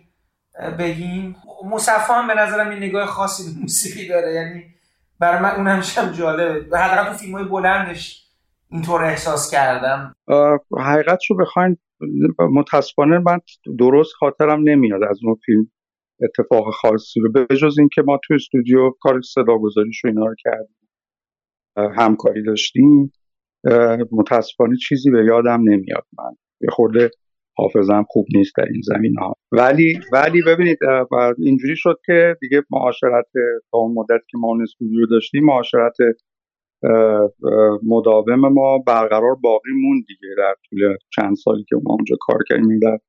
[0.79, 1.35] بگیم؟
[1.71, 4.33] مصفا هم به نظرم این نگاه خاصی به موسیقی داره.
[4.33, 4.63] یعنی
[5.19, 6.77] برای من اون هم جالبه.
[6.77, 8.27] حداقل تو فیلم های بلندش
[8.71, 10.15] اینطور احساس کردم.
[10.79, 11.77] حقیقت رو بخواین
[12.39, 13.39] متاسفانه من
[13.79, 15.71] درست خاطرم نمیاد از اون فیلم
[16.21, 20.77] اتفاق خاصی رو به جز اینکه ما تو استودیو کار صداگذاریش رو اینا رو کردیم
[21.77, 23.11] همکاری داشتیم
[24.11, 26.35] متاسفانه چیزی به یادم نمیاد من.
[26.61, 27.09] یه خورده
[27.57, 30.77] حافظم خوب نیست در این زمین ها ولی ولی ببینید
[31.37, 33.25] اینجوری شد که دیگه معاشرت
[33.71, 35.95] تا اون مدت که ما اون استودیو داشتیم معاشرت
[37.83, 42.79] مداوم ما برقرار باقی موند دیگه در طول چند سالی که ما اونجا کار کردیم
[42.79, 42.99] در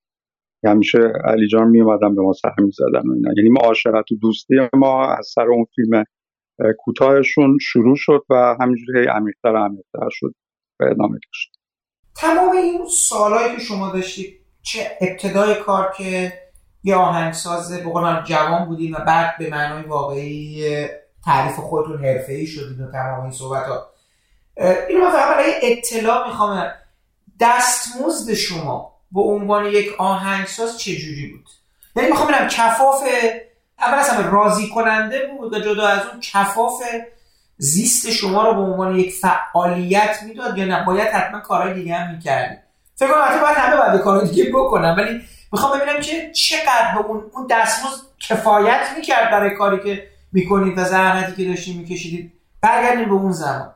[0.65, 3.33] همیشه علی جان می اومدن به ما سهم زدن و اینا.
[3.37, 6.05] یعنی معاشرت و دوستی ما از سر اون فیلم
[6.79, 10.35] کوتاهشون شروع شد و همینجوری هی عمیق‌تر عمیق‌تر شد
[10.81, 11.53] و ادامه داشت.
[12.17, 16.33] تمام این سالهایی که شما داشتید چه ابتدای کار که
[16.85, 17.91] یه آهنگساز به
[18.27, 20.65] جوان بودیم و بعد به معنای واقعی
[21.25, 23.87] تعریف خودتون ای شدید و تمام این صحبت ها
[24.89, 26.73] اینو من فقط برای اطلاع می‌خوام
[27.41, 31.47] دستمزد شما به عنوان یک آهنگساز چجوری بود؟
[31.97, 33.03] یعنی می‌خوام ببینم کفاف
[33.79, 36.83] اول اصلا راضی کننده بود و جدا از اون کفاف
[37.57, 42.15] زیست شما رو به عنوان یک فعالیت می‌داد یا نه؟ باید حتما کارهای دیگه هم
[42.15, 42.57] می‌کردی.
[42.97, 45.21] فکر کنم حتی باید همه باید کارهای دیگه بکنم ولی
[45.53, 50.85] می‌خوام ببینم که چقدر به اون اون دستمزد کفایت می‌کرد برای کاری که می‌کنید و
[50.85, 52.33] زحمتی که داشتید میکشیدید.
[52.63, 53.75] برگردیم به اون زمان.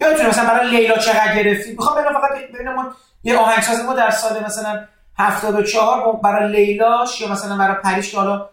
[0.00, 2.92] یادتونه مثلا برای لیلا چقدر گرفتید می‌خوام ببینم فقط ببینم
[3.22, 4.84] یه آهنگساز ما در سال مثلا
[5.18, 8.48] 74 برای لیلاش یا مثلا برای پریش که حالا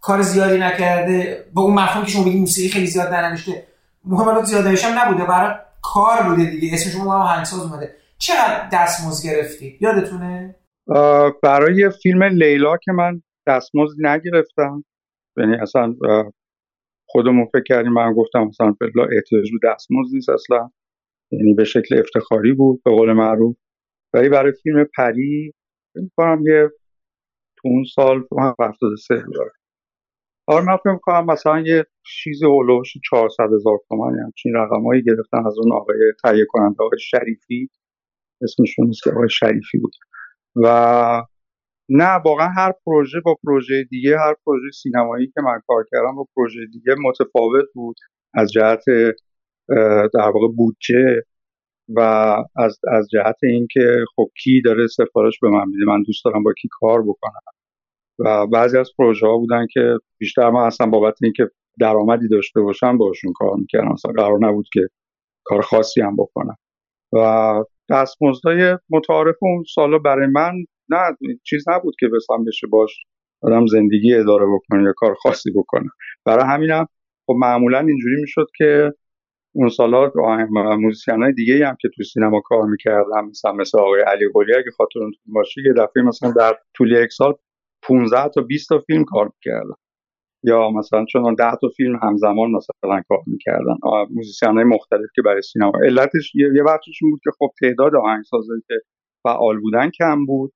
[0.00, 1.46] کار زیادی نکرده.
[1.54, 3.66] به اون مفهومی که شما بگید موسیقی خیلی زیاد ننوشته
[4.04, 6.74] مهم زیاد هم نبوده برای کار بوده دیگه.
[6.74, 7.94] اسم شما آهنگساز اومده.
[8.18, 10.56] چقدر دستمزد گرفتی؟ یادتونه؟
[11.42, 14.84] برای فیلم لیلا که من دستمزد نگرفتم.
[15.36, 15.94] یعنی اصلا
[17.12, 20.70] خودمون فکر کردیم من گفتم مثلا بلا احتیاج به دستمزد نیست اصلا.
[21.32, 23.56] یعنی به شکل افتخاری بود به قول معروف.
[24.14, 25.54] ولی برای فیلم پری
[25.94, 26.68] فکر کنم یه
[27.56, 28.24] تو اون سال
[28.60, 29.50] 73 داره
[30.46, 35.58] آره من فکر کنم مثلا یه چیز اولوش 400 هزار تومن همچین رقمایی گرفتن از
[35.58, 37.70] اون آقای تهیه کننده آقای شریفی.
[38.42, 39.92] اسمشون نیست که آقای شریفی بود.
[40.56, 40.66] و
[41.92, 46.26] نه واقعا هر پروژه با پروژه دیگه هر پروژه سینمایی که من کار کردم با
[46.36, 47.96] پروژه دیگه متفاوت بود
[48.34, 48.84] از جهت
[50.14, 51.22] در واقع بودجه
[51.88, 52.00] و
[52.56, 56.52] از, از جهت اینکه خب کی داره سفارش به من میده من دوست دارم با
[56.62, 57.40] کی کار بکنم.
[58.18, 61.50] و بعضی از پروژه ها بودن که بیشتر من اصلا بابت اینکه
[61.80, 63.92] درآمدی داشته باشم باشون کار می‌کردم.
[63.92, 64.80] اصلا قرار نبود که
[65.44, 66.56] کار خاصی هم بکنم.
[67.12, 67.54] و
[67.90, 70.52] دستمزدهای متعارف اون سالا برای من
[70.88, 72.90] نه چیز نبود که بسام بشه باش
[73.42, 75.88] آدم زندگی اداره بکنه یا کار خاصی بکنه.
[76.24, 76.86] برای همینم
[77.26, 78.92] خب معمولا اینجوری می‌شد که
[79.54, 80.12] اون سالا
[80.78, 84.70] موزیسین های دیگه هم که تو سینما کار می‌کردم مثلا مثل آقای علی قلی اگه
[84.76, 87.34] خاطرتون باشه یه دفعه مثلا در طول یک سال
[87.82, 89.76] 15 تا 20 تا فیلم کار می‌کردم
[90.44, 93.76] یا مثلا چون 10 تا فیلم همزمان مثلا کار می‌کردن.
[94.10, 95.72] موزیسین های مختلف که برای سینما.
[95.84, 98.74] علتش یه, یه بخشش بود که خب تعداد آهنگسازایی که
[99.22, 100.52] فعال بودن کم بود.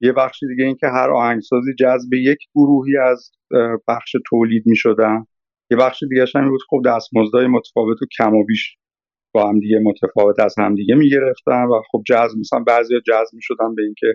[0.00, 3.30] یه بخش دیگه این که هر آهنگسازی جذب یک گروهی از
[3.88, 5.26] بخش تولید می شدن
[5.70, 8.76] یه بخش دیگه هم بود خب دستمزدهای متفاوت و کم و بیش
[9.34, 13.34] با هم دیگه متفاوت از هم دیگه می گرفتن و خب جذب مثلا بعضی جذب
[13.34, 14.06] می شدن به اینکه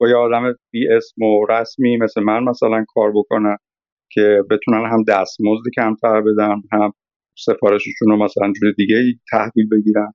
[0.00, 3.56] با یه آدم بی اسم و رسمی مثل من مثلا کار بکنن
[4.12, 6.92] که بتونن هم دستمزد کمتر بدن هم
[7.38, 10.12] سفارششون رو مثلا جور دیگه تحویل بگیرن.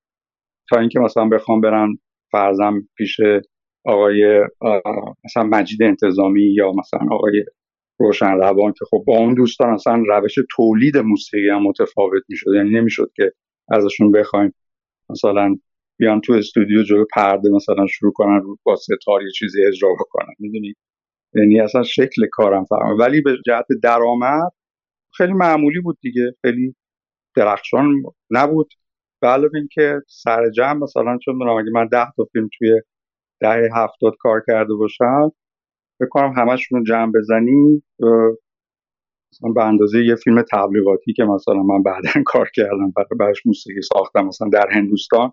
[0.70, 1.98] تا اینکه مثلا بخوام برن
[2.32, 3.18] فرزم پیش
[3.86, 4.42] آقای
[5.26, 7.46] مثلا مجید انتظامی یا مثلا آقای
[8.00, 12.52] روشن روان که خب با اون دوستان اصلا روش تولید موسیقی هم متفاوت می‌شد.
[12.56, 13.32] یعنی نمی‌شد که
[13.70, 14.54] ازشون بخوایم
[15.10, 15.56] مثلا
[16.00, 20.34] بیان تو استودیو جلو پرده مثلا شروع کنن رو با ستار یه چیزی اجرا بکنن.
[20.40, 20.74] می‌دونی؟
[21.36, 24.52] یعنی اصلا شکل کارم فرم ولی به جهت درآمد
[25.14, 26.36] خیلی معمولی بود دیگه.
[26.42, 26.76] خیلی
[27.36, 28.74] درخشان نبود.
[29.22, 32.82] به علاوه اینکه سر جمع مثلا چون اگه من ده تا فیلم توی
[33.44, 35.32] دهه هفتاد کار کرده باشم.
[36.02, 37.84] بکنم همشون رو جمع بزنی
[39.34, 43.82] مثلا به اندازه یه فیلم تبلیغاتی که مثلا من بعدا کار کردم برای برش موسیقی
[43.82, 45.32] ساختم مثلا در هندوستان.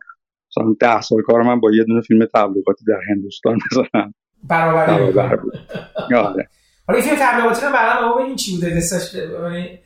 [0.50, 4.12] مثلا ده سال کار من با یه دونه فیلم تبلیغاتی در هندوستان مثلا
[4.44, 5.54] برابر بود.
[6.26, 6.48] آره.
[6.86, 8.76] حالا این فیلم تبلیغاتی رو بعدا چی بوده.
[8.76, 9.78] دستش یعنی،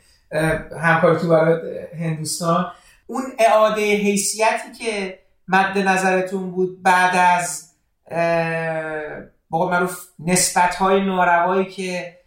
[0.81, 1.61] همکاری تو برای
[2.01, 2.67] هندوستان.
[3.07, 5.19] اون اعاده حیثیتی که
[5.49, 7.74] مد نظرتون بود بعد از
[9.51, 12.19] بقول معروف نسبت های ناروایی که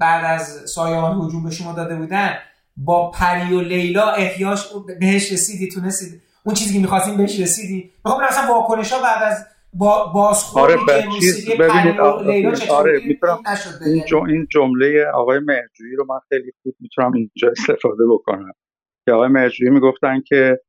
[0.00, 2.38] بعد از سایه های حجوم به شما داده بودن
[2.76, 4.66] با پری و لیلا احیاش
[5.00, 7.90] بهش رسیدی تونستید اون چیزی که می‌خواستیم بهش رسیدی.
[8.04, 12.00] می‌خوام مثلا واکنش ها بعد از با بازخوری آره موسیقی ببینید
[12.70, 13.42] آره می‌تونم
[13.86, 18.52] این, این جمله آقای مهرجویی رو من خیلی خوب می‌تونم اینجا استفاده بکنم.
[19.04, 20.60] که آقای مهرجویی می‌گفتن که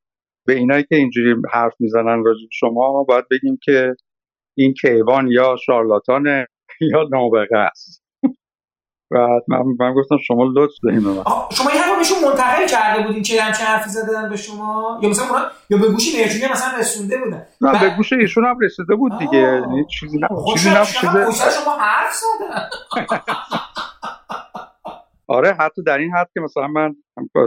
[0.46, 3.96] به اینایی که اینجوری حرف می‌زنن راجع شما باید بگیم که
[4.58, 6.48] این کیوان یا شارلاتانه
[6.94, 8.04] یا نابغه است.
[9.12, 13.42] بعد من, من گفتم شما لطف دارین شما این حرف بهشون منتقل کرده بودین که
[13.42, 15.26] همچین حرفی زدن به شما؟ یا مثلا
[15.70, 19.38] یا به گوش مهرجویی مثلا رسونده بودن؟ نه به گوش ایشون هم رسیده بود دیگه.
[19.38, 22.70] یعنی چیزی نه چیزی نه شما حرف زدن.
[25.28, 26.96] آره حتی در این حد که مثلا من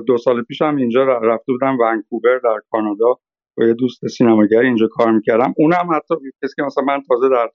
[0.07, 3.15] دو سال پیش هم اینجا رفته بودم ونکوور در کانادا
[3.57, 5.55] با یه دوست سینماگر اینجا کار می‌کردم.
[5.57, 7.51] اونم حتی کسی که مثلا من تازه در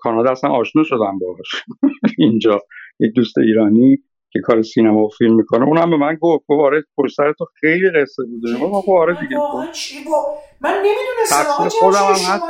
[0.00, 1.64] کانادا اصلا آشنا شدم باهاش.
[2.18, 2.60] اینجا
[3.00, 3.98] یک دوست ایرانی
[4.32, 7.46] که کار سینما و فیلم می‌کنه اونم به من گفت گفت آره پشت سر تو
[7.60, 8.52] خیلی قصه بوده.
[8.52, 9.36] من گفت آره دیگه
[10.60, 11.68] من نمی‌دونستم.
[11.68, 12.42] خودم هم هست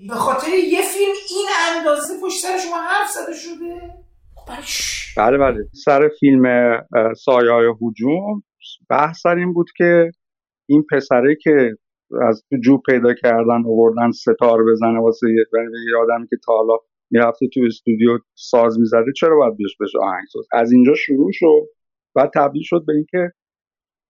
[0.00, 1.46] به خاطر یه فیلم این
[1.76, 4.05] اندازه پشت سر شما حرف زده شده؟
[5.16, 6.44] بله بله سر فیلم
[7.16, 8.42] سایه هجوم
[8.90, 10.10] بحث سر این بود که
[10.68, 11.76] این پسره که
[12.28, 16.78] از تو جو پیدا کردن آوردن ستار بزنه واسه یه آدمی که تا حالا
[17.10, 21.68] می‌رفته تو استودیو ساز می‌زده چرا باید بیش بشه آهنگساز از اینجا شروع شد
[22.14, 23.32] بعد تبدیل شد به اینکه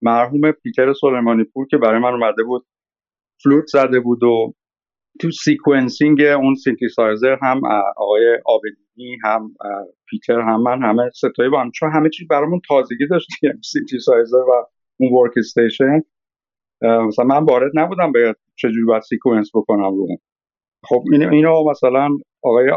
[0.03, 2.67] مرحوم پیتر سلیمانی پور که برای من اومده بود
[3.43, 4.55] فلوت زده بود و
[5.21, 7.61] تو sequencing اون سینتیسایزر هم
[7.97, 9.55] آقای آبدینی هم
[10.11, 11.71] پیتر هم من همه سه‌تایی با هم.
[11.71, 14.67] چون همه چیز برامون تازگی داشتیم سینتیسایزر و
[15.01, 16.03] اون workstation
[16.83, 20.07] مثلا من وارد نبودم به چجوری باید sequence بکنم رو
[20.85, 22.09] خب این اینو مثلا
[22.43, 22.71] آقای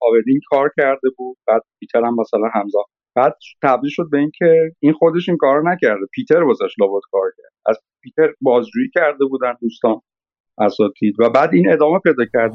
[0.00, 2.84] آبدین کار کرده بود بعد پیتر هم مثلا همزا.
[3.14, 6.06] بعد تبدیل شد به اینکه این خودش این کار نکرده.
[6.12, 7.52] پیتر واسش لابد کار کرد.
[7.66, 10.00] از پیتر بازجویی کرده بودن دوستان.
[10.60, 11.14] اساتید.
[11.20, 12.52] و بعد این ادامه پیدا کرد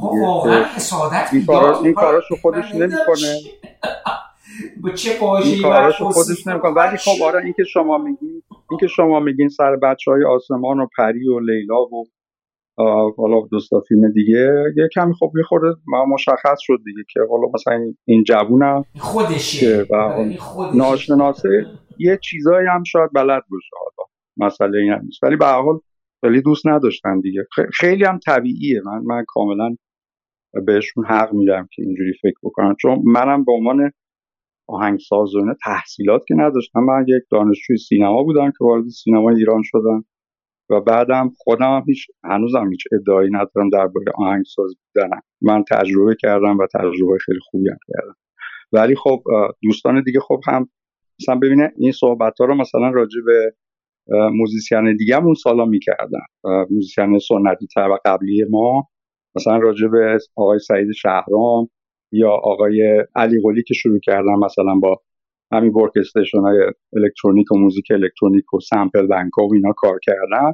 [1.33, 3.39] این, کارا این کاراشو خودش نمی‌کنه.
[4.83, 5.09] با چه
[5.43, 6.71] این کاراشو خودش نمی‌کنه.
[6.71, 10.79] ولی خب آره این که شما میگین این که شما میگین سر بچه های آسمان
[10.79, 12.05] و پری و لیلا و
[13.17, 15.75] حالا دوستا فیلم دیگه یه کمی خب یه خورده
[16.13, 19.85] مشخص شد دیگه که حالا مثلا این جوونم خودشه.
[20.75, 21.65] ناشناسه
[21.99, 24.09] یه چیزایی هم شاید بلد باشه حالا.
[24.37, 25.23] مسئله این هم نیست.
[25.23, 25.79] ولی به حال
[26.23, 27.47] خیلی دوست نداشتن دیگه.
[27.73, 28.81] خیلی هم طبیعیه.
[28.85, 29.75] من من کاملا
[30.65, 32.75] بهشون حق میدم که اینجوری فکر بکنن.
[32.81, 33.91] چون منم به عنوان
[34.67, 40.05] آهنگساز و تحصیلات که نداشتم من یک دانشجوی سینما بودم که وارد سینما ایران شدم
[40.69, 45.21] و بعدم خودم هم هیچ هنوزم هیچ ادعایی ندارم درباره آهنگساز بودنم.
[45.41, 48.15] من تجربه کردم و تجربه خیلی خوبی هم کردم.
[48.71, 49.23] ولی خب
[49.63, 50.69] دوستان دیگه خب هم
[51.21, 53.55] مثلا ببینه این صحبت ها رو مثلا راجع به
[54.07, 56.25] موزیسین دیگه اون سالا می‌کردن.
[56.69, 58.87] موزیسین سنتی تر و قبلی ما
[59.35, 61.69] مثلا راجع به آقای سعید شهرام
[62.11, 65.01] یا آقای علی قلی که شروع کردن مثلا با
[65.51, 66.57] همین workstation های
[66.95, 70.53] الکترونیک و موزیک الکترونیک و سمپل بنک و اینا کار کردن.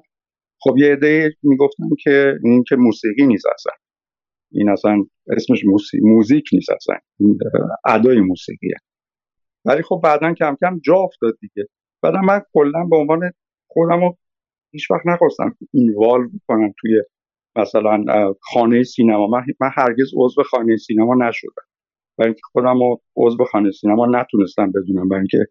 [0.62, 3.74] خب یه عده می‌گفتن که این که موسیقی نیست اصلا.
[4.52, 5.64] این اصلا اسمش
[6.02, 6.96] موزیک نیست اصلا.
[7.86, 8.76] ادای موسیقیه.
[9.66, 11.68] ولی خب بعدا کم کم جا افتاد دیگه.
[12.04, 13.32] بعدا من کلا به عنوان
[13.68, 14.18] خودم رو
[14.74, 17.02] هیچ وقت نخواستم اینوالو کنم توی
[17.56, 18.04] مثلا
[18.42, 19.28] خانه سینما.
[19.28, 21.64] من, من هرگز عضو خانه سینما نشدم.
[22.18, 25.10] برای اینکه خودم رو عضو خانه سینما نتونستم بدونم.
[25.10, 25.46] برای اینکه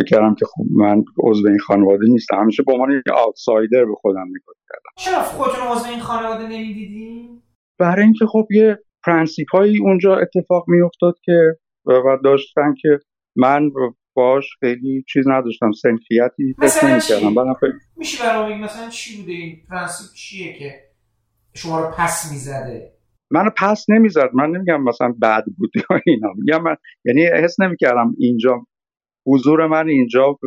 [0.00, 2.36] فکر که خب من عضو این خانواده نیستم.
[2.36, 4.90] همیشه به عنوان outsider به خودم نگاه کردم.
[4.96, 7.42] چرا خودتون عضو این خانواده نمی‌دیدین؟
[7.78, 11.56] برای اینکه خب یه پرنسیپ هایی اونجا اتفاق میافتاد که
[11.86, 12.98] و داشتن که
[13.36, 13.70] من
[14.14, 17.12] باش خیلی چیز نداشتم سنخیتی مثلا چی؟
[17.96, 20.74] میشه برای مثلا چی بوده این پرنسیپ؟ چیه که
[21.54, 22.92] شما رو پس می‌زده؟
[23.30, 26.32] منو پس نمی‌زد من نمیگم مثلا بد بود یا اینا.
[26.36, 28.66] میگم من یعنی حس نمی‌کردم اینجا
[29.26, 30.38] حضور من اینجا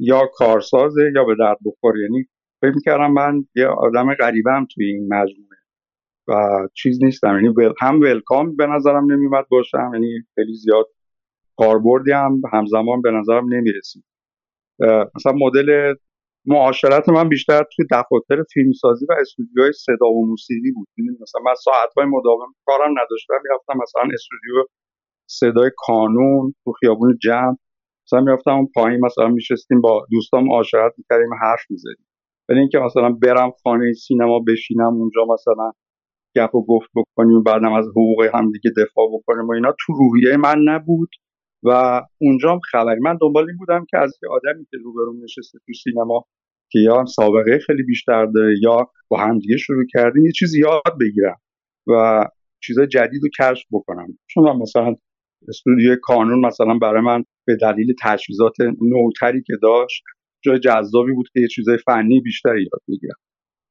[0.00, 1.94] یا کارسازه یا به درد بخور.
[1.98, 2.24] یعنی
[2.60, 5.56] فکر می‌کردم من یه آدم غریبم توی این مجموعه
[6.28, 7.34] و چیز نیستم.
[7.34, 10.86] یعنی هم ولکام به نظرم نمیومد باشم یعنی خیلی زیاد
[11.56, 14.04] کاربردی هم همزمان به نظرم نمی‌رسید.
[15.16, 15.94] مثلا مدل
[16.48, 20.88] معاشرت من بیشتر توی دفاتر فیلمسازی و استودیوهای صدا و موسیقی بود.
[21.22, 24.64] مثلا من ساعتهای مداوم کارم نداشتم می‌رفتم مثلا استودیو
[25.30, 27.56] صدای کانون تو خیابون جمع
[28.06, 32.06] مثلا می‌رفتم اون پایین مثلا میشستیم با دوستان معاشرت می‌کردیم حرف می‌زدیم.
[32.48, 35.72] ولی اینکه مثلا برم خانه سینما بشینم اونجا مثلا
[36.36, 40.36] گپ و گفت بکنیم بعدم از حقوق هم دیگه دفاع بکنیم و اینا تو روحیه
[40.36, 41.08] من نبود.
[41.66, 45.58] و اونجا هم خبری من دنبال این بودم که از یه آدمی که روبروم نشسته
[45.66, 46.24] تو سینما
[46.70, 51.40] که یا سابقه خیلی بیشتر داره یا با همدیگه شروع کردیم یه چیزی یاد بگیرم
[51.86, 52.24] و
[52.62, 54.06] چیزای جدید رو کشف بکنم.
[54.26, 54.94] چون مثلا
[55.48, 60.02] استودیو کانون مثلا برای من به دلیل تجهیزات نوتری که داشت
[60.44, 63.18] جای جذابی بود که یه چیزای فنی بیشتری یاد بگیرم.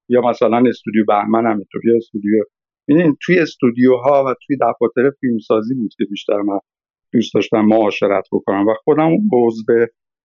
[0.10, 2.44] یا مثلا استودیو بهمن همینطور یا استودیو.
[2.88, 6.60] این توی استودیوها و توی دفاتر فیلمسازی بود که بیشتر من
[7.14, 9.64] دوست داشتم معاشرت بکنم و خودم عضو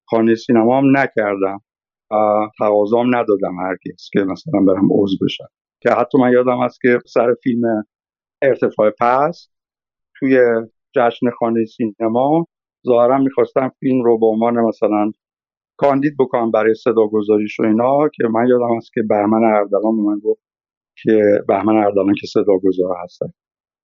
[0.07, 1.61] خانه سینما هم نکردم
[2.11, 2.15] و
[2.59, 5.49] تقاضام ندادم هرگز که مثلا برم عضو بشم.
[5.81, 7.85] که حتی من یادم هست که سر فیلم
[8.43, 9.49] ارتفاع پس
[10.19, 10.41] توی
[10.97, 12.47] جشن خانه سینما
[12.87, 15.13] ظاهرا می‌خواستم فیلم رو به عنوان مثلا
[15.77, 20.03] کاندید بکنم برای صدا گذاریش و اینا که من یادم هست که بهمن اردلان به
[20.03, 20.43] من گفت
[21.03, 23.27] که بهمن اردلان که صدا گذار هستن.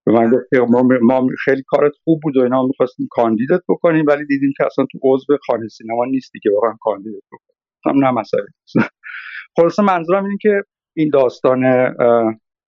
[0.06, 0.70] به من گفت
[1.02, 4.98] ما, خیلی کارت خوب بود و اینا می‌خواستیم کاندیدت بکنیم ولی دیدیم که اصلا تو
[5.02, 8.46] عضو خانه سینما نیستی که واقعا کاندیدت بکنیم نه مسئله
[9.56, 10.62] خلاصه منظورم اینه که
[10.96, 11.64] این داستان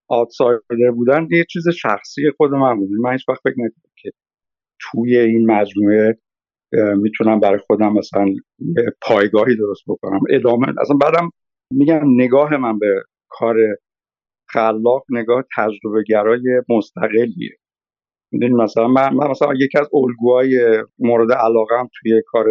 [0.08, 2.88] آتسایدر بودن یه چیز شخصی خود من بود.
[3.02, 4.10] من هیچ وقت فکر نکنم که
[4.80, 6.18] توی این مجموعه
[6.96, 8.26] می‌تونم برای خودم مثلا
[9.02, 10.20] پایگاهی درست بکنم.
[10.30, 11.30] ادامه اصلا بعدم
[11.72, 13.56] میگم نگاه من به کار
[14.50, 17.56] خلاق نگاه تجربه گرای مستقلیه.
[18.32, 22.46] می‌دونی مثلا من, من مثلا یکی از الگوهای مورد علاقه توی کار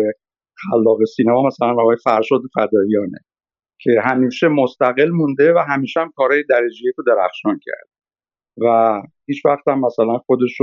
[0.56, 3.20] خلاق سینما مثلا آقای فرشاد فداییانه
[3.82, 7.88] که همیشه مستقل مونده و همیشه هم کارهای درجه یک رو درخشان کرد
[8.58, 10.58] و هیچ وقت هم مثلا خودش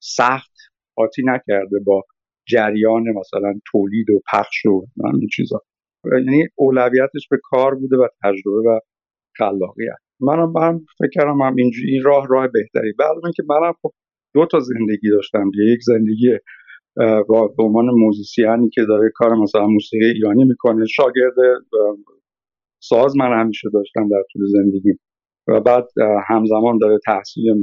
[0.00, 0.52] سخت
[0.96, 2.02] قاطی نکرده با
[2.48, 5.62] جریان مثلا تولید و پخش و این چیزا.
[6.12, 8.80] یعنی اولویتش به کار بوده و تجربه و
[9.36, 10.07] خلاقیت.
[10.20, 12.92] منم من فکر کردم هم اینجوری این راه راه بهتری.
[12.98, 13.92] بعد که منم خب
[14.34, 16.38] دو تا زندگی داشتم یک زندگی
[17.28, 21.34] با به عنوان موزیسیانی که داره کار مثلا موسیقی ایرانی می‌کنه شاگرد
[22.82, 24.98] ساز من همیشه داشتم در طول زندگی.
[25.48, 25.88] و بعد
[26.28, 27.54] همزمان داره تحصیل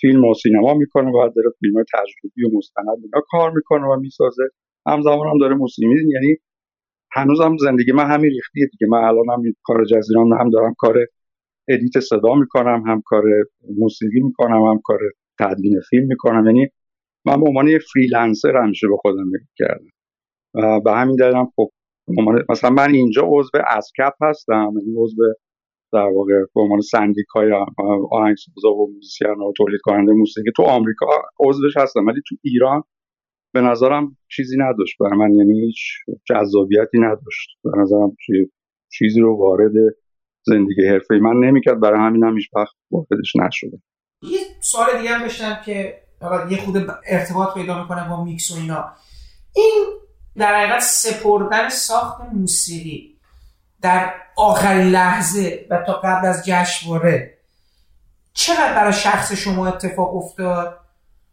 [0.00, 4.00] فیلم و سینما می‌کنه و بعد داره فیلم تجربی و مستند اینا کار می‌کنه و
[4.00, 4.42] می‌سازه.
[4.86, 6.12] همزمان هم داره موسیقی.
[6.12, 6.36] یعنی
[7.12, 8.86] هنوزم زندگی من همین ریختیه دیگه.
[8.90, 10.96] من الان هم کار جزیران هم دارم کار
[11.70, 13.22] edit صدا می‌کنم هم کار
[13.78, 14.98] موسیقی می‌کنم هم کار
[15.40, 16.46] تدوین فیلم می‌کنم.
[16.46, 16.68] یعنی
[17.26, 19.90] من به عنوان یه freelancer همیشه به خودم نگاه کردم.
[20.54, 21.70] و به همین دلیلم خب
[22.48, 25.16] مثلا من اینجا عضو ASCAP هستم یعنی عضو
[25.92, 27.52] در واقع به عنوان سندیکای
[28.10, 31.06] آهنگسازا و موزیسین و تولید کننده موسیقی تو آمریکا
[31.40, 32.06] عضوش هستم.
[32.06, 32.82] ولی تو ایران
[33.54, 35.78] به نظرم چیزی نداشت برای من یعنی هیچ
[36.28, 37.48] جذابیتی نداشت.
[37.64, 38.16] به نظرم
[38.92, 39.72] چیزی رو وارد
[40.42, 43.82] زندگی حرفه من نمی‌کرد برای همین هم وقت واردش نشده.
[44.22, 46.02] یه سوال دیگه هم داشتم که
[46.50, 48.92] یه خود ارتباط پیدا می‌کنه با میکس و اینا.
[49.56, 49.86] این
[50.36, 53.16] در حقیقت سپردن ساخت موسیقی
[53.82, 57.38] در آخرین لحظه و تا قبل از جشنواره
[58.32, 60.80] چقدر برای شخص شما اتفاق افتاد؟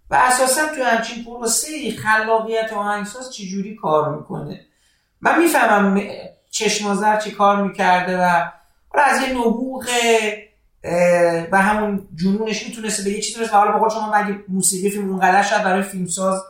[0.10, 4.66] و اساسا تو همچین پروسه خلاقیت آهنگساز چجوری کار می‌کنه؟
[5.22, 6.02] من می‌فهمم
[6.50, 8.52] چشمازر چی کار می‌کرده و
[9.02, 9.86] از یه نبوغ
[11.52, 13.52] و همون جنونش می‌تونسته به یه چیزی برسه.
[13.52, 16.42] حالا بقول شما مگه موسیقی فیلم اونقدر شد برای فیلمساز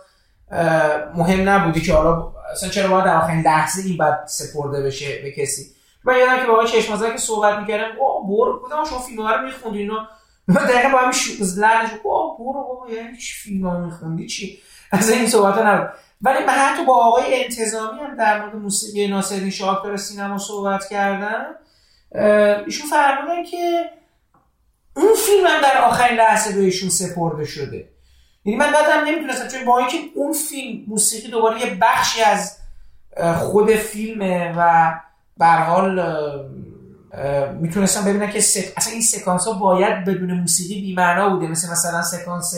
[1.15, 5.31] مهم نبودی که حالا اصلا چرا باید در آخرین لحظه این بعد سپرده بشه به
[5.31, 5.65] کسی؟
[6.03, 8.59] من یادم که با آقای چشمازه که صحبت می‌کردم او برو.
[8.59, 10.07] بودم شما فیلم رو میخوندی اینا؟
[10.47, 11.13] من دقیقا با همین
[11.57, 14.59] لعنش او برو بابا یعنی چی فیلم رو میخوندی؟ چی؟
[14.91, 15.89] از این صحبت نبود.
[16.21, 21.45] ولی من حتی با آقای انتظامی هم در مورد موسیقی ناصرالدین شاهکار سینما صحبت کردم.
[22.65, 23.85] ایشون فرمودن که
[24.95, 27.89] اون فیلم هم در آخرین لحظه به ایشون سپرده شده.
[28.45, 32.57] یعنی من بعدم نمی‌تونستم چون با اینکه اون فیلم موسیقی دوباره یه بخشی از
[33.37, 34.91] خود فیلمه و
[35.37, 36.03] به حال
[37.53, 38.39] می‌تونستم ببینم که
[38.77, 41.47] اصلا این سکانس ها باید بدون موسیقی بی‌معنا بوده.
[41.47, 42.55] مثل مثلا سکانس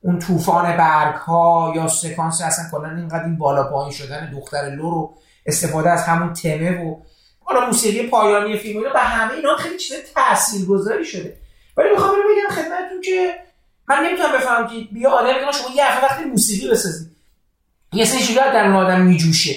[0.00, 4.90] اون طوفان برگ ها یا سکانس اصلا کلا اینقدر این بالا پایین شدن دختر لو
[4.90, 5.14] رو
[5.46, 6.96] استفاده از همون تمه و
[7.46, 11.36] حالا موسیقی پایانی فیلم به همه اینا خیلی چیز تاثیرگذاری شده.
[11.76, 13.34] ولی می‌خوام بگم خدمتتون که
[13.88, 17.06] من نمی‌تونم بفهمم که بیا آدم میگه شما یه وقتی موسیقی بسازی
[17.92, 19.54] یه سری چیزا در آدم میجوشه.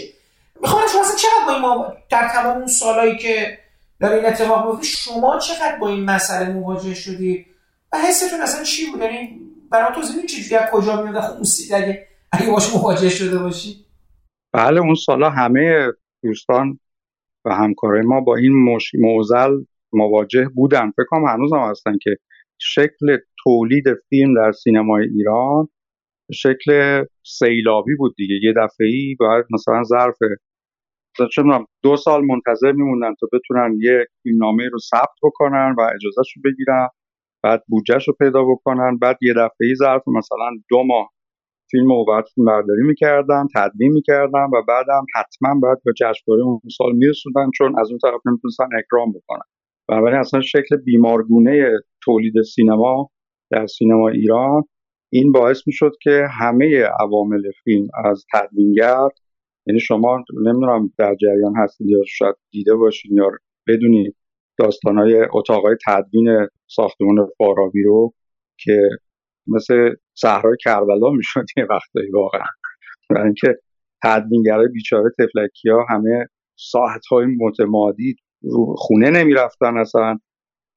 [0.61, 3.59] می‌خوام شما اصلا چقدر با این ما در تمام اون سالایی که
[3.99, 7.45] داره این اتفاق میفته شما چقدر با این مسئله مواجه شدی؟
[7.93, 9.39] و حستون اصلا چی بود؟ یعنی
[9.71, 13.85] برای توضیح چجوری از کجا میاد خب موسیقی اگه اگه باش مواجه شده باشی.
[14.53, 15.91] بله اون سالا همه
[16.23, 16.79] دوستان
[17.45, 18.79] و همکارای ما با این.
[18.99, 19.63] موزل
[19.93, 22.15] مواجه بودن فکر کنم هنوز هم هستن که
[22.57, 25.67] شکل تولید فیلم در سینمای ایران
[26.33, 30.17] شکل سیلابی بود دیگه یه دفعه ای باید مثلا ظرف
[31.83, 36.87] دو سال منتظر میموندن تا بتونن یه فیلمنامه رو ثبت بکنن و اجازهش رو بگیرن
[37.43, 41.09] بعد بودجهش رو پیدا بکنن بعد یه دفعه ای ظرف مثلا دو ماه
[41.71, 46.59] فیلم رو بعد فیلم برداری می‌کردن تدوین می‌کردن و بعدم حتما باید به جشنواره اون
[46.77, 49.45] سال میرسوندن چون از اون طرف نمی‌تونستن اکرام بکنن.
[49.87, 51.71] بنابراین اصلا شکل بیمارگونه
[52.03, 53.09] تولید سینما
[53.51, 54.63] در سینما ایران
[55.11, 59.07] این باعث می‌شد که همه عوامل فیلم از تدوینگر
[59.67, 63.31] یعنی شما نمی‌دونم در جریان هستید یا شاید دیده باشین یا
[63.67, 64.15] بدونید
[64.59, 68.13] داستانهای اتاقای تدوین ساختمان فارابی رو
[68.59, 68.89] که
[69.55, 72.45] مثل صحرای کربلا می‌شد یه وقتایی واقعا.
[73.09, 73.59] برای اینکه
[74.03, 80.17] تدوینگرای بیچاره تفلکی ها همه ساعت های متمادی رو خونه نمی‌رفتن اصلا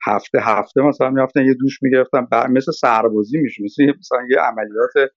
[0.06, 5.10] هفته هفته مثلا می‌رفتن یه دوش می‌گرفتن مثل سربازی میشه مثل مثلا یه عملیات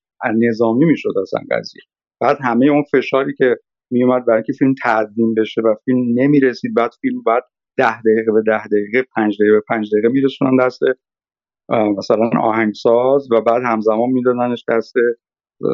[0.49, 1.81] نظامی می‌شد اصلا قضیه.
[2.21, 3.57] بعد همه اون فشاری که
[3.91, 7.43] میومد برای اینکه فیلم تدوین بشه و فیلم نمی‌رسید بعد فیلم بعد
[7.77, 10.79] ده دقیقه به ده دقیقه پنج دقیقه به پنج دقیقه میرسونن دست
[11.69, 14.93] مثلا آهنگساز و بعد همزمان میدادنش دست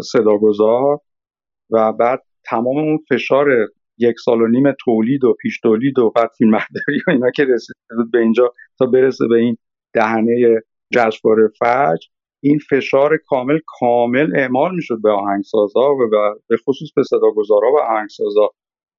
[0.04, 1.00] صداگذار
[1.70, 3.48] و بعد تمام اون فشار
[3.98, 6.60] یک سال و نیم تولید و پیش تولید و بعد فیلم و
[7.12, 7.76] اینا که رسید
[8.12, 9.58] به اینجا تا برسه به این
[9.94, 10.62] دهنه
[10.94, 12.08] جشنواره فجر
[12.44, 16.10] این فشار کامل کامل اعمال می‌شد به آهنگسازها و
[16.50, 18.50] به خصوص به صداگذارا و آهنگسازا.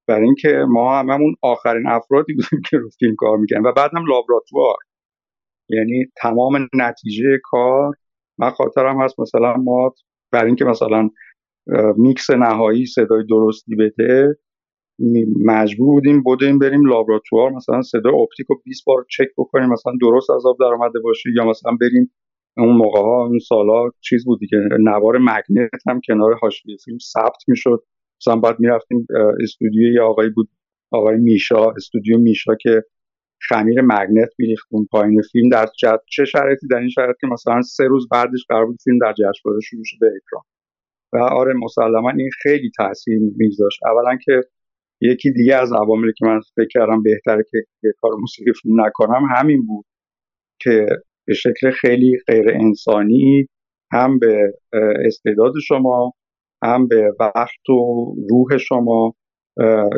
[0.08, 4.06] برای اینکه ما هممون آخرین افرادی بودیم که رو فیلم کار می‌کنیم و بعد هم
[4.06, 4.76] لابراتوار.
[5.72, 7.94] یعنی تمام نتیجه کار
[8.38, 9.94] من خاطرم هست مثلا ما
[10.32, 11.10] برای اینکه مثلا
[11.96, 14.38] میکس نهایی صدای درستی بده
[15.44, 20.30] مجبور بودیم بودیم بریم لابراتوار مثلا صدای اپتیک رو 20 بار چک بکنیم مثلا درست
[20.30, 22.12] از آب در آمده باشه یا مثلا بریم
[22.56, 27.42] اون موقع ها اون سالا چیز بود دیگه نوار magnet هم کنار حاشیه فیلم ثبت
[27.48, 27.84] می‌شد.
[28.20, 29.06] مثلا بعد می‌رفتیم
[29.42, 30.48] استودیوی یه آقایی بود
[30.90, 32.84] آقای میشا استودیو میشا که
[33.48, 35.48] خمیر مگنت میریخت اون پایین فیلم.
[35.48, 35.68] در
[36.06, 39.60] چه شرایطی؟ در این شرایط که مثلا سه روز بعدش قرار بود فیلم در جشنواره
[39.60, 40.42] شروع به اکران.
[41.12, 43.80] و آره مسلما این خیلی تاثیر میگذاشت.
[43.86, 44.40] اولا که
[45.00, 47.58] یکی دیگه از عواملی که من فکر کردم بهتره که
[48.00, 49.84] کار موسیقی فیلم نکنم همین بود
[50.60, 50.86] که
[51.26, 53.48] به شکل خیلی غیر انسانی
[53.92, 54.52] هم به
[55.06, 56.12] استعداد شما
[56.62, 59.14] هم به وقت و روح شما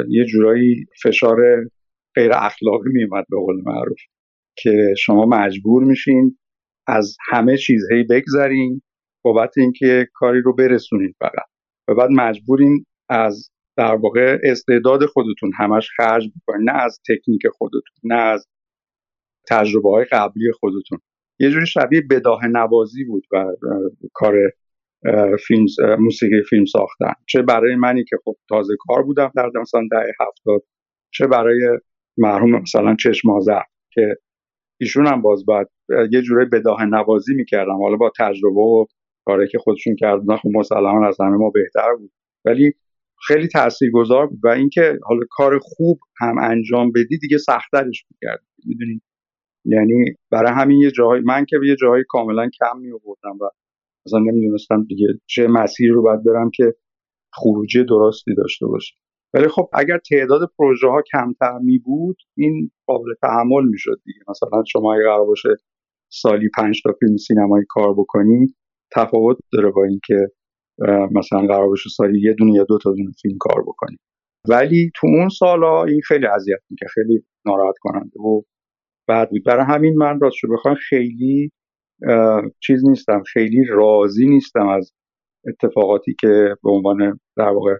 [0.08, 1.38] یه جورایی فشار
[2.16, 3.98] غیر اخلاقی میومد به قول معروف.
[4.56, 6.38] که شما مجبور میشین
[6.86, 8.82] از همه چیز هی بگذرین
[9.24, 11.46] بابت اینکه کاری رو برسونین فقط.
[11.88, 16.70] و بعد مجبورین از در واقع استعداد خودتون همش خرج بکنین.
[16.70, 18.46] نه از تکنیک خودتون نه از
[19.48, 20.98] تجربه های قبلی خودتون.
[21.40, 23.44] یه جوری شبیه بداه نوازی بود و
[24.12, 24.34] کار
[25.46, 25.66] فیلم
[25.98, 27.12] موسیقی فیلم ساختن.
[27.26, 30.62] چه برای منی که خب تازه کار بودم در مثلا دهه هفتاد
[31.10, 31.78] چه برای
[32.18, 33.28] مرحوم مثلا چشم
[33.92, 34.16] که
[34.80, 35.70] ایشون هم باز بعد
[36.12, 37.82] یه جوری بداه نوازی می‌کردم.
[37.82, 38.86] حالا با تجربه و
[39.26, 42.12] کاری که خودشون کردن خب مسلما از همه ما بهتر بود.
[42.44, 42.72] ولی
[43.26, 49.00] خیلی تاثیرگذار بود و اینکه حالا کار خوب هم انجام بدی دیگه سختترش می‌کرد می‌دونی؟
[49.64, 52.98] یعنی برای همین یه جایی من که یه جایی کاملا کم می و
[54.06, 56.74] مثلا نمی‌دونستم دیگه چه مسیر رو باید برم که
[57.32, 58.94] خروجی درستی داشته باشه
[59.34, 64.18] ولی خب اگر تعداد پروژه ها کمتر می بود این قابل تحمل می شد دیگه.
[64.28, 65.48] مثلا شما اگر قرار باشه
[66.12, 68.54] سالی پنج تا فیلم سینمایی کار بکنی
[68.92, 70.28] تفاوت داره با اینکه
[71.12, 73.96] مثلا قرار باشه سالی یه دونه یا دو تا دونه فیلم کار بکنی.
[74.48, 78.42] ولی تو اون سالا این خیلی اذیت می‌کرد خیلی ناراحت کننده و
[79.08, 79.44] بعد بود.
[79.44, 81.52] برای همین من راست شو بخوام خیلی
[82.60, 84.92] چیز نیستم خیلی راضی نیستم از
[85.48, 87.76] اتفاقاتی که به عنوان در واقع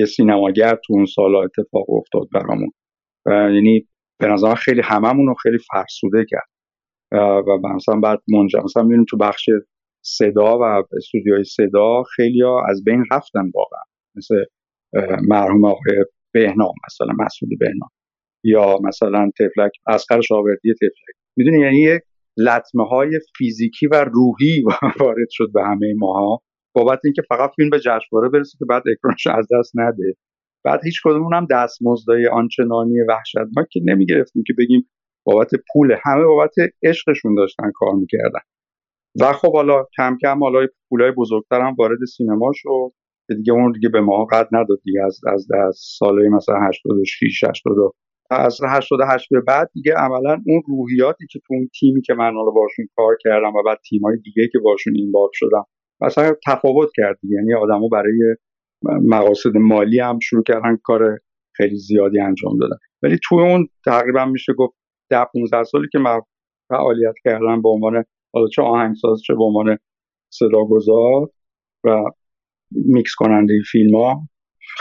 [0.00, 2.70] یه سینماگر تو اون سالا اتفاق افتاد برامون.
[3.26, 3.88] یعنی
[4.20, 6.48] به نظر خیلی هممون رو خیلی فرسوده کرد.
[7.12, 9.48] و مثلا بعد منجا مثلا میریم تو بخش
[10.04, 10.62] صدا و
[10.96, 13.82] استودیوهای صدا خیلی از بین رفتن واقعا.
[14.16, 14.44] مثل
[15.28, 16.04] مرحوم آقای
[16.34, 17.90] بهنام مثلا مسعود بهنام.
[18.44, 22.02] یا مثلا تفلک اسقر شاوردی تفلک می‌دونی یعنی یک
[22.36, 24.62] لطمه های فیزیکی و روحی
[25.00, 26.42] وارد شد به همه ماها.
[26.72, 30.16] بابت اینکه فقط فیلم به جشنواره برسه که بعد اکرانش از دست نده.
[30.64, 34.90] بعد هیچ کدومون هم دستمزدای آنچنانی وحشتناک که نمی‌گرفتیم که بگیم
[35.24, 35.96] بابت پول.
[36.04, 38.40] همه بابت عشقشون داشتن کار می‌کردن.
[39.20, 42.92] و خب حالا کم کم حالا پولای بزرگتر هم وارد سینما شد.
[43.36, 47.92] دیگه اون دیگه به ما قد نداد دیگه از از, سالهای مثلا 86 80
[48.30, 52.50] از 88 به بعد دیگه عملا اون روحیاتی که تو اون تیمی که من حالا
[52.50, 55.64] باشون کار کردم و بعد تیمای دیگه که باشون این بار شدم
[56.00, 58.36] مثلا تفاوت کرد یعنی آدمو برای
[58.84, 61.18] مقاصد مالی هم شروع کردن کار
[61.56, 62.76] خیلی زیادی انجام دادن.
[63.02, 64.74] ولی تو اون تقریبا میشه گفت
[65.10, 66.20] ده 15 سالی که من
[66.68, 68.04] فعالیت کردم به عنوان
[68.34, 69.78] حالا چه آهنگساز چه به عنوان
[70.32, 71.28] صداگذار
[71.84, 72.04] و
[72.70, 74.28] میکس کننده فیلم ها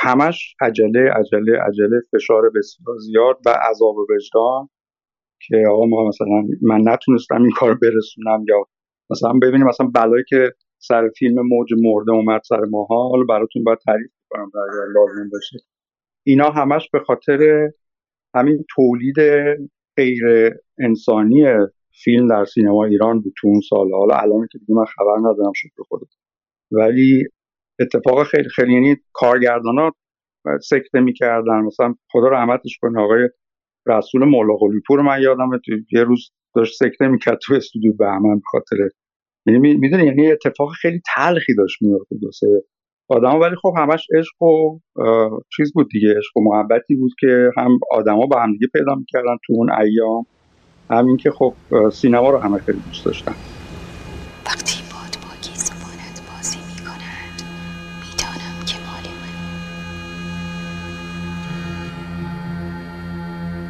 [0.02, 4.70] همش عجله عجله عجله فشار بسیار زیاد و عذاب وجدان
[5.48, 8.66] که آقا ما مثلا من نتونستم این کار برسونم یا
[9.10, 13.10] مثلا ببینیم مثلا بلایی که سر فیلم موج مرده اومد سر ماها.
[13.10, 15.60] حالا براتون باید تعریف کنم اگر لازم باشه.
[16.24, 17.70] اینا همش به خاطر
[18.36, 19.16] همین تولید
[19.98, 20.24] غیر
[20.80, 21.46] انسانی
[22.04, 23.92] فیلم در سینما ایران بود تو اون سال.
[23.92, 26.08] حالا الان که دیگه من خبر ندارم شکر خودم
[26.72, 27.24] ولی
[27.80, 29.96] اتفاق خیلی خیلی یعنی کارگردان ها
[30.62, 31.62] سکته می‌کردن.
[31.62, 33.30] مثلا خدا رحمتش کنه آقای
[33.86, 34.54] رسول مولا
[34.88, 38.78] پور من یادم تو یه روز داشت سکته می‌کرد تو استودیو بهمن به خاطر
[39.54, 42.48] یعنی می‌دونی یعنی اتفاق خیلی تلخی داشت میافتاد دو سه
[43.08, 44.80] آدم ولی خب همش عشق و
[45.56, 49.38] چیز بود دیگه عشق و محبتی بود که هم آدما با هم دیگه پیدا می‌کردن
[49.46, 50.26] تو اون ایام.
[50.90, 51.54] همین که خب
[51.94, 53.36] سینما رو همه خیلی دوست داشتن.
[54.46, 57.42] وقتی باد با گیزمانت بازی می‌کنند
[58.02, 59.34] می‌دانم که مال من.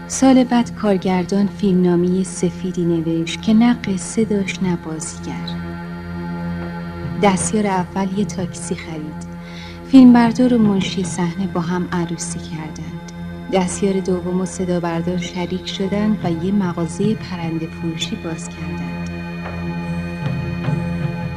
[0.07, 5.68] سال بعد کارگردان فیلمنامه سفیدی نوشت که نه قصه داشت نه بازیگر.
[7.23, 9.29] دستیار اول یه تاکسی خرید.
[9.91, 13.11] فیلمبردار و منشی صحنه با هم عروسی کردند.
[13.53, 19.09] دستیار دوم و صدا بردار شریک شدند و یه مغازه پرنده فروشی باز کردند.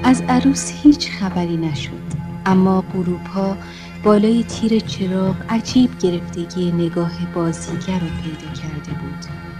[0.05, 2.13] از عروس هیچ خبری نشد.
[2.47, 3.57] اما غروب ها
[4.05, 9.52] بالای تیر چراغ عجیب گرفتگی نگاه بازیگر رو پیدا کرده بود.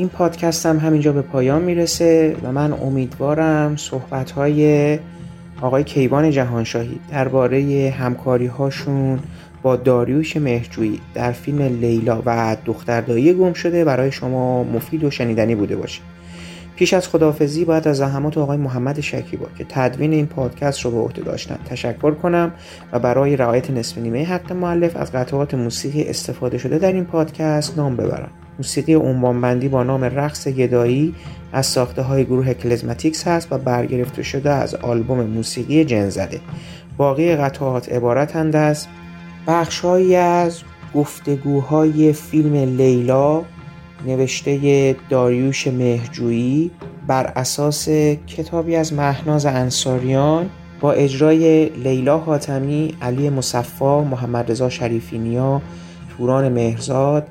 [0.00, 4.98] این پادکست هم همینجا به پایان می‌رسه و من امیدوارم صحبت های
[5.60, 9.18] آقای کیوان جهانشاهی درباره همکاری هاشون
[9.62, 15.54] با داریوش مهرجویی در فیلم لیلا و دختردایی گم شده برای شما مفید و شنیدنی
[15.54, 16.00] بوده باشه.
[16.80, 20.98] پیش از خداحافظی باید از زحمات آقای محمد شکیبا که تدوین این پادکست رو به
[20.98, 22.52] عهده داشتن تشکر کنم
[22.92, 27.78] و برای رعایت نصف نیمه حق معلف از قطعات موسیقی استفاده شده در این پادکست
[27.78, 28.30] نام ببرم.
[28.58, 31.14] موسیقی عنوانبندی با نام رقص گدایی
[31.52, 36.40] از ساخته های گروه کلزماتیکس هست و برگرفته شده از آلبوم موسیقی جنزده
[36.96, 38.86] باقی قطعات عبارتند از
[39.46, 40.60] بخشهایی از
[40.94, 43.44] گفتگوهای فیلم لیلا
[44.06, 46.70] نوشته داریوش مهرجویی
[47.06, 47.88] بر اساس
[48.26, 50.50] کتابی از مهناز انصاریان
[50.80, 55.62] با اجرای لیلا حاتمی، علی مصفا، محمد رضا شریفینیا،
[56.16, 57.28] توران مهرزاد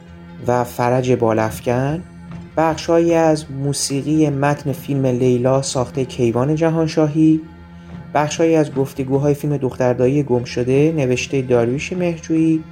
[0.48, 2.04] و فرج بالفکن
[2.58, 7.42] بخشهایی از موسیقی متن فیلم لیلا ساخته کیوان جهانشاهی
[8.14, 12.64] بخشهایی از گفتگوهای فیلم دختردایی گم شده نوشته داریوش مهرجویی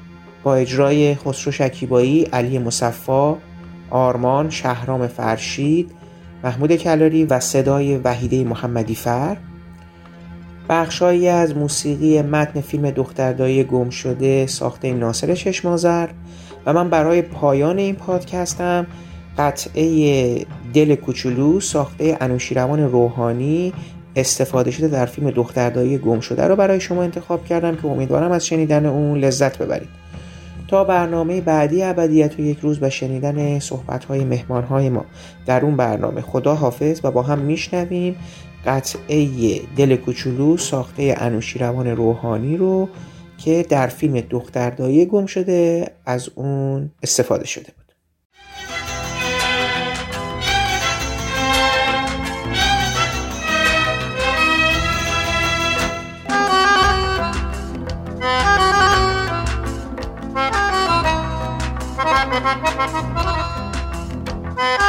[0.43, 3.37] با اجرای خسرو شکیبایی، علی مصفا،
[3.89, 5.91] آرمان، شهرام فرشید
[6.43, 9.37] محمود کلاری و صدای وحیده محمدی فر.
[10.69, 16.07] بخشهایی از موسیقی متن فیلم دختردایی گم شده ساخته ناصر چشمازر
[16.65, 18.87] و من برای پایان این پادکستم
[19.37, 23.73] قطعه دل کوچولو ساخته انوشیروان روحانی
[24.15, 28.45] استفاده شده در فیلم دختردایی گم شده رو برای شما انتخاب کردم که امیدوارم از
[28.45, 29.89] شنیدن اون لذت ببرید.
[30.67, 35.05] تا برنامه بعدی ابدیت و یک روز و شنیدن صحبت های مهمان های ما.
[35.45, 38.15] در اون برنامه خدا حافظ و با هم میشنویم.
[38.65, 39.27] قطعه
[39.77, 42.89] دل کوچولو ساخته انوشیروان روحانی رو
[43.37, 47.76] که در فیلم دختردایی گم شده از اون استفاده شده.
[64.57, 64.87] بود